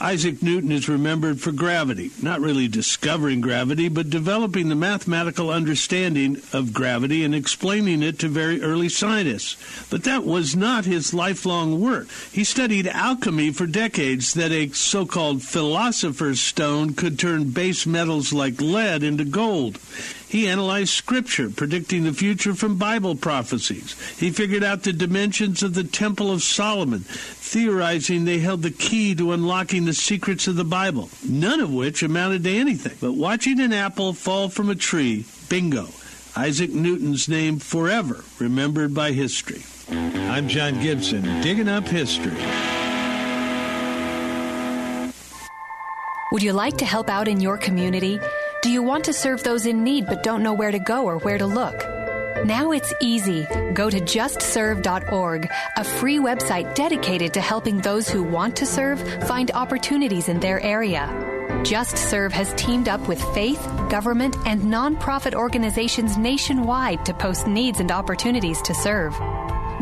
Isaac 0.00 0.42
Newton 0.42 0.72
is 0.72 0.88
remembered 0.88 1.40
for 1.40 1.52
gravity, 1.52 2.10
not 2.22 2.40
really 2.40 2.68
discovering 2.68 3.40
gravity, 3.40 3.88
but 3.88 4.10
developing 4.10 4.68
the 4.68 4.74
mathematical 4.74 5.50
understanding 5.50 6.40
of 6.52 6.72
gravity 6.72 7.24
and 7.24 7.34
explaining 7.34 8.02
it 8.02 8.18
to 8.20 8.28
very 8.28 8.62
early 8.62 8.88
scientists. 8.88 9.56
But 9.90 10.04
that 10.04 10.24
was 10.24 10.56
not 10.56 10.84
his 10.84 11.12
lifelong 11.12 11.80
work. 11.80 12.08
He 12.32 12.44
studied 12.44 12.86
alchemy 12.86 13.52
for 13.52 13.66
decades 13.66 14.34
that 14.34 14.52
a 14.52 14.68
so 14.70 15.04
called 15.06 15.42
philosopher's 15.42 16.40
stone 16.40 16.94
could 16.94 17.18
turn 17.18 17.50
base 17.50 17.86
metals 17.86 18.32
like 18.32 18.60
lead 18.60 19.02
into 19.02 19.24
gold. 19.24 19.78
He 20.30 20.46
analyzed 20.46 20.90
scripture, 20.90 21.50
predicting 21.50 22.04
the 22.04 22.12
future 22.12 22.54
from 22.54 22.78
Bible 22.78 23.16
prophecies. 23.16 23.96
He 24.16 24.30
figured 24.30 24.62
out 24.62 24.84
the 24.84 24.92
dimensions 24.92 25.64
of 25.64 25.74
the 25.74 25.82
Temple 25.82 26.30
of 26.30 26.44
Solomon, 26.44 27.00
theorizing 27.00 28.24
they 28.24 28.38
held 28.38 28.62
the 28.62 28.70
key 28.70 29.16
to 29.16 29.32
unlocking 29.32 29.86
the 29.86 29.92
secrets 29.92 30.46
of 30.46 30.54
the 30.54 30.62
Bible, 30.62 31.10
none 31.28 31.58
of 31.58 31.74
which 31.74 32.04
amounted 32.04 32.44
to 32.44 32.56
anything. 32.56 32.96
But 33.00 33.14
watching 33.14 33.58
an 33.58 33.72
apple 33.72 34.12
fall 34.12 34.48
from 34.48 34.70
a 34.70 34.76
tree, 34.76 35.26
bingo, 35.48 35.88
Isaac 36.36 36.70
Newton's 36.70 37.28
name 37.28 37.58
forever 37.58 38.22
remembered 38.38 38.94
by 38.94 39.10
history. 39.10 39.64
I'm 39.90 40.46
John 40.46 40.80
Gibson, 40.80 41.24
digging 41.42 41.68
up 41.68 41.88
history. 41.88 42.36
Would 46.30 46.44
you 46.44 46.52
like 46.52 46.76
to 46.76 46.84
help 46.84 47.10
out 47.10 47.26
in 47.26 47.40
your 47.40 47.58
community? 47.58 48.20
Do 48.62 48.68
you 48.68 48.82
want 48.82 49.04
to 49.04 49.14
serve 49.14 49.42
those 49.42 49.64
in 49.64 49.84
need 49.84 50.04
but 50.04 50.22
don't 50.22 50.42
know 50.42 50.52
where 50.52 50.70
to 50.70 50.78
go 50.78 51.06
or 51.06 51.18
where 51.18 51.38
to 51.38 51.46
look? 51.46 51.82
Now 52.44 52.72
it's 52.72 52.92
easy. 53.00 53.46
Go 53.72 53.88
to 53.88 53.98
justserve.org, 53.98 55.48
a 55.78 55.84
free 55.84 56.18
website 56.18 56.74
dedicated 56.74 57.32
to 57.34 57.40
helping 57.40 57.78
those 57.78 58.06
who 58.06 58.22
want 58.22 58.56
to 58.56 58.66
serve 58.66 59.00
find 59.26 59.50
opportunities 59.52 60.28
in 60.28 60.40
their 60.40 60.60
area. 60.60 61.08
Just 61.64 61.96
Serve 61.96 62.34
has 62.34 62.52
teamed 62.54 62.88
up 62.88 63.08
with 63.08 63.22
faith, 63.34 63.62
government, 63.88 64.36
and 64.44 64.60
nonprofit 64.60 65.34
organizations 65.34 66.18
nationwide 66.18 67.04
to 67.06 67.14
post 67.14 67.46
needs 67.46 67.80
and 67.80 67.90
opportunities 67.90 68.60
to 68.62 68.74
serve. 68.74 69.14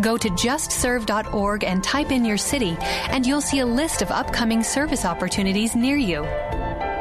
Go 0.00 0.16
to 0.16 0.28
justserve.org 0.30 1.64
and 1.64 1.82
type 1.82 2.12
in 2.12 2.24
your 2.24 2.38
city, 2.38 2.76
and 2.80 3.26
you'll 3.26 3.40
see 3.40 3.58
a 3.58 3.66
list 3.66 4.02
of 4.02 4.12
upcoming 4.12 4.62
service 4.62 5.04
opportunities 5.04 5.74
near 5.74 5.96
you. 5.96 6.24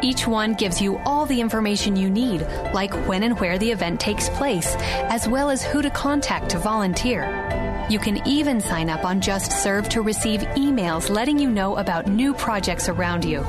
Each 0.01 0.27
one 0.27 0.53
gives 0.53 0.81
you 0.81 0.97
all 0.99 1.25
the 1.25 1.41
information 1.41 1.95
you 1.95 2.09
need, 2.09 2.41
like 2.73 2.93
when 3.07 3.23
and 3.23 3.39
where 3.39 3.57
the 3.57 3.71
event 3.71 3.99
takes 3.99 4.29
place, 4.29 4.75
as 5.09 5.27
well 5.27 5.49
as 5.49 5.63
who 5.63 5.81
to 5.81 5.89
contact 5.89 6.49
to 6.51 6.59
volunteer. 6.59 7.87
You 7.89 7.99
can 7.99 8.25
even 8.27 8.61
sign 8.61 8.89
up 8.89 9.05
on 9.05 9.21
Just 9.21 9.51
Serve 9.51 9.89
to 9.89 10.01
receive 10.01 10.41
emails 10.41 11.09
letting 11.09 11.39
you 11.39 11.49
know 11.49 11.77
about 11.77 12.07
new 12.07 12.33
projects 12.33 12.89
around 12.89 13.25
you. 13.25 13.45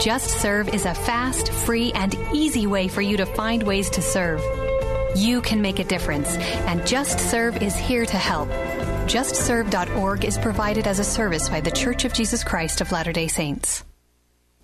Just 0.00 0.40
Serve 0.40 0.68
is 0.74 0.86
a 0.86 0.94
fast, 0.94 1.52
free, 1.52 1.92
and 1.92 2.14
easy 2.32 2.66
way 2.66 2.88
for 2.88 3.02
you 3.02 3.16
to 3.16 3.26
find 3.26 3.62
ways 3.62 3.88
to 3.90 4.02
serve. 4.02 4.40
You 5.16 5.40
can 5.40 5.62
make 5.62 5.78
a 5.78 5.84
difference, 5.84 6.36
and 6.66 6.86
Just 6.86 7.18
Serve 7.18 7.62
is 7.62 7.76
here 7.76 8.04
to 8.04 8.16
help. 8.16 8.48
JustServe.org 9.06 10.24
is 10.24 10.36
provided 10.36 10.86
as 10.86 10.98
a 10.98 11.04
service 11.04 11.48
by 11.48 11.60
The 11.60 11.70
Church 11.70 12.04
of 12.04 12.12
Jesus 12.12 12.42
Christ 12.42 12.80
of 12.80 12.90
Latter 12.90 13.12
day 13.12 13.28
Saints. 13.28 13.84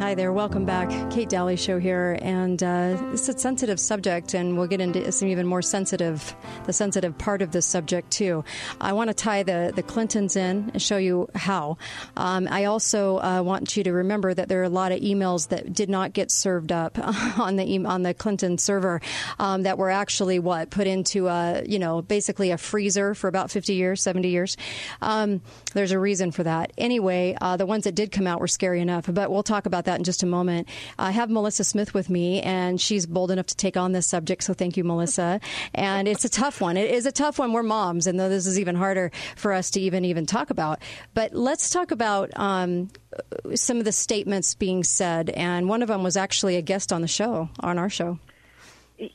Hi 0.00 0.14
there, 0.14 0.32
welcome 0.32 0.64
back. 0.64 0.88
Kate 1.10 1.28
Daly 1.28 1.56
Show 1.56 1.78
here, 1.78 2.18
and 2.22 2.62
uh, 2.62 2.96
it's 3.12 3.28
a 3.28 3.38
sensitive 3.38 3.78
subject, 3.78 4.32
and 4.32 4.56
we'll 4.56 4.66
get 4.66 4.80
into 4.80 5.12
some 5.12 5.28
even 5.28 5.46
more 5.46 5.60
sensitive, 5.60 6.34
the 6.64 6.72
sensitive 6.72 7.18
part 7.18 7.42
of 7.42 7.50
this 7.50 7.66
subject 7.66 8.10
too. 8.10 8.42
I 8.80 8.94
want 8.94 9.08
to 9.08 9.14
tie 9.14 9.42
the 9.42 9.74
the 9.76 9.82
Clintons 9.82 10.36
in 10.36 10.70
and 10.72 10.80
show 10.80 10.96
you 10.96 11.28
how. 11.34 11.76
Um, 12.16 12.48
I 12.50 12.64
also 12.64 13.18
uh, 13.18 13.42
want 13.44 13.76
you 13.76 13.84
to 13.84 13.92
remember 13.92 14.32
that 14.32 14.48
there 14.48 14.62
are 14.62 14.64
a 14.64 14.70
lot 14.70 14.90
of 14.90 15.00
emails 15.00 15.48
that 15.48 15.70
did 15.74 15.90
not 15.90 16.14
get 16.14 16.30
served 16.30 16.72
up 16.72 16.98
on 17.38 17.56
the 17.56 17.84
on 17.84 18.02
the 18.02 18.14
Clinton 18.14 18.56
server 18.56 19.02
um, 19.38 19.64
that 19.64 19.76
were 19.76 19.90
actually 19.90 20.38
what 20.38 20.70
put 20.70 20.86
into 20.86 21.28
a 21.28 21.62
you 21.66 21.78
know 21.78 22.00
basically 22.00 22.52
a 22.52 22.56
freezer 22.56 23.14
for 23.14 23.28
about 23.28 23.50
50 23.50 23.74
years, 23.74 24.02
70 24.02 24.28
years. 24.30 24.56
Um, 25.02 25.42
there's 25.74 25.92
a 25.92 25.98
reason 25.98 26.30
for 26.30 26.42
that. 26.42 26.72
Anyway, 26.78 27.36
uh, 27.40 27.56
the 27.56 27.66
ones 27.66 27.84
that 27.84 27.94
did 27.94 28.12
come 28.12 28.26
out 28.26 28.40
were 28.40 28.48
scary 28.48 28.80
enough, 28.80 29.04
but 29.08 29.30
we'll 29.30 29.42
talk 29.42 29.66
about 29.66 29.84
that 29.84 29.98
in 29.98 30.04
just 30.04 30.22
a 30.22 30.26
moment. 30.26 30.68
I 30.98 31.10
have 31.10 31.30
Melissa 31.30 31.64
Smith 31.64 31.94
with 31.94 32.10
me, 32.10 32.42
and 32.42 32.80
she's 32.80 33.06
bold 33.06 33.30
enough 33.30 33.46
to 33.46 33.56
take 33.56 33.76
on 33.76 33.92
this 33.92 34.06
subject. 34.06 34.42
So 34.42 34.54
thank 34.54 34.76
you, 34.76 34.84
Melissa. 34.84 35.40
And 35.74 36.08
it's 36.08 36.24
a 36.24 36.28
tough 36.28 36.60
one. 36.60 36.76
It 36.76 36.90
is 36.90 37.06
a 37.06 37.12
tough 37.12 37.38
one. 37.38 37.52
We're 37.52 37.62
moms, 37.62 38.06
and 38.06 38.18
though 38.18 38.28
this 38.28 38.46
is 38.46 38.58
even 38.58 38.74
harder 38.74 39.10
for 39.36 39.52
us 39.52 39.70
to 39.70 39.80
even 39.80 40.04
even 40.04 40.26
talk 40.26 40.50
about. 40.50 40.80
But 41.14 41.34
let's 41.34 41.70
talk 41.70 41.90
about 41.90 42.30
um, 42.36 42.90
some 43.54 43.78
of 43.78 43.84
the 43.84 43.92
statements 43.92 44.54
being 44.54 44.84
said, 44.84 45.30
and 45.30 45.68
one 45.68 45.82
of 45.82 45.88
them 45.88 46.02
was 46.02 46.16
actually 46.16 46.56
a 46.56 46.62
guest 46.62 46.92
on 46.92 47.02
the 47.02 47.08
show, 47.08 47.48
on 47.60 47.78
our 47.78 47.90
show. 47.90 48.18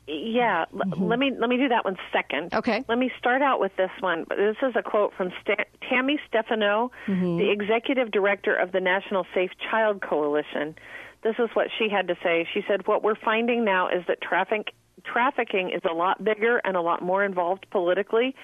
Yeah, 0.07 0.65
l- 0.73 1.07
let 1.07 1.19
me 1.19 1.31
let 1.37 1.49
me 1.49 1.57
do 1.57 1.67
that 1.69 1.85
one 1.85 1.97
second. 2.11 2.51
Mm-hmm. 2.51 2.57
Okay. 2.57 2.83
Let 2.87 2.97
me 2.97 3.11
start 3.19 3.41
out 3.41 3.59
with 3.59 3.75
this 3.77 3.91
one. 3.99 4.25
This 4.29 4.55
is 4.61 4.75
a 4.75 4.81
quote 4.81 5.13
from 5.15 5.31
Sta- 5.41 5.65
Tammy 5.89 6.19
Stefano, 6.27 6.91
Mm-hmm. 7.07 7.37
the 7.37 7.51
executive 7.51 8.11
director 8.11 8.55
of 8.55 8.71
the 8.71 8.79
National 8.79 9.25
Safe 9.33 9.51
Child 9.69 10.01
Coalition. 10.01 10.75
This 11.23 11.35
is 11.39 11.49
what 11.53 11.67
she 11.77 11.89
had 11.89 12.07
to 12.07 12.15
say. 12.23 12.47
She 12.53 12.61
said, 12.67 12.87
"What 12.87 13.03
we're 13.03 13.15
finding 13.15 13.63
now 13.63 13.89
is 13.89 14.03
that 14.07 14.21
traffic 14.21 14.73
trafficking 15.03 15.69
is 15.69 15.81
a 15.89 15.93
lot 15.93 16.23
bigger 16.23 16.57
and 16.63 16.75
a 16.75 16.81
lot 16.81 17.01
more 17.03 17.23
involved 17.23 17.67
politically 17.69 18.35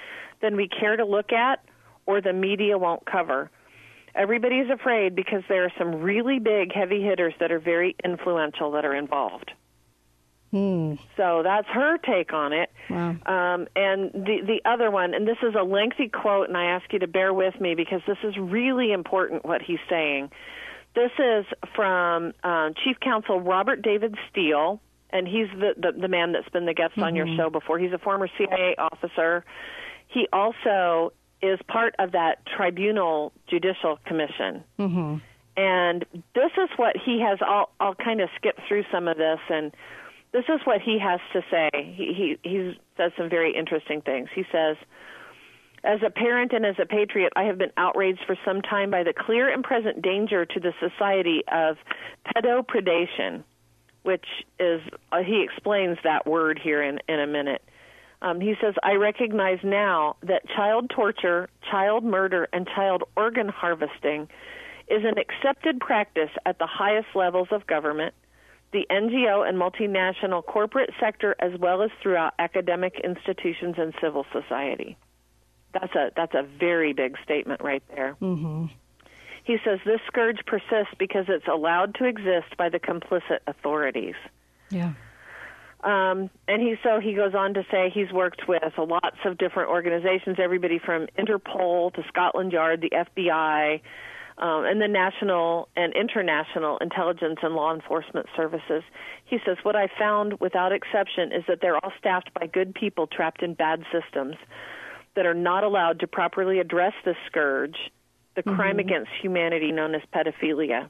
than 0.42 0.56
we 0.56 0.68
care 0.68 0.96
to 0.96 1.06
look 1.06 1.32
at 1.34 1.64
or 2.06 2.22
the 2.22 2.34
media 2.34 2.78
won't 2.78 3.06
cover." 3.06 3.50
Everybody's 4.14 4.70
afraid 4.70 5.16
because 5.16 5.42
there 5.48 5.64
are 5.64 5.72
some 5.78 6.02
really 6.02 6.38
big 6.38 6.74
heavy 6.74 7.02
hitters 7.02 7.34
that 7.40 7.50
are 7.52 7.60
very 7.60 7.96
influential 8.04 8.72
that 8.72 8.84
are 8.84 8.94
involved. 8.94 9.52
Hmm. 10.52 10.96
So 11.18 11.42
that's 11.44 11.68
her 11.70 11.98
take 11.98 12.34
on 12.34 12.52
it. 12.54 12.70
Wow. 12.90 13.10
Um, 13.26 13.68
and 13.76 14.12
the 14.14 14.42
the 14.46 14.62
other 14.66 14.92
one, 14.92 15.14
and 15.14 15.26
this 15.28 15.38
is 15.42 15.56
a 15.56 15.64
lengthy 15.64 16.10
quote, 16.10 16.50
and 16.50 16.58
I 16.58 16.66
ask 16.66 16.92
you 16.92 17.00
to 17.00 17.08
bear 17.08 17.34
with 17.34 17.60
me 17.60 17.74
because 17.76 18.02
this 18.06 18.18
is 18.24 18.36
really 18.38 18.92
important 18.92 19.46
what 19.46 19.62
he's 19.62 19.80
saying. 19.90 20.30
This 20.94 21.12
is 21.18 21.46
from 21.74 22.34
uh, 22.44 22.72
Chief 22.84 23.00
Counsel 23.00 23.40
Robert 23.40 23.82
David 23.82 24.16
Steele, 24.30 24.82
and 25.10 25.26
he's 25.26 25.48
the, 25.58 25.74
the 25.78 25.98
the 26.02 26.08
man 26.10 26.34
that's 26.34 26.50
been 26.50 26.66
the 26.66 26.74
guest 26.74 26.98
on 26.98 27.16
your 27.16 27.26
Mhm. 27.28 27.38
show 27.38 27.50
before. 27.50 27.80
He's 27.80 27.94
a 27.94 27.98
former 27.98 28.28
CIA 28.38 28.76
officer. 28.78 29.46
He 30.08 30.28
also 30.34 31.14
is 31.42 31.60
part 31.70 31.96
of 31.98 32.12
that 32.12 32.46
Tribunal 32.46 33.32
Judicial 33.48 33.98
Commission. 34.06 34.66
Mm-hmm. 34.78 35.16
And 35.58 36.06
this 36.36 36.52
is 36.62 36.70
what 36.78 36.96
he 36.98 37.22
has. 37.22 37.40
I'll, 37.42 37.70
I'll 37.80 37.96
kind 37.96 38.22
of 38.22 38.30
skip 38.36 38.60
through 38.68 38.84
some 38.92 39.08
of 39.08 39.18
this, 39.18 39.40
and 39.50 39.72
this 40.34 40.46
is 40.48 40.62
what 40.64 40.82
he 40.82 40.98
has 41.00 41.20
to 41.34 41.42
say. 41.52 41.70
He, 41.96 42.38
he, 42.44 42.50
he 42.50 42.80
says 42.98 43.12
some 43.18 43.30
very 43.30 43.56
interesting 43.56 44.02
things. 44.02 44.30
He 44.34 44.44
says, 44.52 44.78
As 45.84 46.00
a 46.06 46.10
parent 46.10 46.54
and 46.54 46.66
as 46.66 46.76
a 46.82 46.86
patriot, 46.86 47.34
I 47.36 47.44
have 47.44 47.58
been 47.58 47.72
outraged 47.76 48.22
for 48.26 48.38
some 48.46 48.62
time 48.62 48.92
by 48.92 49.04
the 49.04 49.14
clear 49.14 49.52
and 49.52 49.64
present 49.64 50.02
danger 50.02 50.46
to 50.46 50.60
the 50.60 50.74
society 50.80 51.42
of 51.52 51.78
pedopredation, 52.26 53.44
which 54.04 54.26
is, 54.60 54.82
uh, 55.12 55.18
he 55.24 55.44
explains 55.44 55.98
that 56.04 56.26
word 56.26 56.60
here 56.64 56.82
in, 56.82 57.00
in 57.10 57.20
a 57.20 57.28
minute. 57.28 57.62
Um, 58.22 58.40
he 58.40 58.54
says, 58.62 58.76
I 58.84 58.94
recognize 58.94 59.60
now 59.64 60.16
that 60.24 60.48
child 60.56 60.92
torture, 60.92 61.50
child 61.70 62.04
murder, 62.04 62.48
and 62.54 62.68
child 62.68 63.04
organ 63.18 63.50
harvesting 63.50 64.30
is 64.88 65.04
an 65.04 65.16
accepted 65.18 65.80
practice 65.80 66.30
at 66.46 66.60
the 66.60 66.68
highest 66.68 67.08
levels 67.16 67.48
of 67.52 67.66
government, 67.66 68.14
the 68.72 68.86
NGO 68.90 69.48
and 69.48 69.58
multinational 69.58 70.46
corporate 70.46 70.92
sector, 71.00 71.36
as 71.40 71.52
well 71.60 71.82
as 71.82 71.92
throughout 72.02 72.34
academic 72.40 73.00
institutions 73.04 73.76
and 73.78 73.94
civil 74.02 74.26
society. 74.32 74.98
That's 75.74 75.94
a 75.96 76.12
that's 76.16 76.34
a 76.34 76.44
very 76.44 76.94
big 76.94 77.18
statement 77.24 77.62
right 77.62 77.84
there. 77.96 78.16
Mm-hmm. 78.22 78.66
He 79.44 79.58
says 79.66 79.80
this 79.86 80.00
scourge 80.08 80.40
persists 80.46 80.94
because 80.98 81.26
it's 81.28 81.48
allowed 81.48 81.96
to 81.96 82.06
exist 82.06 82.58
by 82.58 82.70
the 82.70 82.80
complicit 82.80 83.40
authorities. 83.48 84.16
Yeah. 84.70 84.94
Um, 85.84 86.30
and 86.48 86.62
he 86.62 86.76
so 86.84 87.00
he 87.00 87.14
goes 87.14 87.34
on 87.34 87.56
to 87.56 87.66
say 87.72 87.90
he's 87.92 88.12
worked 88.12 88.48
with 88.48 88.62
lots 88.78 89.18
of 89.26 89.38
different 89.38 89.70
organizations, 89.70 90.38
everybody 90.40 90.78
from 90.78 91.08
Interpol 91.18 91.94
to 91.96 92.04
Scotland 92.08 92.52
Yard, 92.52 92.82
the 92.82 92.92
FBI, 92.92 93.82
um, 94.42 94.66
and 94.66 94.82
the 94.82 94.88
national 94.88 95.70
and 95.76 95.94
international 95.94 96.78
intelligence 96.80 97.40
and 97.44 97.54
law 97.56 97.74
enforcement 97.74 98.26
services. 98.36 98.84
He 99.26 99.38
says 99.46 99.58
what 99.64 99.76
I 99.76 99.88
found 100.00 100.40
without 100.40 100.72
exception 100.72 101.32
is 101.32 101.44
that 101.48 101.60
they're 101.62 101.78
all 101.78 101.94
staffed 102.00 102.34
by 102.34 102.48
good 102.48 102.74
people 102.74 103.08
trapped 103.08 103.44
in 103.44 103.54
bad 103.54 103.84
systems 103.92 104.36
that 105.16 105.26
are 105.26 105.34
not 105.36 105.64
allowed 105.64 106.00
to 106.00 106.08
properly 106.08 106.60
address 106.60 106.94
the 107.06 107.16
scourge, 107.28 107.78
the 108.36 108.44
crime 108.44 108.78
Mm-hmm. 108.78 108.80
against 108.80 109.12
humanity 109.22 109.72
known 109.72 109.94
as 109.94 110.02
pedophilia. 110.14 110.90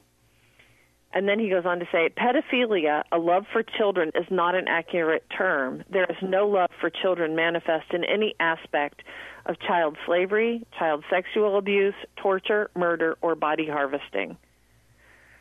And 1.14 1.28
then 1.28 1.38
he 1.38 1.50
goes 1.50 1.66
on 1.66 1.78
to 1.80 1.86
say, 1.92 2.08
pedophilia, 2.08 3.02
a 3.12 3.18
love 3.18 3.44
for 3.52 3.62
children, 3.62 4.12
is 4.14 4.24
not 4.30 4.54
an 4.54 4.66
accurate 4.66 5.24
term. 5.36 5.84
There 5.90 6.06
is 6.08 6.16
no 6.22 6.48
love 6.48 6.70
for 6.80 6.88
children 6.88 7.36
manifest 7.36 7.92
in 7.92 8.02
any 8.04 8.34
aspect 8.40 9.02
of 9.44 9.60
child 9.60 9.98
slavery, 10.06 10.66
child 10.78 11.04
sexual 11.10 11.58
abuse, 11.58 11.94
torture, 12.16 12.70
murder, 12.74 13.18
or 13.20 13.34
body 13.34 13.68
harvesting. 13.68 14.38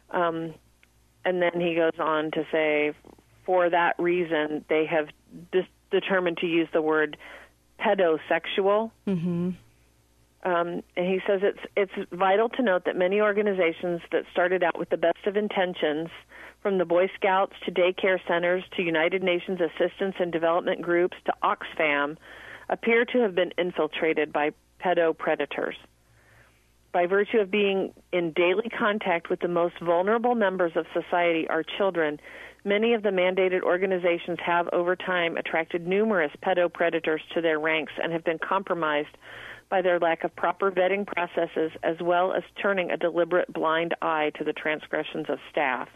Um, 0.10 0.54
and 1.24 1.42
then 1.42 1.62
he 1.62 1.76
goes 1.76 2.00
on 2.00 2.32
to 2.32 2.46
say, 2.52 2.94
for 3.46 3.70
that 3.70 3.96
reason, 3.98 4.66
they 4.68 4.86
have 4.88 5.08
determined 5.90 6.38
to 6.38 6.48
use 6.48 6.68
the 6.74 6.82
word 6.82 7.16
pedosexual. 7.80 8.92
Mm-hmm. 9.08 9.52
Um, 10.44 10.82
and 10.98 11.06
he 11.06 11.20
says 11.28 11.42
it's 11.44 11.60
it's 11.76 12.10
vital 12.12 12.50
to 12.50 12.64
note 12.64 12.86
that 12.86 12.96
many 12.96 13.22
organizations 13.22 14.02
that 14.12 14.24
started 14.32 14.64
out 14.64 14.78
with 14.78 14.90
the 14.90 14.98
best 14.98 15.28
of 15.28 15.38
intentions, 15.38 16.10
from 16.62 16.78
the 16.78 16.86
Boy 16.86 17.10
Scouts 17.16 17.54
to 17.66 17.72
daycare 17.72 18.20
centers 18.28 18.64
to 18.76 18.84
United 18.84 19.24
Nations 19.24 19.60
Assistance 19.62 20.16
and 20.20 20.32
Development 20.32 20.82
Groups 20.82 21.18
to 21.26 21.34
Oxfam, 21.44 22.18
appear 22.70 23.06
to 23.06 23.20
have 23.20 23.36
been 23.36 23.52
infiltrated 23.58 24.32
by 24.32 24.52
pedo 24.84 25.16
predators. 25.16 25.76
By 26.92 27.06
virtue 27.06 27.38
of 27.38 27.50
being 27.50 27.94
in 28.12 28.32
daily 28.34 28.70
contact 28.78 29.30
with 29.30 29.40
the 29.40 29.48
most 29.48 29.76
vulnerable 29.80 30.36
members 30.36 30.74
of 30.76 30.86
society, 30.94 31.48
our 31.48 31.64
children, 31.64 32.20
many 32.66 32.94
of 32.94 33.02
the 33.02 33.10
mandated 33.10 33.62
organizations 33.62 34.40
have 34.46 34.68
over 34.74 34.96
time 34.96 35.38
attracted 35.38 35.88
numerous 35.88 36.32
pedo 36.44 36.72
predators 36.72 37.22
to 37.34 37.42
their 37.42 37.60
ranks 37.60 37.94
and 38.02 38.12
have 38.12 38.24
been 38.24 38.40
compromised 38.40 39.18
by 39.72 39.82
their 39.82 39.98
lack 40.00 40.24
of 40.24 40.36
proper 40.36 40.70
vetting 40.70 41.08
processes 41.08 41.72
as 41.82 41.96
well 42.00 42.34
as 42.34 42.44
turning 42.62 42.92
a 42.92 42.98
deliberate 42.98 43.52
blind 43.52 43.96
eye 44.02 44.32
to 44.38 44.44
the 44.44 44.54
transgressions 44.54 45.26
of 45.30 45.40
staff. 45.50 45.88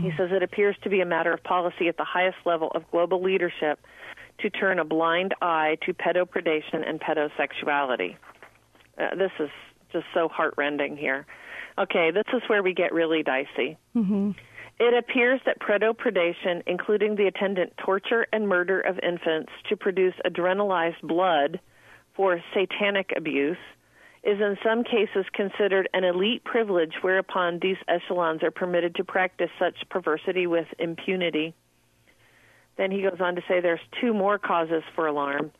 He 0.00 0.10
says 0.16 0.30
it 0.32 0.42
appears 0.42 0.76
to 0.84 0.90
be 0.90 1.00
a 1.00 1.06
matter 1.06 1.32
of 1.32 1.42
policy 1.42 1.88
at 1.88 1.96
the 1.96 2.04
highest 2.04 2.36
level 2.44 2.70
of 2.74 2.88
global 2.90 3.22
leadership 3.22 3.80
to 4.40 4.50
turn 4.50 4.78
a 4.78 4.84
blind 4.84 5.34
eye 5.42 5.78
to 5.86 5.92
pedopredation 5.92 6.86
and 6.86 7.00
pedosexuality. 7.00 8.16
Uh, 8.98 9.14
this 9.16 9.32
is 9.40 9.50
just 9.92 10.04
so 10.14 10.28
heartrending 10.28 10.96
here. 10.96 11.26
Okay, 11.78 12.10
this 12.10 12.26
is 12.32 12.42
where 12.48 12.62
we 12.62 12.74
get 12.74 12.92
really 12.92 13.22
dicey. 13.22 13.76
Mm-hmm. 13.94 14.32
It 14.78 14.94
appears 14.94 15.40
that 15.46 15.58
predopredation, 15.58 16.62
including 16.66 17.16
the 17.16 17.26
attendant 17.26 17.72
torture 17.78 18.26
and 18.32 18.46
murder 18.46 18.80
of 18.80 18.98
infants 19.02 19.52
to 19.70 19.76
produce 19.76 20.14
adrenalized 20.26 21.00
blood 21.02 21.60
for 22.16 22.42
satanic 22.54 23.12
abuse, 23.16 23.58
is 24.24 24.40
in 24.40 24.56
some 24.64 24.82
cases 24.82 25.24
considered 25.32 25.88
an 25.94 26.02
elite 26.02 26.42
privilege 26.42 26.94
whereupon 27.02 27.60
these 27.60 27.76
echelons 27.86 28.42
are 28.42 28.50
permitted 28.50 28.96
to 28.96 29.04
practice 29.04 29.50
such 29.58 29.76
perversity 29.88 30.48
with 30.48 30.66
impunity. 30.80 31.54
Then 32.76 32.90
he 32.90 33.02
goes 33.02 33.20
on 33.20 33.36
to 33.36 33.42
say 33.48 33.60
there's 33.60 33.80
two 34.00 34.12
more 34.12 34.38
causes 34.38 34.82
for 34.94 35.06
alarm. 35.06 35.52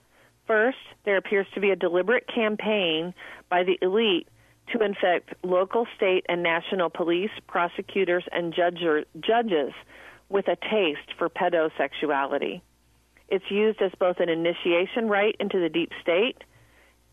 First, 0.46 0.78
there 1.04 1.16
appears 1.16 1.46
to 1.54 1.60
be 1.60 1.70
a 1.70 1.76
deliberate 1.76 2.26
campaign 2.32 3.14
by 3.48 3.62
the 3.62 3.78
elite 3.80 4.28
to 4.72 4.82
infect 4.82 5.34
local, 5.44 5.86
state, 5.96 6.26
and 6.28 6.42
national 6.42 6.90
police, 6.90 7.30
prosecutors, 7.46 8.24
and 8.32 8.52
judges 8.52 9.72
with 10.28 10.48
a 10.48 10.56
taste 10.56 11.16
for 11.18 11.28
pedosexuality. 11.28 12.60
It's 13.28 13.44
used 13.50 13.80
as 13.82 13.92
both 13.98 14.20
an 14.20 14.28
initiation 14.28 15.08
rite 15.08 15.36
into 15.40 15.58
the 15.60 15.68
deep 15.68 15.90
state 16.02 16.36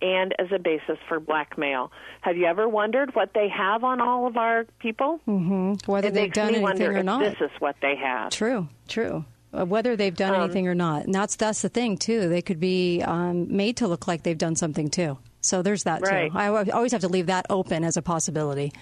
and 0.01 0.33
as 0.37 0.47
a 0.53 0.59
basis 0.59 0.97
for 1.07 1.19
blackmail. 1.19 1.91
Have 2.21 2.37
you 2.37 2.45
ever 2.45 2.67
wondered 2.67 3.15
what 3.15 3.31
they 3.33 3.47
have 3.49 3.83
on 3.83 4.01
all 4.01 4.27
of 4.27 4.37
our 4.37 4.65
people? 4.79 5.19
Mm-hmm. 5.27 5.89
Whether 5.91 6.09
it 6.09 6.13
they've 6.13 6.33
done 6.33 6.47
anything 6.49 6.63
wonder 6.63 6.91
or 6.91 6.97
if 6.97 7.05
not. 7.05 7.23
This 7.23 7.41
is 7.41 7.51
what 7.59 7.75
they 7.81 7.95
have. 7.95 8.31
True, 8.31 8.67
true. 8.87 9.25
Uh, 9.53 9.65
whether 9.65 9.95
they've 9.95 10.15
done 10.15 10.33
Um, 10.35 10.41
anything 10.43 10.67
or 10.67 10.73
not, 10.75 11.05
and 11.05 11.13
that's 11.13 11.35
that's 11.35 11.61
the 11.61 11.69
thing 11.69 11.97
too. 11.97 12.27
They 12.27 12.41
could 12.41 12.59
be 12.59 13.01
um, 13.03 13.55
made 13.55 13.77
to 13.77 13.87
look 13.87 14.07
like 14.07 14.23
they've 14.23 14.37
done 14.37 14.55
something 14.55 14.89
too. 14.89 15.17
So 15.41 15.61
there's 15.61 15.83
that 15.83 16.01
Right. 16.01 16.31
too. 16.31 16.37
I 16.37 16.47
always 16.71 16.91
have 16.91 17.01
to 17.01 17.07
leave 17.07 17.27
that 17.27 17.45
open 17.49 17.83
as 17.83 17.95
a 17.95 18.01
possibility. 18.01 18.73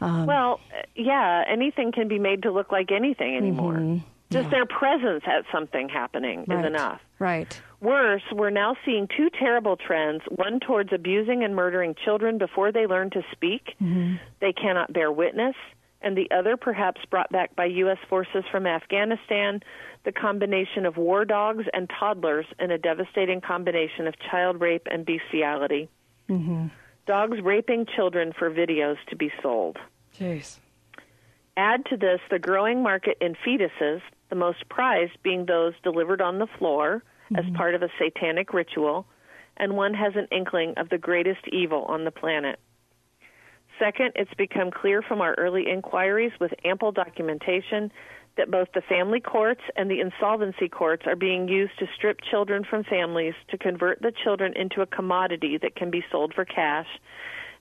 Um, 0.00 0.26
well, 0.26 0.60
yeah, 0.94 1.42
anything 1.48 1.90
can 1.90 2.06
be 2.06 2.18
made 2.18 2.42
to 2.42 2.52
look 2.52 2.70
like 2.70 2.92
anything 2.92 3.36
anymore. 3.36 3.74
mhm. 3.74 4.02
Just 4.30 4.50
their 4.50 4.66
presence 4.66 5.22
at 5.26 5.44
something 5.52 5.88
happening 5.88 6.44
Right. 6.48 6.60
is 6.60 6.66
enough. 6.66 7.00
Right. 7.18 7.60
Worse, 7.80 8.22
we're 8.32 8.50
now 8.50 8.76
seeing 8.84 9.08
two 9.16 9.30
terrible 9.30 9.76
trends 9.76 10.22
one 10.28 10.60
towards 10.60 10.92
abusing 10.92 11.44
and 11.44 11.54
murdering 11.54 11.94
children 12.04 12.36
before 12.38 12.72
they 12.72 12.86
learn 12.86 13.10
to 13.10 13.22
speak. 13.32 13.74
Mm-hmm. 13.80 14.16
They 14.40 14.52
cannot 14.52 14.92
bear 14.92 15.12
witness. 15.12 15.54
And 16.02 16.16
the 16.16 16.30
other, 16.30 16.56
perhaps 16.56 17.00
brought 17.10 17.30
back 17.32 17.56
by 17.56 17.64
U.S. 17.66 17.98
forces 18.08 18.44
from 18.50 18.66
Afghanistan, 18.66 19.60
the 20.04 20.12
combination 20.12 20.84
of 20.86 20.96
war 20.96 21.24
dogs 21.24 21.64
and 21.72 21.90
toddlers 21.98 22.46
in 22.60 22.70
a 22.70 22.78
devastating 22.78 23.40
combination 23.40 24.06
of 24.06 24.14
child 24.30 24.60
rape 24.60 24.86
and 24.90 25.06
bestiality. 25.06 25.88
Mm-hmm. 26.28 26.66
Dogs 27.06 27.38
raping 27.42 27.86
children 27.86 28.32
for 28.38 28.50
videos 28.50 28.96
to 29.08 29.16
be 29.16 29.32
sold. 29.42 29.78
Jeez. 30.18 30.58
Add 31.56 31.86
to 31.86 31.96
this 31.96 32.20
the 32.30 32.38
growing 32.38 32.82
market 32.82 33.16
in 33.20 33.34
fetuses, 33.46 34.02
the 34.28 34.36
most 34.36 34.68
prized 34.68 35.16
being 35.22 35.46
those 35.46 35.72
delivered 35.82 36.20
on 36.20 36.38
the 36.38 36.46
floor 36.58 37.02
as 37.34 37.44
mm-hmm. 37.44 37.56
part 37.56 37.74
of 37.74 37.82
a 37.82 37.88
satanic 37.98 38.52
ritual, 38.52 39.06
and 39.56 39.76
one 39.76 39.94
has 39.94 40.14
an 40.16 40.28
inkling 40.30 40.74
of 40.76 40.88
the 40.90 40.98
greatest 40.98 41.40
evil 41.50 41.84
on 41.84 42.04
the 42.04 42.10
planet. 42.10 42.58
Second, 43.78 44.12
it's 44.14 44.32
become 44.34 44.70
clear 44.70 45.02
from 45.02 45.20
our 45.20 45.34
early 45.34 45.68
inquiries 45.70 46.32
with 46.40 46.52
ample 46.64 46.92
documentation 46.92 47.90
that 48.36 48.50
both 48.50 48.68
the 48.74 48.82
family 48.82 49.20
courts 49.20 49.62
and 49.76 49.90
the 49.90 50.00
insolvency 50.00 50.68
courts 50.68 51.04
are 51.06 51.16
being 51.16 51.48
used 51.48 51.78
to 51.78 51.86
strip 51.94 52.20
children 52.30 52.64
from 52.68 52.84
families 52.84 53.34
to 53.48 53.58
convert 53.58 54.00
the 54.02 54.12
children 54.24 54.52
into 54.56 54.82
a 54.82 54.86
commodity 54.86 55.58
that 55.60 55.74
can 55.74 55.90
be 55.90 56.04
sold 56.10 56.34
for 56.34 56.44
cash 56.44 56.86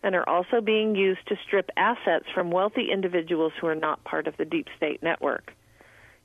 and 0.05 0.15
are 0.15 0.29
also 0.29 0.61
being 0.61 0.95
used 0.95 1.27
to 1.27 1.35
strip 1.47 1.71
assets 1.75 2.25
from 2.31 2.51
wealthy 2.51 2.91
individuals 2.91 3.51
who 3.59 3.65
are 3.65 3.75
not 3.75 4.03
part 4.03 4.27
of 4.27 4.37
the 4.37 4.45
deep 4.45 4.67
state 4.77 5.01
network. 5.01 5.51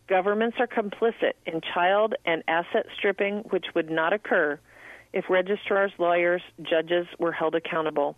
Governments 0.07 0.59
are 0.61 0.67
complicit 0.67 1.33
in 1.47 1.63
child 1.63 2.15
and 2.27 2.43
asset 2.47 2.85
stripping, 2.99 3.39
which 3.49 3.65
would 3.75 3.91
not 3.91 4.13
occur 4.13 4.61
if 5.15 5.25
registrars, 5.31 5.93
lawyers, 5.99 6.43
judges 6.63 7.07
were 7.19 7.33
held 7.33 7.55
accountable. 7.55 8.17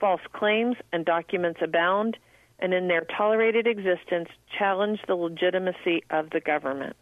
False 0.00 0.20
claims 0.32 0.76
and 0.92 1.04
documents 1.04 1.60
abound, 1.62 2.16
and 2.58 2.74
in 2.74 2.88
their 2.88 3.06
tolerated 3.16 3.68
existence, 3.68 4.28
challenge 4.58 4.98
the 5.06 5.14
legitimacy 5.14 6.02
of 6.10 6.30
the 6.30 6.40
government. 6.40 6.96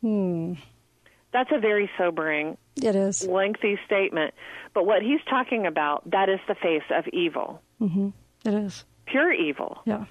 Hmm. 0.00 0.54
That's 1.34 1.50
a 1.52 1.58
very 1.58 1.90
sobering, 1.98 2.56
It 2.80 2.94
is. 2.96 3.26
lengthy 3.26 3.78
statement. 3.84 4.32
But 4.72 4.86
what 4.86 5.02
he's 5.02 5.20
talking 5.28 5.66
about, 5.66 6.08
that 6.12 6.28
is 6.30 6.38
the 6.48 6.54
face 6.54 6.82
of 6.90 7.06
evil, 7.08 7.60
Mm-hmm. 7.82 8.08
It 8.46 8.54
is. 8.54 8.84
pure 9.06 9.32
evil. 9.32 9.82
Yeah. 9.84 10.06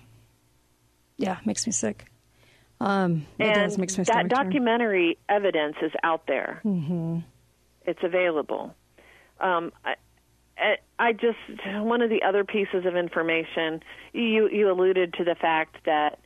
Yeah. 1.18 1.38
Makes 1.46 1.66
me 1.66 1.72
sick. 1.72 2.06
Um, 2.80 3.26
it 3.40 3.46
and 3.48 3.56
does. 3.56 3.78
Makes 3.78 3.98
my 3.98 4.04
that 4.04 4.08
stomach 4.14 4.30
turn. 4.34 4.46
documentary 4.46 5.18
evidence 5.30 5.78
is 5.82 5.92
out 6.04 6.28
there. 6.28 6.62
Mm-hmm. 6.66 7.20
It's 7.86 8.04
available. 8.04 8.76
Um, 9.40 9.72
I, 9.86 9.96
I- 10.58 10.78
I 11.00 11.12
just 11.14 11.38
one 11.66 12.02
of 12.02 12.10
the 12.10 12.22
other 12.24 12.44
pieces 12.46 12.86
of 12.86 12.96
information 12.96 13.82
you 14.14 14.48
you 14.50 14.72
alluded 14.72 15.14
to 15.16 15.24
the 15.24 15.36
fact 15.36 15.78
that 15.86 16.20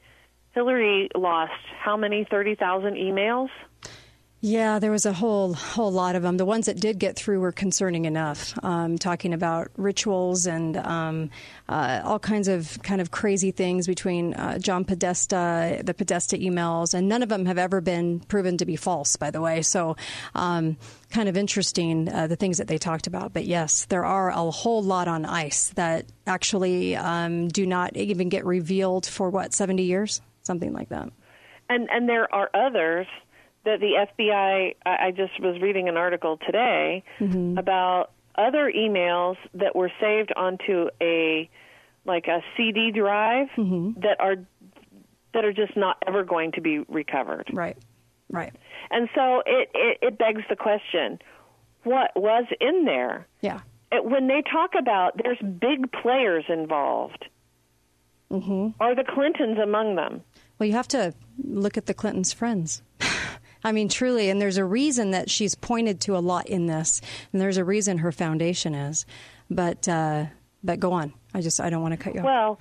Hillary 0.54 1.10
lost 1.16 1.54
how 1.80 1.95
many 1.98 2.28
thirty 2.30 2.54
thousand 2.56 2.95
emails? 2.95 3.48
Yeah, 4.39 4.77
there 4.77 4.91
was 4.91 5.07
a 5.07 5.13
whole 5.13 5.55
whole 5.55 5.91
lot 5.91 6.15
of 6.15 6.21
them. 6.21 6.38
The 6.38 6.45
ones 6.45 6.67
that 6.67 6.79
did 6.79 6.99
get 6.99 7.15
through 7.15 7.39
were 7.39 7.51
concerning 7.51 8.05
enough, 8.05 8.53
um, 8.63 8.99
talking 8.99 9.33
about 9.33 9.71
rituals 9.77 10.45
and 10.45 10.77
um, 10.77 11.31
uh, 11.67 12.01
all 12.03 12.19
kinds 12.19 12.47
of 12.47 12.77
kind 12.83 13.01
of 13.01 13.09
crazy 13.09 13.49
things 13.49 13.88
between 13.88 14.35
uh, 14.35 14.59
John 14.59 14.85
Podesta, 14.85 15.81
the 15.83 15.93
Podesta 15.95 16.38
emails, 16.38 16.93
and 16.93 17.09
none 17.09 17.23
of 17.23 17.29
them 17.29 17.47
have 17.47 17.57
ever 17.57 17.81
been 17.81 18.19
proven 18.19 18.57
to 18.57 18.65
be 18.65 18.75
false, 18.75 19.15
by 19.15 19.31
the 19.31 19.41
way. 19.41 19.63
So, 19.63 19.95
um, 20.35 20.77
kind 21.09 21.27
of 21.27 21.35
interesting 21.35 22.07
uh, 22.07 22.27
the 22.27 22.35
things 22.35 22.59
that 22.59 22.67
they 22.67 22.77
talked 22.77 23.07
about. 23.07 23.33
But 23.33 23.45
yes, 23.45 23.85
there 23.85 24.05
are 24.05 24.29
a 24.29 24.51
whole 24.51 24.83
lot 24.83 25.07
on 25.07 25.25
ice 25.25 25.69
that 25.69 26.05
actually 26.27 26.95
um, 26.95 27.47
do 27.47 27.65
not 27.65 27.97
even 27.97 28.29
get 28.29 28.45
revealed 28.45 29.07
for 29.07 29.31
what 29.31 29.55
seventy 29.55 29.83
years, 29.83 30.21
something 30.43 30.73
like 30.73 30.89
that. 30.89 31.09
and 31.69 31.89
and 31.89 32.07
there 32.07 32.31
are 32.33 32.51
others 32.53 33.07
that 33.68 33.80
the 33.80 33.93
FBI. 34.09 34.76
I, 34.86 35.07
I 35.07 35.11
just 35.11 35.39
was 35.39 35.61
reading 35.61 35.88
an 35.89 35.97
article 35.97 36.38
today 36.45 37.03
Mm-hmm. 37.20 37.57
about 37.57 38.11
other 38.36 38.72
emails 38.76 39.36
that 39.55 39.76
were 39.76 39.91
saved 39.99 40.32
onto 40.36 40.89
a 41.01 41.49
like 42.05 42.28
a 42.28 42.39
CD 42.55 42.91
drive 42.91 43.47
Mm-hmm. 43.57 43.99
that 44.01 44.18
are 44.20 44.36
that 45.34 45.43
are 45.45 45.53
just 45.53 45.76
not 45.78 45.97
ever 46.07 46.24
going 46.24 46.51
to 46.53 46.61
be 46.61 46.80
recovered. 46.88 47.47
Right. 47.53 47.78
Right. 48.30 48.53
And 48.89 49.07
so 49.15 49.41
it, 49.45 49.70
it, 49.74 49.97
it 50.01 50.18
begs 50.18 50.41
the 50.49 50.55
question 50.55 51.20
what 51.84 52.11
was 52.15 52.45
in 52.59 52.86
there? 52.86 53.28
Yeah. 53.41 53.59
It, 53.91 54.03
when 54.03 54.28
they 54.28 54.41
talk 54.51 54.72
about 54.78 55.18
there's 55.24 55.39
big 55.39 55.91
players 55.91 56.45
involved, 56.49 57.26
Mm-hmm. 58.32 58.82
are 58.82 58.93
the 58.93 59.05
Clintons 59.05 59.57
among 59.57 59.95
them? 59.95 60.22
Well, 60.59 60.68
you 60.68 60.74
have 60.74 60.88
to 60.89 61.13
look 61.41 61.78
at 61.78 61.86
the 61.86 61.93
Clintons' 61.93 62.34
friends. 62.34 62.82
I 63.64 63.72
mean, 63.72 63.89
truly, 63.89 64.30
and 64.30 64.41
there's 64.41 64.58
a 64.58 64.66
reason 64.66 65.12
that 65.12 65.30
she's 65.30 65.55
pointed 65.55 65.99
to 66.01 66.16
a 66.18 66.20
lot 66.20 66.47
in 66.47 66.68
this, 66.68 67.01
and 67.34 67.41
there's 67.41 67.58
a 67.58 67.64
reason 67.64 67.99
her 67.99 68.12
foundation 68.12 68.74
is. 68.76 69.05
But 69.49 69.88
uh, 69.88 70.26
but 70.64 70.80
go 70.80 70.91
on. 70.93 71.14
I 71.34 71.41
just 71.41 71.60
I 71.60 71.70
don't 71.70 71.82
want 71.82 71.93
to 71.93 71.97
cut 71.97 72.14
you 72.16 72.22
off. 72.22 72.58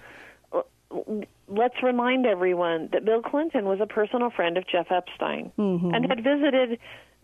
Well, 0.91 1.17
let's 1.49 1.75
remind 1.83 2.27
everyone 2.27 2.89
that 2.93 3.05
Bill 3.05 3.23
Clinton 3.23 3.65
was 3.67 3.81
a 3.81 3.87
personal 3.87 4.31
friend 4.31 4.57
of 4.57 4.67
Jeff 4.67 4.87
Epstein 4.91 5.53
Mhm. 5.59 5.95
and 5.95 6.07
had 6.09 6.23
visited 6.23 6.79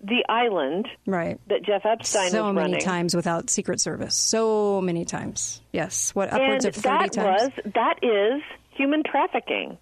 the 0.04 0.24
island 0.28 0.88
Right. 1.06 1.38
that 1.48 1.62
Jeff 1.64 1.82
Epstein 1.86 2.24
was. 2.24 2.32
so 2.32 2.44
was 2.46 2.54
many 2.54 2.78
times 2.78 3.14
without 3.14 3.50
Secret 3.50 3.80
Service. 3.80 4.14
So 4.16 4.80
many 4.80 5.04
times. 5.04 5.62
Yes. 5.72 6.12
What 6.14 6.32
upwards 6.32 6.64
and 6.64 6.76
of 6.76 6.82
thirty 6.82 6.98
that 6.98 7.12
times? 7.12 7.42
was 7.64 7.72
that 7.74 7.94
is 8.02 8.42
human 8.70 9.02
trafficking. 9.04 9.78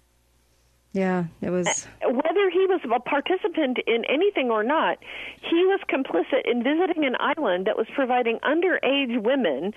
Yeah, 0.93 1.25
it 1.41 1.49
was. 1.49 1.87
Whether 2.01 2.49
he 2.49 2.65
was 2.67 2.81
a 2.83 2.99
participant 2.99 3.79
in 3.87 4.03
anything 4.09 4.51
or 4.51 4.63
not, 4.63 4.97
he 5.41 5.65
was 5.65 5.79
complicit 5.89 6.41
in 6.49 6.63
visiting 6.63 7.05
an 7.05 7.15
island 7.19 7.67
that 7.67 7.77
was 7.77 7.87
providing 7.95 8.39
underage 8.39 9.21
women 9.21 9.73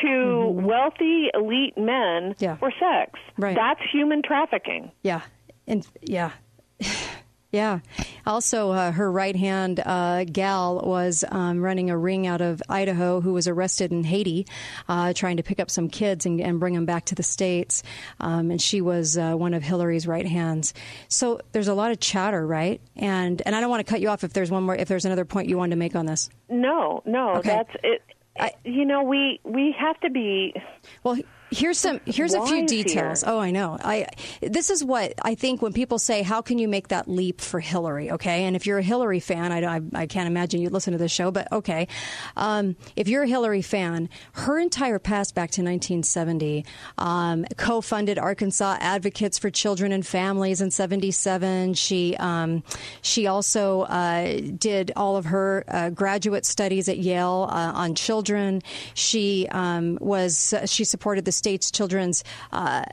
to 0.00 0.06
mm-hmm. 0.06 0.64
wealthy 0.64 1.30
elite 1.34 1.76
men 1.76 2.34
for 2.58 2.70
sex. 2.70 3.18
Right. 3.36 3.56
That's 3.56 3.80
human 3.90 4.22
trafficking. 4.22 4.92
Yeah, 5.02 5.22
and 5.66 5.86
yeah, 6.00 6.30
yeah. 7.52 7.80
Also, 8.26 8.70
uh, 8.70 8.90
her 8.92 9.10
right 9.12 9.36
hand 9.36 9.78
uh, 9.84 10.24
gal 10.24 10.80
was 10.80 11.24
um, 11.30 11.60
running 11.60 11.90
a 11.90 11.96
ring 11.98 12.26
out 12.26 12.40
of 12.40 12.62
Idaho, 12.68 13.20
who 13.20 13.32
was 13.32 13.46
arrested 13.46 13.92
in 13.92 14.04
Haiti, 14.04 14.46
uh, 14.88 15.12
trying 15.12 15.36
to 15.36 15.42
pick 15.42 15.60
up 15.60 15.70
some 15.70 15.88
kids 15.88 16.24
and, 16.26 16.40
and 16.40 16.58
bring 16.58 16.74
them 16.74 16.86
back 16.86 17.04
to 17.06 17.14
the 17.14 17.22
states. 17.22 17.82
Um, 18.18 18.50
and 18.50 18.60
she 18.60 18.80
was 18.80 19.16
uh, 19.18 19.34
one 19.34 19.54
of 19.54 19.62
Hillary's 19.62 20.06
right 20.06 20.26
hands. 20.26 20.72
So 21.08 21.40
there's 21.52 21.68
a 21.68 21.74
lot 21.74 21.90
of 21.92 22.00
chatter, 22.00 22.44
right? 22.46 22.80
And 22.96 23.42
and 23.44 23.54
I 23.54 23.60
don't 23.60 23.70
want 23.70 23.86
to 23.86 23.90
cut 23.90 24.00
you 24.00 24.08
off 24.08 24.24
if 24.24 24.32
there's 24.32 24.50
one 24.50 24.62
more, 24.64 24.74
if 24.74 24.88
there's 24.88 25.04
another 25.04 25.24
point 25.24 25.48
you 25.48 25.58
wanted 25.58 25.70
to 25.70 25.76
make 25.78 25.94
on 25.94 26.06
this. 26.06 26.30
No, 26.48 27.02
no, 27.04 27.36
Okay. 27.36 27.48
that's 27.50 27.76
it. 27.84 28.02
you 28.64 28.84
know, 28.86 29.02
we 29.02 29.40
we 29.44 29.74
have 29.78 30.00
to 30.00 30.10
be. 30.10 30.54
Well, 31.04 31.18
here's 31.52 31.78
some 31.78 32.00
here's 32.06 32.34
a 32.34 32.44
few 32.46 32.66
details. 32.66 33.22
here. 33.22 33.32
Oh, 33.32 33.38
I 33.38 33.50
know. 33.50 33.78
I 33.82 34.06
this 34.40 34.70
is 34.70 34.82
what 34.82 35.14
I 35.22 35.34
think 35.34 35.62
when 35.62 35.72
people 35.72 35.98
say, 35.98 36.22
"How 36.22 36.40
can 36.42 36.58
you 36.58 36.66
make 36.66 36.88
that 36.88 37.08
leap 37.08 37.40
for 37.40 37.60
Hillary?" 37.60 38.10
Okay, 38.10 38.44
and 38.44 38.56
if 38.56 38.66
you're 38.66 38.78
a 38.78 38.82
Hillary 38.82 39.20
fan, 39.20 39.52
I, 39.52 39.76
I, 39.76 39.80
I 39.94 40.06
can't 40.06 40.26
imagine 40.26 40.60
you'd 40.60 40.72
listen 40.72 40.92
to 40.92 40.98
this 40.98 41.12
show, 41.12 41.30
but 41.30 41.50
okay, 41.52 41.88
um, 42.36 42.76
if 42.96 43.08
you're 43.08 43.24
a 43.24 43.28
Hillary 43.28 43.62
fan, 43.62 44.08
her 44.32 44.58
entire 44.58 44.98
past 44.98 45.34
back 45.34 45.50
to 45.52 45.60
1970, 45.62 46.64
um, 46.98 47.44
co-funded 47.56 48.18
Arkansas 48.18 48.78
Advocates 48.80 49.38
for 49.38 49.50
Children 49.50 49.92
and 49.92 50.06
Families 50.06 50.60
in 50.60 50.70
'77. 50.70 51.74
She 51.74 52.16
um, 52.16 52.62
she 53.02 53.26
also 53.26 53.82
uh, 53.82 54.40
did 54.56 54.92
all 54.96 55.16
of 55.16 55.26
her 55.26 55.64
uh, 55.68 55.90
graduate 55.90 56.46
studies 56.46 56.88
at 56.88 56.98
Yale 56.98 57.48
uh, 57.50 57.72
on 57.74 57.94
children. 57.94 58.62
She 58.94 59.46
um, 59.50 59.98
was 60.00 60.54
she 60.66 60.84
supported 60.84 61.24
the 61.24 61.32
state's 61.42 61.72
children's 61.72 62.22
uh, 62.52 62.84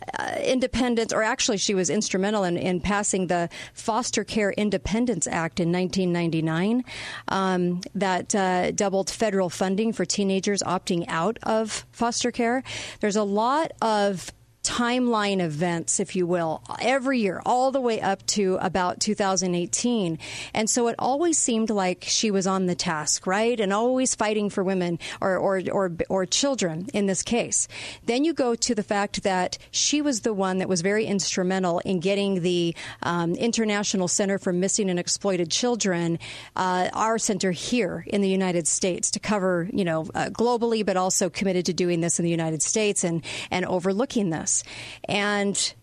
independence, 0.44 1.14
or 1.14 1.22
actually, 1.22 1.58
she 1.58 1.76
was 1.76 1.92
instrumental 1.92 2.44
in, 2.44 2.58
in 2.58 2.82
passing 2.82 3.28
the 3.28 3.48
Foster 3.76 4.24
Care 4.24 4.52
Independence 4.54 5.28
Act 5.28 5.60
in 5.60 5.72
1999 5.72 6.84
um, 7.28 7.82
that 7.94 8.34
uh, 8.34 8.72
doubled 8.72 9.12
federal 9.12 9.52
funding 9.52 9.94
for 9.94 10.04
teenagers 10.04 10.64
opting 10.64 11.06
out 11.08 11.38
of 11.44 11.86
foster 11.92 12.32
care. 12.32 12.64
There's 13.02 13.16
a 13.16 13.24
lot 13.24 13.72
of 13.84 14.32
timeline 14.70 15.42
events, 15.42 16.00
if 16.00 16.16
you 16.16 16.28
will, 16.28 16.62
every 16.80 17.20
year, 17.20 17.42
all 17.44 17.72
the 17.72 17.82
way 17.82 18.00
up 18.00 18.24
to 18.28 18.56
about 18.62 19.00
2018. 19.00 20.20
And 20.54 20.70
so 20.70 20.88
it 20.90 20.96
always 21.00 21.40
seemed 21.40 21.72
like 21.72 22.06
she 22.08 22.30
was 22.30 22.46
on 22.46 22.68
the 22.68 22.76
task, 22.76 23.26
right? 23.26 23.60
And 23.60 23.74
always 23.74 24.14
fighting 24.14 24.52
for 24.52 24.64
women 24.64 25.00
or, 25.22 25.38
or, 25.38 25.60
or, 25.72 25.92
or 26.08 26.26
children 26.28 26.88
in 26.94 27.08
this 27.08 27.24
case. 27.24 27.68
Then 28.06 28.24
you 28.24 28.32
go 28.32 28.54
to 28.54 28.76
the 28.76 28.84
fact 28.84 29.24
that 29.24 29.58
she 29.72 30.04
was 30.04 30.22
the 30.22 30.36
one 30.36 30.60
that 30.60 30.70
was 30.70 30.82
very 30.82 31.06
instrumental 31.06 31.80
in 31.80 32.00
getting 32.00 32.44
the 32.44 32.76
um, 33.02 33.34
International 33.34 34.08
Center 34.08 34.38
for 34.38 34.54
Missing 34.54 34.92
and 34.92 35.00
Exploited 35.00 35.50
Children, 35.50 36.20
uh, 36.56 36.90
our 36.94 37.18
center 37.18 37.50
here 37.50 38.06
in 38.06 38.22
the 38.22 38.30
United 38.30 38.68
States, 38.68 39.10
to 39.12 39.20
cover, 39.20 39.68
you 39.74 39.84
know, 39.84 40.06
uh, 40.14 40.30
globally, 40.30 40.86
but 40.86 40.96
also 40.96 41.28
committed 41.28 41.66
to 41.66 41.74
doing 41.74 42.02
this 42.02 42.20
in 42.20 42.24
the 42.24 42.32
United 42.32 42.62
States 42.62 43.04
and, 43.04 43.26
and 43.50 43.66
overlooking 43.66 44.30
this. 44.30 44.59
And 45.06 45.74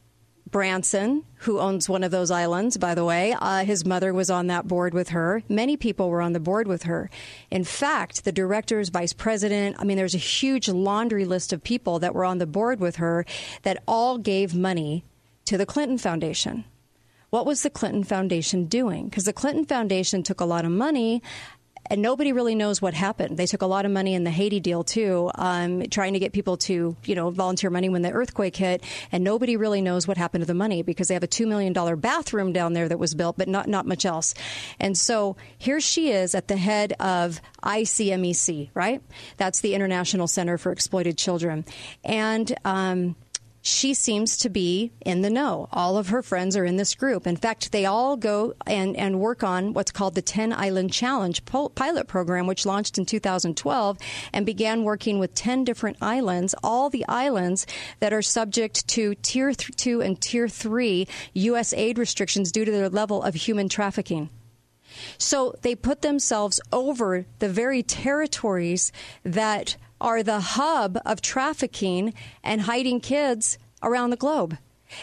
Branson, 0.51 1.24
who 1.41 1.59
owns 1.59 1.89
one 1.89 2.05
of 2.05 2.12
those 2.12 2.31
islands, 2.31 2.77
by 2.77 2.95
the 2.95 3.05
way, 3.05 3.37
uh, 3.39 3.64
his 3.64 3.85
mother 3.85 4.14
was 4.14 4.31
on 4.31 4.47
that 4.47 4.68
board 4.68 4.95
with 4.95 5.09
her. 5.11 5.43
Many 5.49 5.77
people 5.77 6.09
were 6.09 6.22
on 6.22 6.33
the 6.33 6.41
board 6.41 6.68
with 6.68 6.85
her. 6.85 7.11
In 7.51 7.64
fact, 7.64 8.24
the 8.24 8.33
directors, 8.33 8.89
vice 8.89 9.12
president, 9.12 9.77
I 9.79 9.85
mean, 9.85 9.97
there's 9.97 10.14
a 10.14 10.18
huge 10.18 10.68
laundry 10.68 11.24
list 11.24 11.53
of 11.53 11.64
people 11.64 11.99
that 11.99 12.14
were 12.14 12.24
on 12.24 12.39
the 12.39 12.47
board 12.47 12.79
with 12.79 12.97
her 12.97 13.27
that 13.62 13.83
all 13.89 14.18
gave 14.18 14.55
money 14.55 15.05
to 15.47 15.59
the 15.59 15.66
Clinton 15.66 15.99
Foundation. 15.99 16.64
What 17.31 17.45
was 17.45 17.62
the 17.62 17.70
Clinton 17.70 18.05
Foundation 18.05 18.66
doing? 18.66 19.09
Because 19.09 19.24
the 19.24 19.33
Clinton 19.33 19.66
Foundation 19.66 20.22
took 20.22 20.41
a 20.41 20.45
lot 20.45 20.64
of 20.64 20.70
money 20.70 21.22
and 21.91 22.03
nobody 22.03 22.32
really 22.32 22.55
knows 22.55 22.80
what 22.82 22.95
happened. 22.95 23.37
They 23.37 23.47
took 23.47 23.62
a 23.62 23.66
lot 23.66 23.84
of 23.84 23.91
money 23.91 24.14
in 24.14 24.24
the 24.24 24.30
Haiti 24.30 24.61
deal 24.61 24.84
too, 24.84 25.30
um, 25.34 25.82
trying 25.91 26.12
to 26.14 26.18
get 26.18 26.32
people 26.32 26.57
to 26.59 26.97
you 27.05 27.14
know 27.14 27.30
volunteer 27.30 27.70
money 27.70 27.89
when 27.89 28.03
the 28.03 28.12
earthquake 28.12 28.57
hit, 28.57 28.82
and 29.12 29.24
nobody 29.24 29.57
really 29.57 29.80
knows 29.80 30.07
what 30.07 30.16
happened 30.16 30.43
to 30.43 30.47
the 30.47 30.55
money 30.55 30.82
because 30.82 31.09
they 31.09 31.14
have 31.14 31.22
a 31.22 31.28
two 31.28 31.47
million 31.47 31.72
dollar 31.72 31.97
bathroom 31.97 32.53
down 32.53 32.72
there 32.72 32.89
that 32.89 32.99
was 32.99 33.14
built, 33.14 33.37
but 33.37 33.49
not 33.49 33.68
not 33.68 33.87
much 33.87 34.05
else. 34.05 34.34
And 34.80 34.97
so 34.97 35.37
here 35.59 35.80
she 35.80 36.11
is 36.11 36.34
at 36.34 36.49
the 36.49 36.57
head 36.57 36.93
of 37.01 37.41
ICMEC, 37.62 38.70
right? 38.74 39.03
That's 39.37 39.61
the 39.61 39.74
International 39.74 40.26
Center 40.26 40.59
for 40.59 40.72
Exploited 40.72 41.18
Children, 41.18 41.64
and. 42.05 42.55
Um, 42.64 43.16
she 43.66 43.94
seems 43.94 44.36
to 44.36 44.48
be 44.48 44.92
in 45.04 45.22
the 45.22 45.30
know. 45.30 45.68
All 45.72 45.98
of 45.98 46.10
her 46.10 46.22
friends 46.22 46.56
are 46.56 46.64
in 46.64 46.76
this 46.76 46.94
group. 46.94 47.26
In 47.26 47.36
fact, 47.36 47.72
they 47.72 47.84
all 47.84 48.16
go 48.16 48.54
and, 48.64 48.96
and 48.96 49.18
work 49.18 49.42
on 49.42 49.72
what's 49.72 49.90
called 49.90 50.14
the 50.14 50.22
10 50.22 50.52
Island 50.52 50.92
Challenge 50.92 51.44
pilot 51.44 52.06
program, 52.06 52.46
which 52.46 52.64
launched 52.64 52.96
in 52.96 53.04
2012 53.04 53.98
and 54.32 54.46
began 54.46 54.84
working 54.84 55.18
with 55.18 55.34
10 55.34 55.64
different 55.64 55.96
islands, 56.00 56.54
all 56.62 56.90
the 56.90 57.04
islands 57.08 57.66
that 57.98 58.12
are 58.12 58.22
subject 58.22 58.86
to 58.86 59.16
Tier 59.16 59.52
2 59.52 60.00
and 60.00 60.20
Tier 60.20 60.48
3 60.48 61.08
U.S. 61.34 61.72
aid 61.72 61.98
restrictions 61.98 62.52
due 62.52 62.64
to 62.64 62.70
their 62.70 62.88
level 62.88 63.20
of 63.20 63.34
human 63.34 63.68
trafficking. 63.68 64.30
So 65.18 65.56
they 65.62 65.74
put 65.74 66.02
themselves 66.02 66.60
over 66.72 67.26
the 67.40 67.48
very 67.48 67.82
territories 67.82 68.92
that 69.24 69.76
are 70.01 70.22
the 70.22 70.40
hub 70.40 70.99
of 71.05 71.20
trafficking 71.20 72.14
and 72.42 72.62
hiding 72.62 73.01
kids 73.01 73.59
around 73.82 74.11
the 74.11 74.16
globe. 74.16 74.59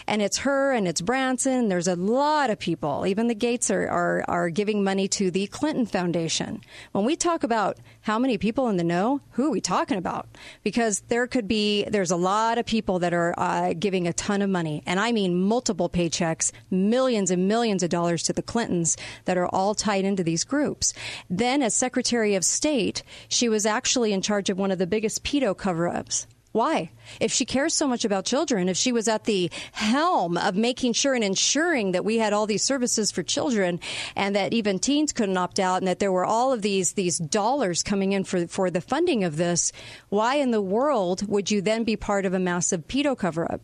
And 0.06 0.22
it's 0.22 0.38
her 0.38 0.72
and 0.72 0.88
it's 0.88 1.00
Branson. 1.00 1.68
There's 1.68 1.88
a 1.88 1.96
lot 1.96 2.50
of 2.50 2.58
people. 2.58 3.06
Even 3.06 3.28
the 3.28 3.34
Gates 3.34 3.70
are, 3.70 3.88
are, 3.88 4.24
are 4.28 4.50
giving 4.50 4.82
money 4.84 5.08
to 5.08 5.30
the 5.30 5.46
Clinton 5.48 5.86
Foundation. 5.86 6.60
When 6.92 7.04
we 7.04 7.16
talk 7.16 7.44
about 7.44 7.78
how 8.02 8.18
many 8.18 8.38
people 8.38 8.68
in 8.68 8.76
the 8.76 8.84
know, 8.84 9.20
who 9.32 9.46
are 9.46 9.50
we 9.50 9.60
talking 9.60 9.98
about? 9.98 10.28
Because 10.62 11.00
there 11.08 11.26
could 11.26 11.48
be, 11.48 11.84
there's 11.84 12.10
a 12.10 12.16
lot 12.16 12.58
of 12.58 12.66
people 12.66 12.98
that 13.00 13.14
are 13.14 13.34
uh, 13.38 13.74
giving 13.78 14.06
a 14.06 14.12
ton 14.12 14.42
of 14.42 14.50
money. 14.50 14.82
And 14.86 15.00
I 15.00 15.12
mean 15.12 15.40
multiple 15.40 15.88
paychecks, 15.88 16.52
millions 16.70 17.30
and 17.30 17.48
millions 17.48 17.82
of 17.82 17.90
dollars 17.90 18.22
to 18.24 18.32
the 18.32 18.42
Clintons 18.42 18.96
that 19.24 19.38
are 19.38 19.48
all 19.48 19.74
tied 19.74 20.04
into 20.04 20.24
these 20.24 20.44
groups. 20.44 20.92
Then, 21.30 21.62
as 21.62 21.74
Secretary 21.74 22.34
of 22.34 22.44
State, 22.44 23.02
she 23.28 23.48
was 23.48 23.66
actually 23.66 24.12
in 24.12 24.22
charge 24.22 24.50
of 24.50 24.58
one 24.58 24.70
of 24.70 24.78
the 24.78 24.86
biggest 24.86 25.24
pedo 25.24 25.56
cover 25.56 25.88
ups. 25.88 26.26
Why? 26.54 26.92
If 27.18 27.32
she 27.32 27.44
cares 27.44 27.74
so 27.74 27.88
much 27.88 28.04
about 28.04 28.26
children, 28.26 28.68
if 28.68 28.76
she 28.76 28.92
was 28.92 29.08
at 29.08 29.24
the 29.24 29.50
helm 29.72 30.36
of 30.36 30.54
making 30.54 30.92
sure 30.92 31.12
and 31.12 31.24
ensuring 31.24 31.90
that 31.92 32.04
we 32.04 32.18
had 32.18 32.32
all 32.32 32.46
these 32.46 32.62
services 32.62 33.10
for 33.10 33.24
children 33.24 33.80
and 34.14 34.36
that 34.36 34.52
even 34.52 34.78
teens 34.78 35.12
couldn't 35.12 35.36
opt 35.36 35.58
out 35.58 35.78
and 35.78 35.88
that 35.88 35.98
there 35.98 36.12
were 36.12 36.24
all 36.24 36.52
of 36.52 36.62
these 36.62 36.92
these 36.92 37.18
dollars 37.18 37.82
coming 37.82 38.12
in 38.12 38.22
for 38.22 38.46
for 38.46 38.70
the 38.70 38.80
funding 38.80 39.24
of 39.24 39.36
this, 39.36 39.72
why 40.10 40.36
in 40.36 40.52
the 40.52 40.60
world 40.62 41.26
would 41.26 41.50
you 41.50 41.60
then 41.60 41.82
be 41.82 41.96
part 41.96 42.24
of 42.24 42.34
a 42.34 42.38
massive 42.38 42.86
pedo 42.86 43.18
cover 43.18 43.50
up? 43.50 43.60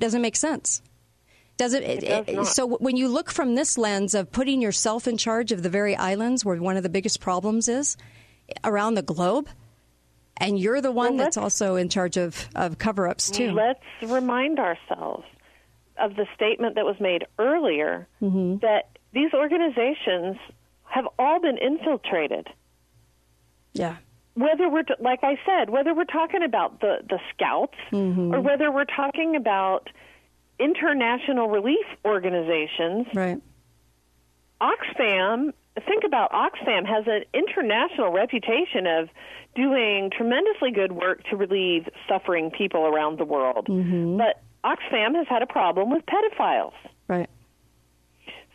Doesn't 0.00 0.22
make 0.22 0.36
sense. 0.36 0.80
Does 1.58 1.74
it? 1.74 1.82
it, 1.82 2.00
does 2.00 2.24
it- 2.26 2.34
not. 2.36 2.46
so 2.46 2.66
when 2.66 2.96
you 2.96 3.08
look 3.08 3.30
from 3.30 3.54
this 3.54 3.76
lens 3.76 4.14
of 4.14 4.32
putting 4.32 4.62
yourself 4.62 5.06
in 5.06 5.18
charge 5.18 5.52
of 5.52 5.62
the 5.62 5.68
very 5.68 5.94
islands 5.94 6.42
where 6.42 6.56
one 6.56 6.78
of 6.78 6.84
the 6.84 6.88
biggest 6.88 7.20
problems 7.20 7.68
is 7.68 7.98
around 8.64 8.94
the 8.94 9.02
globe, 9.02 9.46
and 10.38 10.58
you're 10.58 10.80
the 10.80 10.90
one 10.92 11.16
Well, 11.16 11.24
that's 11.24 11.36
also 11.36 11.76
in 11.76 11.88
charge 11.88 12.16
of, 12.16 12.48
of 12.54 12.78
cover 12.78 13.06
ups 13.08 13.30
too. 13.30 13.52
Let's 13.52 13.80
remind 14.02 14.58
ourselves 14.58 15.24
of 15.98 16.16
the 16.16 16.26
statement 16.34 16.74
that 16.74 16.84
was 16.84 16.96
made 17.00 17.24
earlier 17.38 18.08
Mm-hmm. 18.20 18.58
that 18.58 18.98
these 19.12 19.32
organizations 19.32 20.36
have 20.86 21.06
all 21.18 21.40
been 21.40 21.56
infiltrated. 21.58 22.48
Yeah. 23.72 23.96
Whether 24.34 24.68
we're, 24.68 24.82
t- 24.82 24.94
like 24.98 25.20
I 25.22 25.38
said, 25.46 25.70
whether 25.70 25.94
we're 25.94 26.04
talking 26.04 26.42
about 26.42 26.80
the, 26.80 26.96
the 27.08 27.20
scouts 27.32 27.76
Mm-hmm. 27.92 28.34
or 28.34 28.40
whether 28.40 28.72
we're 28.72 28.84
talking 28.86 29.36
about 29.36 29.88
international 30.58 31.48
relief 31.48 31.86
organizations, 32.04 33.06
right. 33.14 33.40
Oxfam, 34.60 35.52
think 35.86 36.04
about 36.04 36.30
Oxfam 36.32 36.86
has 36.86 37.04
an 37.06 37.24
international 37.34 38.10
reputation 38.12 38.86
of 38.86 39.08
doing 39.54 40.10
tremendously 40.16 40.70
good 40.72 40.92
work 40.92 41.22
to 41.30 41.36
relieve 41.36 41.88
suffering 42.08 42.50
people 42.50 42.82
around 42.86 43.18
the 43.18 43.24
world. 43.24 43.66
Mm-hmm. 43.68 44.18
But 44.18 44.42
Oxfam 44.64 45.14
has 45.14 45.26
had 45.28 45.42
a 45.42 45.46
problem 45.46 45.90
with 45.90 46.02
pedophiles. 46.06 46.72
Right. 47.08 47.28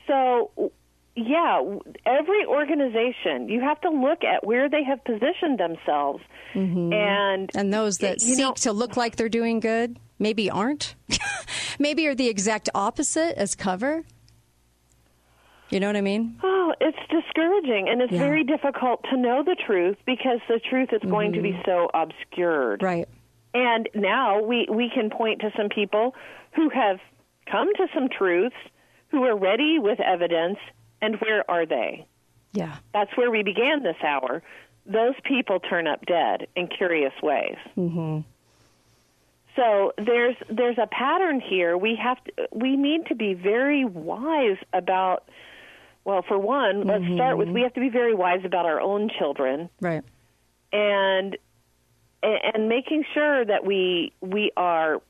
So, 0.07 0.71
yeah, 1.15 1.61
every 2.05 2.45
organization, 2.45 3.47
you 3.47 3.61
have 3.61 3.79
to 3.81 3.89
look 3.89 4.23
at 4.23 4.45
where 4.45 4.69
they 4.69 4.83
have 4.83 5.03
positioned 5.03 5.59
themselves. 5.59 6.23
Mhm. 6.53 6.93
And 6.93 7.49
and 7.55 7.73
those 7.73 7.99
that 7.99 8.21
seek 8.21 8.39
know- 8.39 8.53
to 8.53 8.71
look 8.71 8.97
like 8.97 9.15
they're 9.17 9.29
doing 9.29 9.59
good 9.59 9.97
maybe 10.17 10.49
aren't. 10.49 10.95
maybe 11.79 12.07
are 12.07 12.15
the 12.15 12.27
exact 12.27 12.69
opposite 12.73 13.37
as 13.37 13.55
cover. 13.55 14.03
You 15.69 15.79
know 15.79 15.87
what 15.87 15.95
I 15.95 16.01
mean? 16.01 16.35
It's 16.79 16.97
discouraging, 17.09 17.89
and 17.89 18.01
it's 18.01 18.11
Yeah. 18.11 18.19
very 18.19 18.43
difficult 18.43 19.03
to 19.09 19.17
know 19.17 19.43
the 19.43 19.55
truth 19.55 19.97
because 20.05 20.39
the 20.47 20.59
truth 20.59 20.93
is 20.93 21.01
going 21.01 21.33
to 21.33 21.41
be 21.41 21.59
so 21.65 21.89
obscured. 21.93 22.81
Right. 22.83 23.07
And 23.53 23.89
now 23.95 24.41
we 24.41 24.67
we 24.69 24.89
can 24.89 25.09
point 25.09 25.41
to 25.41 25.51
some 25.57 25.69
people 25.69 26.15
who 26.53 26.69
have 26.69 26.99
come 27.45 27.73
to 27.75 27.87
some 27.93 28.09
truths, 28.09 28.55
who 29.09 29.23
are 29.23 29.35
ready 29.35 29.79
with 29.79 29.99
evidence, 29.99 30.59
and 31.01 31.15
where 31.21 31.49
are 31.49 31.65
they? 31.65 32.05
Yeah. 32.53 32.75
That's 32.93 33.15
where 33.17 33.31
we 33.31 33.43
began 33.43 33.83
this 33.83 33.97
hour. 34.03 34.43
Those 34.85 35.15
people 35.23 35.59
turn 35.59 35.87
up 35.87 36.05
dead 36.05 36.47
in 36.55 36.67
curious 36.67 37.13
ways. 37.21 37.57
Mm-hmm. 37.77 38.19
So 39.55 39.93
there's 39.97 40.35
there's 40.49 40.77
a 40.77 40.87
pattern 40.87 41.41
here. 41.41 41.77
We 41.77 41.95
have 41.95 42.23
to, 42.23 42.31
we 42.51 42.77
need 42.77 43.07
to 43.07 43.15
be 43.15 43.33
very 43.33 43.83
wise 43.85 44.57
about. 44.73 45.27
Well, 46.05 46.23
for 46.27 46.39
one, 46.39 46.83
let's 46.87 47.03
start 47.13 47.37
with 47.37 47.49
we 47.49 47.61
have 47.61 47.73
to 47.73 47.79
be 47.79 47.89
very 47.89 48.13
wise 48.15 48.41
about 48.45 48.65
our 48.65 48.79
own 48.81 49.09
children 49.19 49.69
Right. 49.81 50.03
and 50.73 51.37
and 52.23 52.67
making 52.67 53.05
sure 53.13 53.45
that 53.45 53.65
we 53.65 54.11
we 54.21 54.51
are 54.57 55.01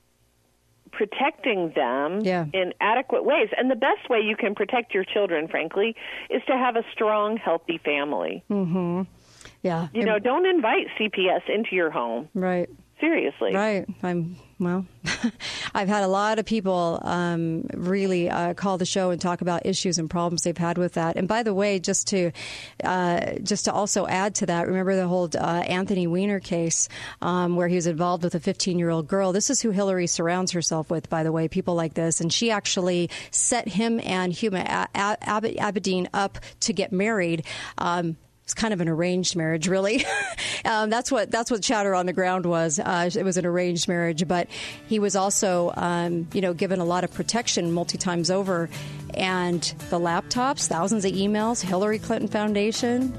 protecting 0.92 1.72
them 1.76 2.22
Yeah. 2.22 2.46
in 2.54 2.74
adequate 2.82 3.24
ways. 3.24 3.50
And 3.56 3.70
the 3.70 3.76
best 3.76 4.10
way 4.10 4.22
you 4.22 4.36
can 4.36 4.56
protect 4.56 4.94
your 4.94 5.04
children, 5.04 5.48
frankly, 5.48 5.96
is 6.30 6.42
to 6.48 6.58
have 6.58 6.76
a 6.76 6.84
strong, 6.92 7.38
healthy 7.38 7.78
family. 7.78 8.44
Mm-hmm. 8.50 9.04
Yeah. 9.62 9.88
You 9.94 10.04
know, 10.06 10.18
don't 10.20 10.46
invite 10.48 10.88
CPS 11.00 11.42
into 11.48 11.76
your 11.76 11.92
home. 11.92 12.28
Right. 12.34 12.70
Seriously. 13.00 13.54
Right. 13.54 13.86
I'm 14.04 14.36
well. 14.60 14.86
I've 15.74 15.88
had 15.88 16.04
a 16.04 16.08
lot 16.08 16.40
of 16.40 16.46
people 16.46 17.00
um, 17.04 17.66
really 17.74 18.30
uh, 18.30 18.54
call 18.54 18.78
the 18.78 18.86
show 18.86 19.12
and 19.12 19.22
talk 19.22 19.42
about 19.42 19.66
issues 19.66 19.98
and 19.98 20.10
problems 20.10 20.44
they've 20.44 20.58
had 20.58 20.78
with 20.78 20.94
that. 20.94 21.16
And 21.16 21.28
by 21.28 21.44
the 21.44 21.54
way, 21.54 21.80
just 21.80 22.08
to 22.08 22.32
uh, 22.84 23.34
just 23.42 23.66
to 23.66 23.74
also 23.74 24.08
add 24.08 24.36
to 24.36 24.46
that, 24.48 24.68
remember 24.68 24.96
the 24.96 25.08
whole 25.08 25.30
uh, 25.38 25.64
Anthony 25.68 26.08
Weiner 26.08 26.40
case 26.40 26.90
um, 27.22 27.56
where 27.56 27.68
he 27.68 27.76
was 27.76 27.88
involved 27.88 28.24
with 28.24 28.36
a 28.36 28.40
15 28.40 28.78
year 28.78 28.90
old 28.90 29.08
girl. 29.08 29.32
This 29.32 29.50
is 29.50 29.62
who 29.62 29.72
Hillary 29.72 30.08
surrounds 30.08 30.52
herself 30.52 30.90
with, 30.90 31.10
by 31.10 31.24
the 31.24 31.32
way, 31.32 31.48
people 31.48 31.76
like 31.76 31.94
this. 31.94 32.20
And 32.22 32.32
she 32.32 32.52
actually 32.52 33.10
set 33.32 33.68
him 33.68 34.00
and 34.04 34.34
Huma 34.34 34.88
Abedin 34.94 36.08
up 36.14 36.38
to 36.62 36.74
get 36.74 36.92
married. 36.92 37.46
Um, 37.78 38.18
it's 38.50 38.56
kind 38.56 38.74
of 38.74 38.82
an 38.82 38.90
arranged 38.90 39.36
marriage, 39.36 39.68
really. 39.68 40.04
um, 40.66 40.90
that's 40.90 41.12
what 41.12 41.30
that's 41.30 41.52
what 41.52 41.62
chatter 41.62 41.94
on 41.94 42.08
the 42.08 42.14
ground 42.14 42.48
was. 42.48 42.80
Uh, 42.80 43.08
it 43.16 43.22
was 43.22 43.38
an 43.38 43.46
arranged 43.46 43.88
marriage, 43.88 44.28
but 44.28 44.48
he 44.88 44.98
was 44.98 45.16
also, 45.16 45.72
um, 45.78 46.28
you 46.34 46.42
know, 46.42 46.56
given 46.56 46.80
a 46.80 46.84
lot 46.84 47.04
of 47.04 47.14
protection 47.14 47.72
multi 47.72 48.00
times 48.00 48.32
over, 48.32 48.68
and 49.14 49.62
the 49.92 50.00
laptops, 50.00 50.66
thousands 50.68 51.06
of 51.06 51.12
emails, 51.12 51.62
Hillary 51.62 52.00
Clinton 52.00 52.28
Foundation. 52.28 53.14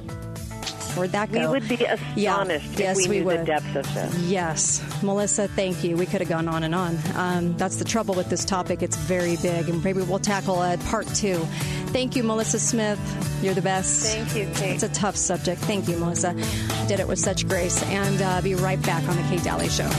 Where'd 0.96 1.12
that 1.12 1.30
We 1.30 1.46
would 1.46 1.68
be 1.68 1.84
astonished 1.84 2.78
yes, 2.78 3.00
if 3.00 3.08
we, 3.08 3.20
we 3.20 3.24
would. 3.24 3.40
the 3.40 3.44
depths 3.44 3.76
of 3.76 3.94
this. 3.94 4.18
Yes, 4.20 5.02
Melissa, 5.02 5.48
thank 5.48 5.84
you. 5.84 5.96
We 5.96 6.06
could 6.06 6.20
have 6.20 6.28
gone 6.28 6.48
on 6.48 6.62
and 6.62 6.74
on. 6.74 6.98
Um, 7.14 7.56
that's 7.56 7.76
the 7.76 7.84
trouble 7.84 8.14
with 8.14 8.28
this 8.28 8.44
topic. 8.44 8.82
It's 8.82 8.96
very 8.96 9.36
big, 9.36 9.68
and 9.68 9.82
maybe 9.82 10.02
we'll 10.02 10.18
tackle 10.18 10.58
uh, 10.58 10.76
part 10.88 11.06
two. 11.08 11.38
Thank 11.92 12.16
you, 12.16 12.22
Melissa 12.22 12.58
Smith. 12.58 12.98
You're 13.42 13.54
the 13.54 13.62
best. 13.62 14.06
Thank 14.06 14.36
you, 14.36 14.52
Kate. 14.54 14.74
It's 14.74 14.82
a 14.82 14.88
tough 14.88 15.16
subject. 15.16 15.60
Thank 15.62 15.88
you, 15.88 15.96
Melissa. 15.96 16.34
Did 16.86 17.00
it 17.00 17.08
with 17.08 17.18
such 17.18 17.48
grace. 17.48 17.82
And 17.84 18.20
uh, 18.20 18.40
be 18.42 18.54
right 18.54 18.80
back 18.82 19.08
on 19.08 19.16
the 19.16 19.22
Kate 19.22 19.42
Daly 19.42 19.68
Show. 19.68 19.90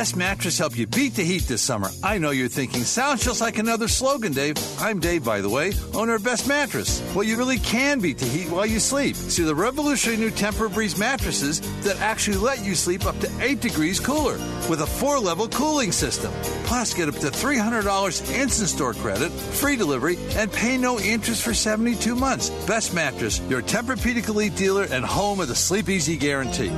Best 0.00 0.16
Mattress 0.16 0.56
help 0.56 0.78
you 0.78 0.86
beat 0.86 1.12
the 1.12 1.22
heat 1.22 1.42
this 1.42 1.60
summer. 1.60 1.90
I 2.02 2.16
know 2.16 2.30
you're 2.30 2.48
thinking, 2.48 2.84
sounds 2.84 3.22
just 3.22 3.42
like 3.42 3.58
another 3.58 3.86
slogan, 3.86 4.32
Dave. 4.32 4.56
I'm 4.80 4.98
Dave, 4.98 5.22
by 5.22 5.42
the 5.42 5.50
way, 5.50 5.74
owner 5.92 6.14
of 6.14 6.24
Best 6.24 6.48
Mattress. 6.48 7.02
Well, 7.14 7.22
you 7.22 7.36
really 7.36 7.58
can 7.58 8.00
beat 8.00 8.16
the 8.16 8.24
heat 8.24 8.48
while 8.48 8.64
you 8.64 8.80
sleep. 8.80 9.14
See 9.14 9.42
the 9.42 9.54
revolutionary 9.54 10.18
new 10.18 10.30
Tempur 10.30 10.72
Breeze 10.72 10.96
mattresses 10.96 11.60
that 11.82 12.00
actually 12.00 12.38
let 12.38 12.64
you 12.64 12.74
sleep 12.74 13.04
up 13.04 13.18
to 13.18 13.30
8 13.42 13.60
degrees 13.60 14.00
cooler 14.00 14.38
with 14.70 14.80
a 14.80 14.86
four 14.86 15.18
level 15.18 15.48
cooling 15.48 15.92
system. 15.92 16.32
Plus, 16.64 16.94
get 16.94 17.10
up 17.10 17.16
to 17.16 17.26
$300 17.26 18.34
instant 18.34 18.70
store 18.70 18.94
credit, 18.94 19.28
free 19.28 19.76
delivery, 19.76 20.16
and 20.30 20.50
pay 20.50 20.78
no 20.78 20.98
interest 20.98 21.42
for 21.42 21.52
72 21.52 22.16
months. 22.16 22.48
Best 22.66 22.94
Mattress, 22.94 23.38
your 23.50 23.60
Tempur-Pedic 23.60 24.30
Elite 24.30 24.56
dealer 24.56 24.84
and 24.84 25.04
home 25.04 25.40
of 25.40 25.48
the 25.48 25.54
Sleep 25.54 25.90
Easy 25.90 26.16
guarantee. 26.16 26.70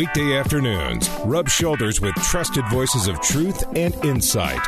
Weekday 0.00 0.34
afternoons, 0.34 1.10
rub 1.26 1.46
shoulders 1.50 2.00
with 2.00 2.14
trusted 2.14 2.64
voices 2.70 3.06
of 3.06 3.20
truth 3.20 3.62
and 3.76 3.94
insight. 4.02 4.58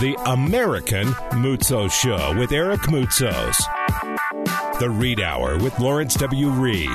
The 0.00 0.16
American 0.24 1.08
Moutsos 1.32 1.92
Show 1.92 2.34
with 2.38 2.50
Eric 2.50 2.80
Moutsos. 2.88 3.54
The 4.80 4.88
Reed 4.88 5.20
Hour 5.20 5.58
with 5.58 5.78
Lawrence 5.78 6.14
W. 6.14 6.48
Reed. 6.48 6.88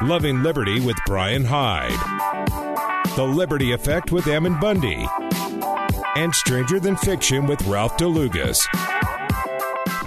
Loving 0.00 0.42
Liberty 0.42 0.80
with 0.80 0.96
Brian 1.04 1.44
Hyde. 1.44 1.92
The 3.14 3.24
Liberty 3.24 3.72
Effect 3.72 4.10
with 4.10 4.28
Ammon 4.28 4.58
Bundy. 4.58 5.06
And 6.16 6.34
Stranger 6.34 6.80
Than 6.80 6.96
Fiction 6.96 7.46
with 7.46 7.60
Ralph 7.66 7.98
DeLugas. 7.98 8.60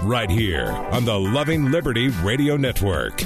Right 0.02 0.28
here 0.28 0.66
on 0.66 1.04
the 1.04 1.16
Loving 1.16 1.70
Liberty 1.70 2.08
Radio 2.08 2.56
Network. 2.56 3.22